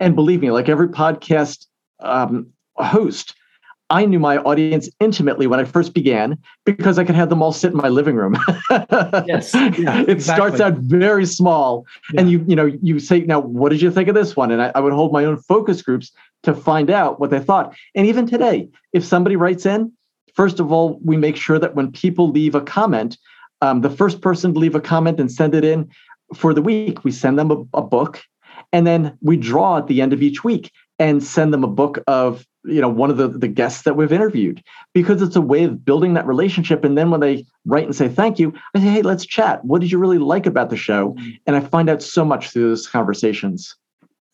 And 0.00 0.14
believe 0.14 0.40
me, 0.40 0.50
like 0.50 0.68
every 0.68 0.88
podcast 0.88 1.66
um, 2.00 2.48
host, 2.76 3.34
I 3.92 4.06
knew 4.06 4.18
my 4.18 4.38
audience 4.38 4.88
intimately 5.00 5.46
when 5.46 5.60
I 5.60 5.64
first 5.64 5.92
began 5.92 6.38
because 6.64 6.98
I 6.98 7.04
could 7.04 7.14
have 7.14 7.28
them 7.28 7.42
all 7.42 7.52
sit 7.52 7.72
in 7.72 7.76
my 7.76 7.90
living 7.90 8.16
room. 8.16 8.36
yes, 8.70 9.52
yeah, 9.54 10.00
it 10.00 10.08
exactly. 10.08 10.20
starts 10.20 10.60
out 10.60 10.74
very 10.78 11.26
small, 11.26 11.86
yeah. 12.12 12.20
and 12.20 12.30
you 12.30 12.42
you 12.48 12.56
know 12.56 12.72
you 12.82 12.98
say 12.98 13.20
now 13.20 13.40
what 13.40 13.68
did 13.68 13.82
you 13.82 13.90
think 13.90 14.08
of 14.08 14.14
this 14.14 14.34
one, 14.34 14.50
and 14.50 14.62
I, 14.62 14.72
I 14.74 14.80
would 14.80 14.94
hold 14.94 15.12
my 15.12 15.26
own 15.26 15.36
focus 15.36 15.82
groups 15.82 16.10
to 16.44 16.54
find 16.54 16.90
out 16.90 17.20
what 17.20 17.28
they 17.28 17.38
thought. 17.38 17.76
And 17.94 18.06
even 18.06 18.26
today, 18.26 18.70
if 18.94 19.04
somebody 19.04 19.36
writes 19.36 19.66
in, 19.66 19.92
first 20.34 20.60
of 20.60 20.72
all, 20.72 20.98
we 21.04 21.16
make 21.16 21.36
sure 21.36 21.58
that 21.58 21.74
when 21.74 21.90
people 21.92 22.30
leave 22.30 22.54
a 22.54 22.60
comment, 22.60 23.18
um, 23.60 23.80
the 23.80 23.90
first 23.90 24.20
person 24.20 24.52
to 24.52 24.58
leave 24.58 24.74
a 24.74 24.80
comment 24.80 25.20
and 25.20 25.30
send 25.30 25.54
it 25.54 25.64
in 25.64 25.88
for 26.34 26.52
the 26.54 26.62
week, 26.62 27.04
we 27.04 27.12
send 27.12 27.38
them 27.38 27.50
a, 27.50 27.78
a 27.78 27.82
book, 27.82 28.22
and 28.72 28.86
then 28.86 29.16
we 29.20 29.36
draw 29.36 29.78
at 29.78 29.86
the 29.86 30.00
end 30.00 30.12
of 30.12 30.22
each 30.22 30.44
week 30.44 30.70
and 30.98 31.22
send 31.22 31.52
them 31.52 31.64
a 31.64 31.68
book 31.68 31.98
of 32.06 32.46
you 32.64 32.80
know 32.80 32.88
one 32.88 33.10
of 33.10 33.16
the, 33.16 33.28
the 33.28 33.48
guests 33.48 33.82
that 33.82 33.96
we've 33.96 34.12
interviewed. 34.12 34.62
Because 34.94 35.20
it's 35.22 35.36
a 35.36 35.40
way 35.40 35.64
of 35.64 35.84
building 35.84 36.14
that 36.14 36.26
relationship 36.26 36.84
and 36.84 36.96
then 36.96 37.10
when 37.10 37.20
they 37.20 37.44
write 37.64 37.84
and 37.84 37.94
say 37.94 38.08
thank 38.08 38.38
you 38.38 38.52
i 38.74 38.80
say 38.80 38.86
hey 38.86 39.02
let's 39.02 39.26
chat. 39.26 39.64
What 39.64 39.80
did 39.80 39.90
you 39.90 39.98
really 39.98 40.18
like 40.18 40.46
about 40.46 40.70
the 40.70 40.76
show? 40.76 41.10
Mm-hmm. 41.10 41.30
and 41.46 41.56
i 41.56 41.60
find 41.60 41.90
out 41.90 42.02
so 42.02 42.24
much 42.24 42.50
through 42.50 42.68
those 42.68 42.86
conversations. 42.86 43.76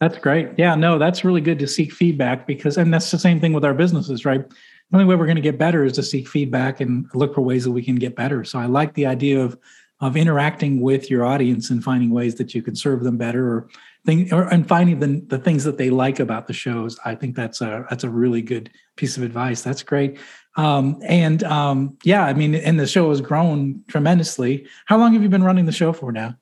That's 0.01 0.19
great. 0.19 0.51
Yeah 0.57 0.75
no 0.75 0.99
that's 0.99 1.25
really 1.25 1.41
good 1.41 1.59
to 1.59 1.67
seek 1.67 1.93
feedback 1.93 2.47
because 2.47 2.77
and 2.77 2.93
that's 2.93 3.11
the 3.11 3.19
same 3.19 3.41
thing 3.41 3.53
with 3.53 3.65
our 3.65 3.75
businesses 3.75 4.25
right 4.25 4.45
the 4.91 4.97
only 4.97 5.07
way 5.07 5.17
we're 5.17 5.27
going 5.27 5.37
to 5.37 5.43
get 5.43 5.59
better 5.59 5.85
is 5.85 5.93
to 5.95 6.03
seek 6.03 6.29
feedback 6.29 6.81
and 6.81 7.09
look 7.15 7.35
for 7.35 7.43
ways 7.43 7.65
that 7.65 7.73
we 7.73 7.83
can 7.83 7.97
get 7.97 8.17
better. 8.17 8.45
So 8.45 8.59
i 8.59 8.67
like 8.67 8.95
the 8.95 9.07
idea 9.07 9.41
of 9.41 9.59
of 10.01 10.17
interacting 10.17 10.81
with 10.81 11.11
your 11.11 11.27
audience 11.27 11.71
and 11.71 11.83
finding 11.83 12.11
ways 12.11 12.37
that 12.37 12.55
you 12.55 12.63
can 12.63 12.77
serve 12.77 13.03
them 13.03 13.17
better 13.17 13.49
or 13.49 13.69
thing 14.07 14.33
or 14.33 14.45
and 14.53 14.67
finding 14.67 15.01
the, 15.01 15.21
the 15.27 15.39
things 15.39 15.65
that 15.65 15.77
they 15.77 15.91
like 15.91 16.21
about 16.21 16.47
the 16.47 16.53
shows. 16.53 16.99
I 17.05 17.15
think 17.15 17.35
that's 17.35 17.61
a 17.61 17.85
that's 17.91 18.05
a 18.05 18.11
really 18.11 18.41
good 18.41 18.71
piece 18.97 19.17
of 19.17 19.25
advice. 19.25 19.63
That's 19.63 19.83
great. 19.83 20.19
Um, 20.57 21.01
and 21.05 21.45
um, 21.45 21.97
yeah 22.03 22.25
i 22.25 22.33
mean 22.33 22.55
and 22.57 22.81
the 22.81 22.87
show 22.87 23.11
has 23.11 23.21
grown 23.21 23.83
tremendously. 23.89 24.67
How 24.87 24.99
long 24.99 25.13
have 25.15 25.23
you 25.23 25.29
been 25.29 25.45
running 25.45 25.67
the 25.67 25.73
show 25.73 25.93
for 25.93 26.13
now? 26.13 26.37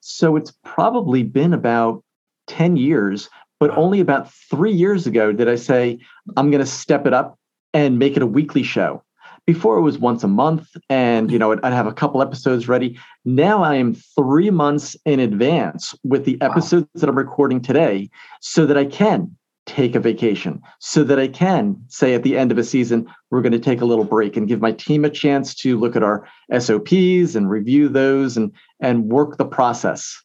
So 0.00 0.36
it's 0.36 0.52
probably 0.64 1.22
been 1.22 1.52
about 1.52 2.02
10 2.48 2.76
years 2.76 3.30
but 3.62 3.70
wow. 3.70 3.76
only 3.76 4.00
about 4.00 4.28
three 4.50 4.72
years 4.72 5.06
ago 5.06 5.30
did 5.30 5.48
i 5.48 5.54
say 5.54 5.96
i'm 6.36 6.50
going 6.50 6.64
to 6.64 6.70
step 6.70 7.06
it 7.06 7.14
up 7.14 7.38
and 7.72 7.96
make 7.96 8.16
it 8.16 8.22
a 8.22 8.26
weekly 8.26 8.64
show 8.64 9.00
before 9.46 9.76
it 9.76 9.82
was 9.82 9.98
once 9.98 10.24
a 10.24 10.28
month 10.28 10.66
and 10.90 11.30
you 11.30 11.38
know 11.38 11.52
i'd 11.52 11.72
have 11.72 11.86
a 11.86 11.92
couple 11.92 12.20
episodes 12.20 12.66
ready 12.66 12.98
now 13.24 13.62
i 13.62 13.76
am 13.76 13.94
three 13.94 14.50
months 14.50 14.96
in 15.04 15.20
advance 15.20 15.94
with 16.02 16.24
the 16.24 16.36
episodes 16.42 16.88
wow. 16.94 17.00
that 17.00 17.08
i'm 17.08 17.16
recording 17.16 17.60
today 17.60 18.10
so 18.40 18.66
that 18.66 18.76
i 18.76 18.84
can 18.84 19.30
take 19.64 19.94
a 19.94 20.00
vacation 20.00 20.60
so 20.80 21.04
that 21.04 21.20
i 21.20 21.28
can 21.28 21.76
say 21.86 22.14
at 22.14 22.24
the 22.24 22.36
end 22.36 22.50
of 22.50 22.58
a 22.58 22.64
season 22.64 23.08
we're 23.30 23.42
going 23.42 23.52
to 23.52 23.60
take 23.60 23.80
a 23.80 23.84
little 23.84 24.04
break 24.04 24.36
and 24.36 24.48
give 24.48 24.60
my 24.60 24.72
team 24.72 25.04
a 25.04 25.10
chance 25.10 25.54
to 25.54 25.78
look 25.78 25.94
at 25.94 26.02
our 26.02 26.26
sops 26.58 27.36
and 27.36 27.48
review 27.48 27.88
those 27.88 28.36
and 28.36 28.50
and 28.80 29.04
work 29.04 29.36
the 29.36 29.44
process 29.44 30.20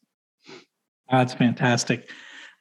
that's 1.11 1.35
fantastic 1.35 2.09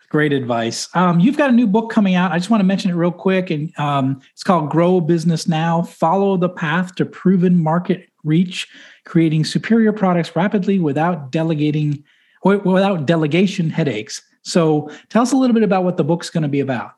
Great 0.09 0.32
advice. 0.32 0.88
Um, 0.94 1.18
you've 1.18 1.36
got 1.36 1.50
a 1.50 1.52
new 1.52 1.66
book 1.66 1.90
coming 1.90 2.14
out. 2.14 2.30
I 2.30 2.38
just 2.38 2.48
want 2.48 2.61
to 2.61 2.64
mention 2.66 2.92
it 2.92 2.94
real 2.94 3.11
quick, 3.11 3.50
and 3.50 3.76
um, 3.78 4.20
it's 4.32 4.44
called 4.44 4.70
"Grow 4.70 5.00
Business 5.00 5.48
Now: 5.48 5.82
Follow 5.82 6.36
the 6.36 6.48
Path 6.48 6.94
to 6.96 7.04
Proven 7.04 7.61
Market 7.61 8.09
Reach, 8.22 8.68
Creating 9.04 9.44
Superior 9.44 9.92
Products 9.92 10.36
Rapidly 10.36 10.78
Without 10.78 11.32
Delegating 11.32 12.04
or 12.42 12.59
Without 12.59 13.07
Delegation 13.07 13.68
Headaches." 13.68 14.22
So, 14.42 14.88
tell 15.09 15.22
us 15.22 15.32
a 15.32 15.36
little 15.36 15.54
bit 15.54 15.64
about 15.64 15.82
what 15.82 15.96
the 15.96 16.04
book's 16.04 16.30
going 16.30 16.44
to 16.44 16.48
be 16.48 16.61
about. 16.61 16.92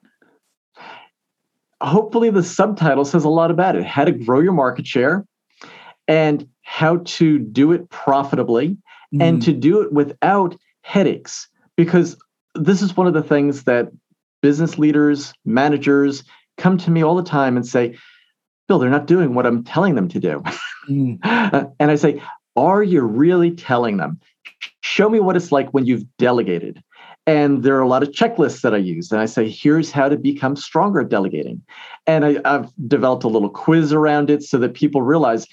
Hopefully, 1.81 2.29
the 2.29 2.43
subtitle 2.43 3.07
says 3.07 3.25
a 3.25 3.31
lot 3.31 3.51
about 3.51 3.75
it: 3.75 3.87
how 3.87 4.05
to 4.05 4.13
grow 4.13 4.41
your 4.41 4.53
market 4.53 4.87
share, 4.87 5.27
and 6.09 6.47
how 6.61 6.99
to 6.99 7.39
do 7.39 7.73
it 7.73 7.89
profitably, 7.89 8.77
mm. 9.15 9.23
and 9.23 9.41
to 9.41 9.55
do 9.55 9.81
it 9.81 9.95
without 9.95 10.55
headaches. 10.83 11.49
Because 11.75 12.19
this 12.59 12.83
is 12.83 12.97
one 12.97 13.07
of 13.07 13.15
the 13.15 13.23
things 13.23 13.65
that 13.65 13.89
business 14.43 14.79
leaders, 14.79 15.33
managers 15.45 16.25
come 16.57 16.79
to 16.79 16.91
me 16.91 17.03
all 17.03 17.17
the 17.17 17.23
time 17.23 17.57
and 17.57 17.67
say, 17.67 17.97
Bill, 18.67 18.79
they're 18.79 18.91
not 18.91 19.07
doing 19.07 19.35
what 19.35 19.47
I'm 19.47 19.65
telling 19.65 19.95
them 19.95 20.09
to 20.09 20.21
do. 20.21 20.43
Mm. 20.89 21.19
and 21.81 21.91
I 21.91 21.95
say, 21.97 22.23
Are 22.57 22.83
you 22.83 23.03
really 23.03 23.51
telling 23.53 23.97
them? 23.97 24.21
Show 24.81 25.09
me 25.09 25.21
what 25.21 25.37
it's 25.37 25.53
like 25.53 25.71
when 25.71 25.87
you've 25.87 26.05
delegated. 26.19 26.83
And 27.27 27.63
there 27.63 27.77
are 27.77 27.83
a 27.83 27.89
lot 27.89 28.03
of 28.03 28.09
checklists 28.11 28.63
that 28.63 28.73
I 28.73 28.79
use. 28.79 29.13
And 29.13 29.21
I 29.21 29.27
say, 29.27 29.51
here's 29.51 29.93
how 29.93 30.09
to 30.09 30.17
become 30.17 30.57
stronger 30.57 31.01
at 31.01 31.11
delegating. 31.11 31.61
And 32.07 32.25
I, 32.25 32.39
have 32.47 32.73
developed 32.87 33.23
a 33.23 33.29
little 33.29 33.51
quiz 33.51 33.93
around 33.93 34.31
it 34.31 34.43
so 34.43 34.57
that 34.57 34.73
people 34.73 35.03
realize 35.03 35.47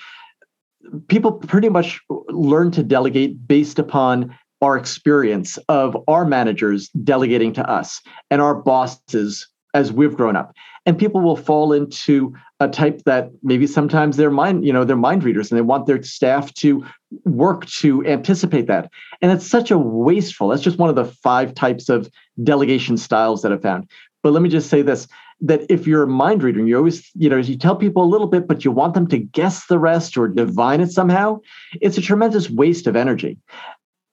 people 1.09 1.33
pretty 1.33 1.67
much 1.67 1.99
learn 2.29 2.71
to 2.71 2.81
delegate 2.81 3.45
based 3.45 3.77
upon 3.77 4.33
our 4.65 4.75
experience 4.75 5.59
of 5.69 5.95
our 6.07 6.25
managers 6.25 6.89
delegating 7.03 7.53
to 7.53 7.69
us 7.69 8.01
and 8.31 8.41
our 8.41 8.55
bosses 8.55 9.47
as 9.75 9.91
we've 9.91 10.15
grown 10.15 10.35
up. 10.35 10.53
And 10.87 10.97
people 10.97 11.21
will 11.21 11.35
fall 11.35 11.71
into 11.71 12.33
a 12.59 12.67
type 12.67 13.03
that 13.05 13.29
maybe 13.43 13.67
sometimes 13.67 14.17
they're 14.17 14.31
mind 14.31 14.65
you 14.65 14.73
know 14.73 14.83
they're 14.83 14.95
mind 14.95 15.23
readers 15.23 15.51
and 15.51 15.57
they 15.57 15.61
want 15.61 15.85
their 15.85 16.01
staff 16.01 16.51
to 16.55 16.83
work 17.25 17.67
to 17.67 18.03
anticipate 18.07 18.65
that. 18.67 18.89
And 19.21 19.31
it's 19.31 19.45
such 19.45 19.69
a 19.69 19.77
wasteful 19.77 20.47
that's 20.47 20.63
just 20.63 20.79
one 20.79 20.89
of 20.89 20.95
the 20.95 21.05
five 21.05 21.53
types 21.53 21.89
of 21.89 22.09
delegation 22.43 22.97
styles 22.97 23.43
that 23.43 23.51
i've 23.51 23.61
found. 23.61 23.87
But 24.23 24.33
let 24.33 24.41
me 24.41 24.49
just 24.49 24.69
say 24.69 24.81
this 24.81 25.07
that 25.41 25.65
if 25.69 25.85
you're 25.85 26.03
a 26.03 26.07
mind 26.07 26.43
reader 26.43 26.59
and 26.59 26.67
you 26.67 26.77
always 26.77 27.09
you 27.13 27.29
know 27.29 27.37
you 27.37 27.57
tell 27.57 27.75
people 27.75 28.03
a 28.03 28.11
little 28.13 28.27
bit 28.27 28.47
but 28.47 28.63
you 28.63 28.71
want 28.71 28.93
them 28.93 29.07
to 29.07 29.17
guess 29.17 29.65
the 29.67 29.77
rest 29.77 30.17
or 30.17 30.27
divine 30.27 30.79
it 30.81 30.91
somehow 30.91 31.37
it's 31.81 31.97
a 31.97 32.01
tremendous 32.01 32.49
waste 32.49 32.87
of 32.87 32.95
energy 32.95 33.37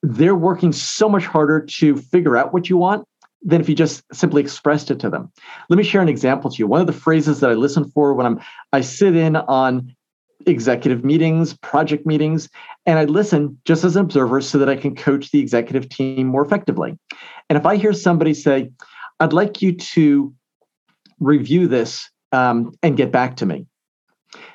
they're 0.02 0.34
working 0.34 0.72
so 0.72 1.08
much 1.08 1.24
harder 1.24 1.60
to 1.60 1.96
figure 1.96 2.36
out 2.36 2.52
what 2.52 2.68
you 2.68 2.76
want 2.76 3.06
than 3.42 3.60
if 3.60 3.68
you 3.68 3.74
just 3.74 4.02
simply 4.12 4.40
expressed 4.40 4.90
it 4.90 5.00
to 5.00 5.10
them. 5.10 5.30
Let 5.68 5.76
me 5.76 5.82
share 5.82 6.00
an 6.00 6.08
example 6.08 6.50
to 6.50 6.56
you. 6.58 6.66
One 6.66 6.80
of 6.80 6.86
the 6.86 6.92
phrases 6.92 7.40
that 7.40 7.50
I 7.50 7.54
listen 7.54 7.88
for 7.90 8.14
when 8.14 8.26
I'm 8.26 8.40
I 8.72 8.80
sit 8.80 9.16
in 9.16 9.36
on 9.36 9.94
executive 10.46 11.04
meetings, 11.04 11.54
project 11.54 12.06
meetings, 12.06 12.48
and 12.86 12.98
I 12.98 13.04
listen 13.04 13.58
just 13.64 13.84
as 13.84 13.96
an 13.96 14.02
observer 14.02 14.40
so 14.40 14.58
that 14.58 14.68
I 14.68 14.76
can 14.76 14.94
coach 14.94 15.30
the 15.30 15.40
executive 15.40 15.88
team 15.88 16.26
more 16.26 16.44
effectively. 16.44 16.98
And 17.48 17.58
if 17.58 17.66
I 17.66 17.76
hear 17.76 17.92
somebody 17.92 18.34
say, 18.34 18.70
I'd 19.20 19.32
like 19.32 19.62
you 19.62 19.72
to 19.76 20.34
review 21.20 21.68
this 21.68 22.10
um, 22.32 22.72
and 22.82 22.96
get 22.96 23.12
back 23.12 23.36
to 23.36 23.46
me, 23.46 23.66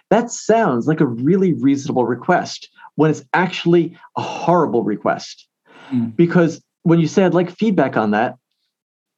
that 0.09 0.31
sounds 0.31 0.87
like 0.87 1.01
a 1.01 1.05
really 1.05 1.53
reasonable 1.53 2.05
request 2.05 2.69
when 2.97 3.09
it's 3.09 3.23
actually 3.33 3.97
a 4.17 4.21
horrible 4.21 4.83
request. 4.83 5.47
Mm. 5.91 6.15
Because 6.15 6.61
when 6.83 6.99
you 6.99 7.07
say, 7.07 7.23
I'd 7.23 7.33
like 7.33 7.49
feedback 7.51 7.95
on 7.95 8.11
that, 8.11 8.35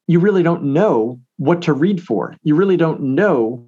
you 0.07 0.19
really 0.19 0.43
don't 0.43 0.63
know 0.63 1.19
what 1.38 1.63
to 1.63 1.73
read 1.73 2.03
for. 2.03 2.36
You 2.43 2.55
really 2.55 2.77
don't 2.77 3.01
know 3.01 3.65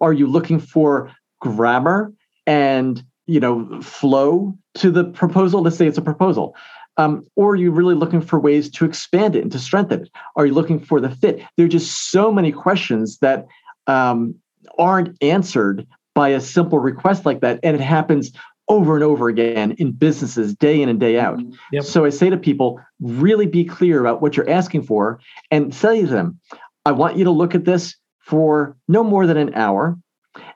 are 0.00 0.12
you 0.12 0.26
looking 0.26 0.60
for 0.60 1.10
grammar 1.40 2.12
and 2.46 3.02
you 3.26 3.40
know 3.40 3.80
flow 3.80 4.54
to 4.74 4.90
the 4.90 5.04
proposal 5.04 5.62
let's 5.62 5.76
say 5.76 5.86
it's 5.86 5.96
a 5.96 6.02
proposal 6.02 6.54
um, 6.96 7.26
or 7.36 7.52
are 7.52 7.56
you 7.56 7.70
really 7.70 7.94
looking 7.94 8.20
for 8.20 8.38
ways 8.38 8.68
to 8.70 8.84
expand 8.84 9.34
it 9.36 9.42
and 9.42 9.52
to 9.52 9.58
strengthen 9.58 10.02
it 10.02 10.10
are 10.36 10.46
you 10.46 10.52
looking 10.52 10.78
for 10.78 11.00
the 11.00 11.08
fit 11.08 11.42
there 11.56 11.64
are 11.64 11.70
just 11.70 12.10
so 12.10 12.32
many 12.32 12.50
questions 12.50 13.18
that 13.18 13.46
um, 13.86 14.34
aren't 14.78 15.16
answered 15.22 15.86
by 16.14 16.28
a 16.28 16.40
simple 16.40 16.78
request 16.78 17.26
like 17.26 17.40
that. 17.40 17.60
And 17.62 17.74
it 17.74 17.82
happens 17.82 18.32
over 18.68 18.94
and 18.94 19.04
over 19.04 19.28
again 19.28 19.72
in 19.72 19.92
businesses 19.92 20.54
day 20.54 20.80
in 20.80 20.88
and 20.88 20.98
day 20.98 21.18
out. 21.18 21.38
Mm-hmm. 21.38 21.52
Yep. 21.72 21.84
So 21.84 22.04
I 22.04 22.10
say 22.10 22.30
to 22.30 22.36
people, 22.36 22.80
really 23.00 23.46
be 23.46 23.64
clear 23.64 24.00
about 24.00 24.22
what 24.22 24.36
you're 24.36 24.48
asking 24.48 24.84
for 24.84 25.20
and 25.50 25.74
say 25.74 26.02
to 26.02 26.06
them, 26.06 26.40
I 26.86 26.92
want 26.92 27.16
you 27.16 27.24
to 27.24 27.30
look 27.30 27.54
at 27.54 27.64
this 27.64 27.96
for 28.20 28.76
no 28.88 29.04
more 29.04 29.26
than 29.26 29.36
an 29.36 29.54
hour. 29.54 29.98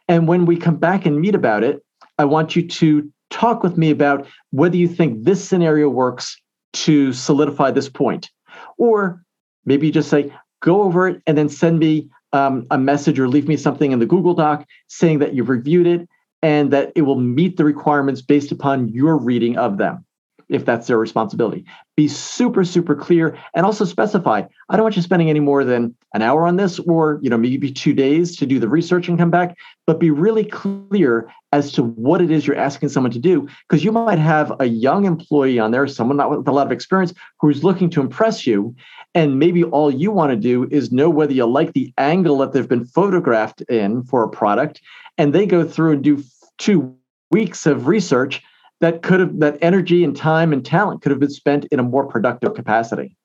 And 0.08 0.26
when 0.26 0.46
we 0.46 0.56
come 0.56 0.76
back 0.76 1.06
and 1.06 1.20
meet 1.20 1.34
about 1.34 1.62
it, 1.62 1.84
I 2.18 2.24
want 2.24 2.56
you 2.56 2.66
to 2.66 3.12
talk 3.30 3.62
with 3.62 3.76
me 3.76 3.90
about 3.90 4.26
whether 4.50 4.76
you 4.76 4.88
think 4.88 5.24
this 5.24 5.46
scenario 5.46 5.88
works 5.88 6.40
to 6.72 7.12
solidify 7.12 7.70
this 7.70 7.88
point. 7.88 8.30
Or 8.78 9.22
maybe 9.64 9.86
you 9.86 9.92
just 9.92 10.08
say, 10.08 10.32
go 10.60 10.82
over 10.82 11.08
it 11.08 11.22
and 11.26 11.36
then 11.36 11.48
send 11.48 11.78
me 11.78 12.08
um, 12.32 12.66
a 12.70 12.78
message 12.78 13.18
or 13.18 13.28
leave 13.28 13.48
me 13.48 13.56
something 13.56 13.92
in 13.92 13.98
the 13.98 14.06
Google 14.06 14.34
Doc 14.34 14.66
saying 14.88 15.18
that 15.20 15.34
you've 15.34 15.48
reviewed 15.48 15.86
it 15.86 16.08
and 16.42 16.72
that 16.72 16.92
it 16.94 17.02
will 17.02 17.18
meet 17.18 17.56
the 17.56 17.64
requirements 17.64 18.22
based 18.22 18.52
upon 18.52 18.88
your 18.88 19.16
reading 19.16 19.56
of 19.56 19.78
them 19.78 20.04
if 20.48 20.64
that's 20.64 20.86
their 20.86 20.98
responsibility. 20.98 21.64
Be 21.98 22.06
super, 22.06 22.64
super 22.64 22.94
clear 22.94 23.36
and 23.54 23.66
also 23.66 23.84
specify. 23.84 24.44
I 24.68 24.76
don't 24.76 24.84
want 24.84 24.94
you 24.94 25.02
spending 25.02 25.30
any 25.30 25.40
more 25.40 25.64
than 25.64 25.96
an 26.14 26.22
hour 26.22 26.46
on 26.46 26.54
this 26.54 26.78
or 26.78 27.18
you 27.22 27.28
know 27.28 27.36
maybe 27.36 27.72
two 27.72 27.92
days 27.92 28.36
to 28.36 28.46
do 28.46 28.60
the 28.60 28.68
research 28.68 29.08
and 29.08 29.18
come 29.18 29.32
back, 29.32 29.56
but 29.84 29.98
be 29.98 30.12
really 30.12 30.44
clear 30.44 31.28
as 31.50 31.72
to 31.72 31.82
what 31.82 32.22
it 32.22 32.30
is 32.30 32.46
you're 32.46 32.54
asking 32.54 32.90
someone 32.90 33.10
to 33.10 33.18
do. 33.18 33.48
Because 33.68 33.82
you 33.82 33.90
might 33.90 34.20
have 34.20 34.52
a 34.60 34.66
young 34.66 35.06
employee 35.06 35.58
on 35.58 35.72
there, 35.72 35.88
someone 35.88 36.16
not 36.16 36.30
with 36.30 36.46
a 36.46 36.52
lot 36.52 36.68
of 36.68 36.72
experience, 36.72 37.12
who's 37.40 37.64
looking 37.64 37.90
to 37.90 38.00
impress 38.00 38.46
you. 38.46 38.76
And 39.16 39.40
maybe 39.40 39.64
all 39.64 39.92
you 39.92 40.12
want 40.12 40.30
to 40.30 40.36
do 40.36 40.68
is 40.70 40.92
know 40.92 41.10
whether 41.10 41.32
you 41.32 41.46
like 41.46 41.72
the 41.72 41.92
angle 41.98 42.38
that 42.38 42.52
they've 42.52 42.68
been 42.68 42.84
photographed 42.84 43.62
in 43.62 44.04
for 44.04 44.22
a 44.22 44.28
product. 44.28 44.80
And 45.16 45.34
they 45.34 45.46
go 45.46 45.64
through 45.64 45.94
and 45.94 46.04
do 46.04 46.22
two 46.58 46.94
weeks 47.32 47.66
of 47.66 47.88
research 47.88 48.40
that 48.80 49.02
could 49.02 49.20
have 49.20 49.40
that 49.40 49.58
energy 49.60 50.04
and 50.04 50.16
time 50.16 50.52
and 50.52 50.64
talent 50.64 51.02
could 51.02 51.10
have 51.10 51.20
been 51.20 51.30
spent 51.30 51.64
in 51.66 51.80
a 51.80 51.82
more 51.82 52.06
productive 52.06 52.54
capacity. 52.54 53.16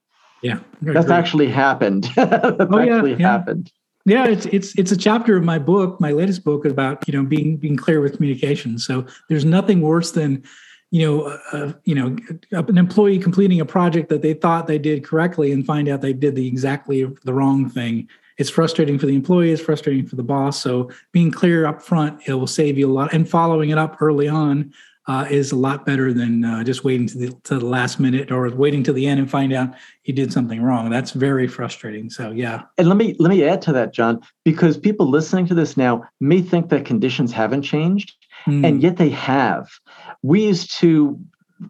Yeah, 0.41 0.60
that's 0.82 1.10
actually 1.10 1.47
happened. 1.47 2.04
that's 2.16 2.58
oh, 2.60 2.80
yeah, 2.80 2.95
actually 2.95 3.12
yeah. 3.12 3.32
happened. 3.32 3.72
Yeah, 4.06 4.28
it's 4.28 4.45
it's 4.47 4.78
it's 4.78 4.91
a 4.91 4.97
chapter 4.97 5.38
of 5.38 5.43
my 5.43 5.58
book, 5.58 6.01
my 6.01 6.12
latest 6.12 6.43
book, 6.43 6.66
about 6.66 7.08
you 7.08 7.14
know 7.14 7.24
being 7.24 7.56
being 7.56 7.78
clear 7.78 8.01
with 8.01 8.18
communication. 8.18 8.78
So 8.78 9.06
there's 9.30 9.45
nothing 9.45 9.82
worse 9.82 10.12
than 10.12 10.43
you 10.91 11.06
know 11.06 11.39
uh 11.54 11.72
you 11.86 11.95
know 11.95 12.18
an 12.51 12.78
employee 12.78 13.20
completing 13.20 13.62
a 13.62 13.66
project 13.66 14.10
that 14.10 14.22
they 14.22 14.34
thought 14.34 14.68
they 14.68 14.78
did 14.78 15.06
correctly 15.06 15.54
and 15.54 15.66
find 15.66 15.88
out 15.88 16.01
they 16.01 16.14
did 16.14 16.36
the 16.36 16.45
exactly 16.45 17.06
the 17.24 17.34
wrong 17.34 17.70
thing. 17.70 18.10
It's 18.38 18.49
frustrating 18.49 18.99
for 18.99 19.06
the 19.06 19.16
employee. 19.16 19.51
It's 19.51 19.62
frustrating 19.62 20.08
for 20.08 20.18
the 20.18 20.24
boss. 20.24 20.62
So 20.62 20.89
being 21.14 21.32
clear 21.32 21.66
up 21.66 21.82
front, 21.82 22.28
it 22.28 22.34
will 22.34 22.47
save 22.47 22.78
you 22.78 22.91
a 22.91 22.93
lot, 22.93 23.14
and 23.14 23.30
following 23.30 23.70
it 23.70 23.78
up 23.78 24.01
early 24.01 24.28
on 24.28 24.74
uh, 25.08 25.28
is 25.30 25.51
a 25.51 25.56
lot 25.56 25.86
better 25.86 26.14
than 26.14 26.45
uh, 26.45 26.64
just 26.64 26.84
waiting 26.84 27.08
to 27.08 27.18
the, 27.18 27.30
to 27.43 27.60
the 27.60 27.66
last 27.66 27.99
minute 27.99 28.32
or 28.32 28.49
waiting 28.49 28.84
to 28.84 28.93
the 28.93 29.06
end 29.06 29.20
and 29.20 29.30
find 29.30 29.51
out 29.51 29.74
you 30.06 30.14
did 30.14 30.32
something 30.32 30.62
wrong. 30.62 30.89
That's 30.89 31.12
very 31.12 31.47
frustrating. 31.47 32.10
So 32.10 32.32
yeah. 32.32 32.64
And 32.78 32.88
let 32.88 32.97
me 32.97 33.16
let 33.20 33.30
me 33.30 33.43
add 33.43 33.62
to 33.64 33.74
that, 33.74 33.93
John, 33.93 34.22
because 34.45 34.78
people 34.78 35.10
listening 35.10 35.45
to 35.47 35.54
this 35.54 35.76
now 35.76 36.04
may 36.20 36.41
think 36.41 36.70
that 36.70 36.86
conditions 36.86 37.32
haven't 37.34 37.64
changed, 37.64 38.14
mm. 38.45 38.66
and 38.66 38.82
yet 38.82 38.97
they 38.97 39.10
have. 39.10 39.70
We 40.22 40.45
used 40.45 40.72
to 40.80 41.20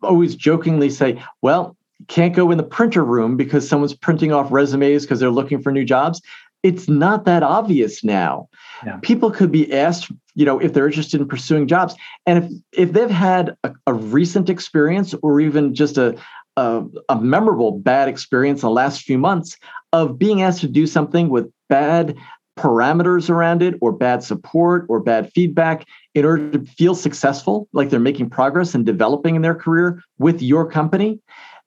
always 0.03 0.35
jokingly 0.35 0.91
say, 0.91 1.21
"Well, 1.41 1.75
can't 2.07 2.35
go 2.35 2.51
in 2.51 2.57
the 2.57 2.63
printer 2.63 3.03
room 3.03 3.35
because 3.35 3.67
someone's 3.67 3.95
printing 3.95 4.31
off 4.31 4.51
resumes 4.51 5.03
because 5.03 5.19
they're 5.19 5.31
looking 5.31 5.61
for 5.61 5.71
new 5.71 5.85
jobs." 5.85 6.21
It's 6.61 6.87
not 6.87 7.25
that 7.25 7.43
obvious 7.43 8.05
now. 8.05 8.47
Yeah. 8.85 8.97
People 9.01 9.31
could 9.31 9.51
be 9.51 9.73
asked 9.73 10.09
you 10.35 10.45
know 10.45 10.59
if 10.59 10.73
they're 10.73 10.87
interested 10.87 11.21
in 11.21 11.27
pursuing 11.27 11.67
jobs. 11.67 11.95
And 12.25 12.43
if 12.43 12.51
if 12.87 12.93
they've 12.93 13.09
had 13.09 13.55
a, 13.63 13.73
a 13.87 13.93
recent 13.93 14.49
experience 14.49 15.13
or 15.21 15.39
even 15.39 15.73
just 15.73 15.97
a, 15.97 16.17
a, 16.57 16.83
a 17.09 17.19
memorable 17.19 17.71
bad 17.71 18.07
experience 18.07 18.63
in 18.63 18.67
the 18.67 18.73
last 18.73 19.01
few 19.01 19.17
months 19.17 19.57
of 19.91 20.17
being 20.17 20.41
asked 20.41 20.61
to 20.61 20.67
do 20.67 20.87
something 20.87 21.29
with 21.29 21.51
bad 21.69 22.15
parameters 22.57 23.29
around 23.29 23.63
it 23.63 23.75
or 23.81 23.91
bad 23.91 24.23
support 24.23 24.85
or 24.87 24.99
bad 24.99 25.31
feedback 25.33 25.87
in 26.13 26.23
order 26.23 26.51
to 26.51 26.63
feel 26.63 26.93
successful 26.93 27.67
like 27.73 27.89
they're 27.89 27.99
making 27.99 28.29
progress 28.29 28.75
and 28.75 28.85
developing 28.85 29.35
in 29.35 29.41
their 29.41 29.55
career 29.55 30.03
with 30.19 30.39
your 30.39 30.69
company 30.69 31.19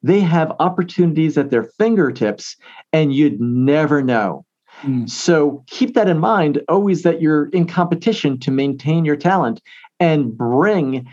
they 0.05 0.21
have 0.21 0.53
opportunities 0.61 1.37
at 1.37 1.51
their 1.51 1.65
fingertips 1.79 2.57
and 2.93 3.13
you'd 3.13 3.41
never 3.41 4.01
know 4.01 4.46
Mm. 4.83 5.09
So 5.09 5.65
keep 5.67 5.95
that 5.95 6.09
in 6.09 6.19
mind 6.19 6.63
always 6.69 7.03
that 7.03 7.21
you're 7.21 7.49
in 7.49 7.67
competition 7.67 8.39
to 8.41 8.51
maintain 8.51 9.05
your 9.05 9.17
talent 9.17 9.61
and 10.01 10.37
bring 10.37 11.09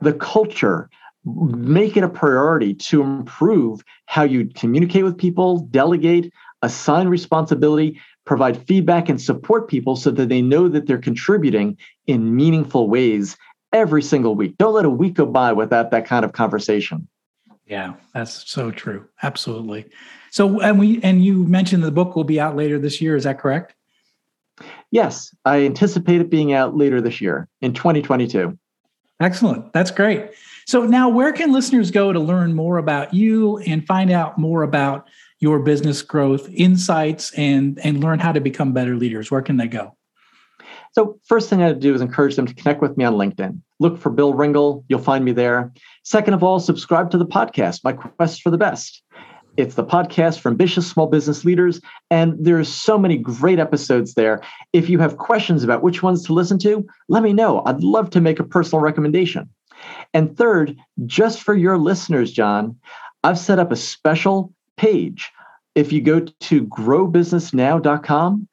the 0.00 0.14
culture 0.14 0.88
make 1.24 1.96
it 1.96 2.02
a 2.02 2.08
priority 2.08 2.74
to 2.74 3.02
improve 3.02 3.82
how 4.06 4.22
you 4.22 4.48
communicate 4.54 5.04
with 5.04 5.16
people, 5.16 5.60
delegate, 5.70 6.32
assign 6.62 7.08
responsibility, 7.08 8.00
provide 8.24 8.66
feedback, 8.66 9.08
and 9.08 9.20
support 9.20 9.68
people 9.68 9.96
so 9.96 10.10
that 10.10 10.28
they 10.28 10.42
know 10.42 10.68
that 10.68 10.86
they're 10.86 10.98
contributing 10.98 11.76
in 12.06 12.34
meaningful 12.34 12.88
ways 12.88 13.36
every 13.72 14.02
single 14.02 14.34
week. 14.34 14.56
Don't 14.58 14.74
let 14.74 14.84
a 14.84 14.90
week 14.90 15.14
go 15.14 15.26
by 15.26 15.52
without 15.52 15.90
that 15.90 16.06
kind 16.06 16.24
of 16.24 16.32
conversation. 16.32 17.08
Yeah, 17.66 17.94
that's 18.12 18.50
so 18.50 18.70
true. 18.70 19.06
Absolutely. 19.22 19.86
So, 20.32 20.60
and 20.60 20.78
we 20.78 20.98
and 21.02 21.22
you 21.22 21.44
mentioned 21.44 21.84
the 21.84 21.92
book 21.92 22.16
will 22.16 22.24
be 22.24 22.40
out 22.40 22.56
later 22.56 22.78
this 22.78 23.02
year. 23.02 23.16
Is 23.16 23.24
that 23.24 23.38
correct? 23.38 23.74
Yes, 24.90 25.34
I 25.44 25.64
anticipate 25.66 26.22
it 26.22 26.30
being 26.30 26.54
out 26.54 26.74
later 26.74 27.02
this 27.02 27.20
year 27.20 27.48
in 27.60 27.74
2022. 27.74 28.58
Excellent. 29.20 29.72
That's 29.74 29.90
great. 29.90 30.30
So 30.66 30.86
now, 30.86 31.10
where 31.10 31.32
can 31.32 31.52
listeners 31.52 31.90
go 31.90 32.14
to 32.14 32.18
learn 32.18 32.54
more 32.54 32.78
about 32.78 33.12
you 33.12 33.58
and 33.58 33.86
find 33.86 34.10
out 34.10 34.38
more 34.38 34.62
about 34.62 35.06
your 35.40 35.58
business 35.58 36.00
growth 36.00 36.48
insights 36.48 37.32
and 37.34 37.78
and 37.84 38.02
learn 38.02 38.18
how 38.18 38.32
to 38.32 38.40
become 38.40 38.72
better 38.72 38.96
leaders? 38.96 39.30
Where 39.30 39.42
can 39.42 39.58
they 39.58 39.68
go? 39.68 39.94
So, 40.92 41.20
first 41.24 41.50
thing 41.50 41.62
I'd 41.62 41.80
do 41.80 41.92
is 41.94 42.00
encourage 42.00 42.36
them 42.36 42.46
to 42.46 42.54
connect 42.54 42.80
with 42.80 42.96
me 42.96 43.04
on 43.04 43.14
LinkedIn. 43.14 43.60
Look 43.80 43.98
for 43.98 44.08
Bill 44.08 44.32
Ringle, 44.32 44.82
you'll 44.88 44.98
find 44.98 45.26
me 45.26 45.32
there. 45.32 45.72
Second 46.04 46.32
of 46.32 46.42
all, 46.42 46.58
subscribe 46.58 47.10
to 47.10 47.18
the 47.18 47.26
podcast, 47.26 47.84
My 47.84 47.92
Quest 47.92 48.40
for 48.40 48.50
the 48.50 48.58
Best. 48.58 49.02
It's 49.56 49.74
the 49.74 49.84
podcast 49.84 50.40
for 50.40 50.48
ambitious 50.48 50.88
small 50.88 51.06
business 51.06 51.44
leaders, 51.44 51.80
and 52.10 52.34
there's 52.38 52.72
so 52.72 52.96
many 52.96 53.18
great 53.18 53.58
episodes 53.58 54.14
there. 54.14 54.40
If 54.72 54.88
you 54.88 54.98
have 54.98 55.18
questions 55.18 55.62
about 55.62 55.82
which 55.82 56.02
ones 56.02 56.24
to 56.24 56.32
listen 56.32 56.58
to, 56.60 56.86
let 57.08 57.22
me 57.22 57.34
know. 57.34 57.62
I'd 57.66 57.82
love 57.82 58.08
to 58.10 58.20
make 58.20 58.40
a 58.40 58.44
personal 58.44 58.82
recommendation. 58.82 59.50
And 60.14 60.36
third, 60.36 60.76
just 61.04 61.42
for 61.42 61.54
your 61.54 61.76
listeners, 61.76 62.32
John, 62.32 62.76
I've 63.24 63.38
set 63.38 63.58
up 63.58 63.72
a 63.72 63.76
special 63.76 64.54
page. 64.76 65.30
If 65.74 65.92
you 65.92 66.00
go 66.00 66.20
to 66.20 66.66
growbusinessnow.com 66.66 68.48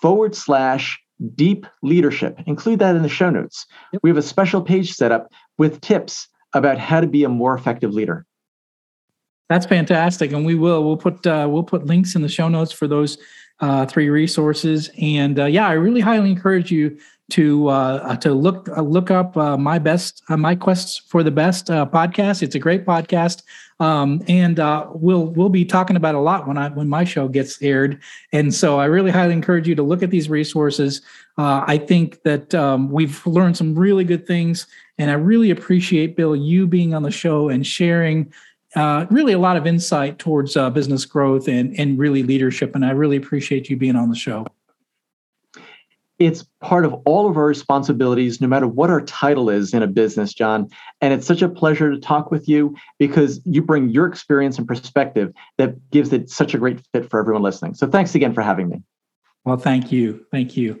forward 0.00 0.34
slash 0.36 1.00
deep 1.34 1.66
leadership, 1.82 2.40
include 2.46 2.78
that 2.78 2.96
in 2.96 3.02
the 3.02 3.08
show 3.08 3.30
notes. 3.30 3.66
We 4.02 4.10
have 4.10 4.16
a 4.16 4.22
special 4.22 4.62
page 4.62 4.92
set 4.92 5.10
up 5.10 5.32
with 5.58 5.80
tips 5.80 6.28
about 6.52 6.78
how 6.78 7.00
to 7.00 7.06
be 7.06 7.24
a 7.24 7.28
more 7.28 7.54
effective 7.56 7.92
leader. 7.92 8.24
That's 9.48 9.66
fantastic, 9.66 10.32
and 10.32 10.44
we 10.46 10.54
will 10.54 10.84
we'll 10.84 10.96
put 10.96 11.26
uh, 11.26 11.46
we'll 11.50 11.62
put 11.62 11.86
links 11.86 12.14
in 12.14 12.22
the 12.22 12.28
show 12.28 12.48
notes 12.48 12.72
for 12.72 12.86
those 12.86 13.18
uh, 13.60 13.86
three 13.86 14.08
resources. 14.08 14.90
And 15.00 15.38
uh, 15.38 15.44
yeah, 15.46 15.68
I 15.68 15.72
really 15.72 16.00
highly 16.00 16.30
encourage 16.30 16.70
you 16.70 16.98
to 17.30 17.68
uh, 17.68 18.16
to 18.16 18.34
look 18.34 18.68
uh, 18.76 18.82
look 18.82 19.10
up 19.10 19.36
uh, 19.36 19.56
my 19.56 19.78
best 19.78 20.22
uh, 20.28 20.36
my 20.36 20.54
quests 20.54 20.98
for 20.98 21.22
the 21.22 21.30
best 21.30 21.70
uh, 21.70 21.86
podcast. 21.86 22.42
It's 22.42 22.54
a 22.54 22.58
great 22.58 22.84
podcast, 22.84 23.42
um, 23.80 24.22
and 24.28 24.60
uh, 24.60 24.88
we'll 24.92 25.26
we'll 25.26 25.48
be 25.48 25.64
talking 25.64 25.96
about 25.96 26.14
a 26.14 26.20
lot 26.20 26.46
when 26.46 26.58
I 26.58 26.68
when 26.68 26.88
my 26.88 27.04
show 27.04 27.28
gets 27.28 27.60
aired. 27.62 28.00
And 28.32 28.52
so 28.52 28.78
I 28.78 28.86
really 28.86 29.10
highly 29.10 29.32
encourage 29.32 29.66
you 29.66 29.74
to 29.74 29.82
look 29.82 30.02
at 30.02 30.10
these 30.10 30.28
resources. 30.28 31.00
I 31.36 31.78
think 31.78 32.22
that 32.22 32.54
um, 32.54 32.90
we've 32.90 33.26
learned 33.26 33.56
some 33.56 33.74
really 33.74 34.04
good 34.04 34.24
things, 34.26 34.68
and 34.98 35.10
I 35.10 35.14
really 35.14 35.50
appreciate 35.50 36.16
Bill 36.16 36.36
you 36.36 36.66
being 36.66 36.94
on 36.94 37.02
the 37.02 37.10
show 37.10 37.48
and 37.48 37.66
sharing 37.66 38.32
uh, 38.76 39.06
really 39.10 39.32
a 39.32 39.38
lot 39.38 39.56
of 39.56 39.66
insight 39.66 40.18
towards 40.18 40.56
uh, 40.56 40.70
business 40.70 41.04
growth 41.04 41.48
and, 41.48 41.78
and 41.78 41.98
really 41.98 42.22
leadership. 42.22 42.74
And 42.74 42.84
I 42.84 42.90
really 42.90 43.16
appreciate 43.16 43.70
you 43.70 43.76
being 43.76 43.96
on 43.96 44.10
the 44.10 44.16
show. 44.16 44.46
It's 46.20 46.44
part 46.60 46.84
of 46.84 46.94
all 47.04 47.28
of 47.28 47.36
our 47.36 47.46
responsibilities, 47.46 48.40
no 48.40 48.46
matter 48.46 48.68
what 48.68 48.88
our 48.88 49.00
title 49.00 49.50
is 49.50 49.74
in 49.74 49.82
a 49.82 49.86
business, 49.88 50.32
John. 50.32 50.68
And 51.00 51.12
it's 51.12 51.26
such 51.26 51.42
a 51.42 51.48
pleasure 51.48 51.90
to 51.90 51.98
talk 51.98 52.30
with 52.30 52.48
you 52.48 52.76
because 52.98 53.40
you 53.44 53.62
bring 53.62 53.88
your 53.88 54.06
experience 54.06 54.56
and 54.56 54.66
perspective 54.66 55.32
that 55.58 55.90
gives 55.90 56.12
it 56.12 56.30
such 56.30 56.54
a 56.54 56.58
great 56.58 56.80
fit 56.92 57.10
for 57.10 57.18
everyone 57.18 57.42
listening. 57.42 57.74
So 57.74 57.88
thanks 57.88 58.14
again 58.14 58.32
for 58.32 58.42
having 58.42 58.68
me. 58.68 58.82
Well, 59.44 59.56
thank 59.56 59.90
you. 59.90 60.24
Thank 60.30 60.56
you. 60.56 60.80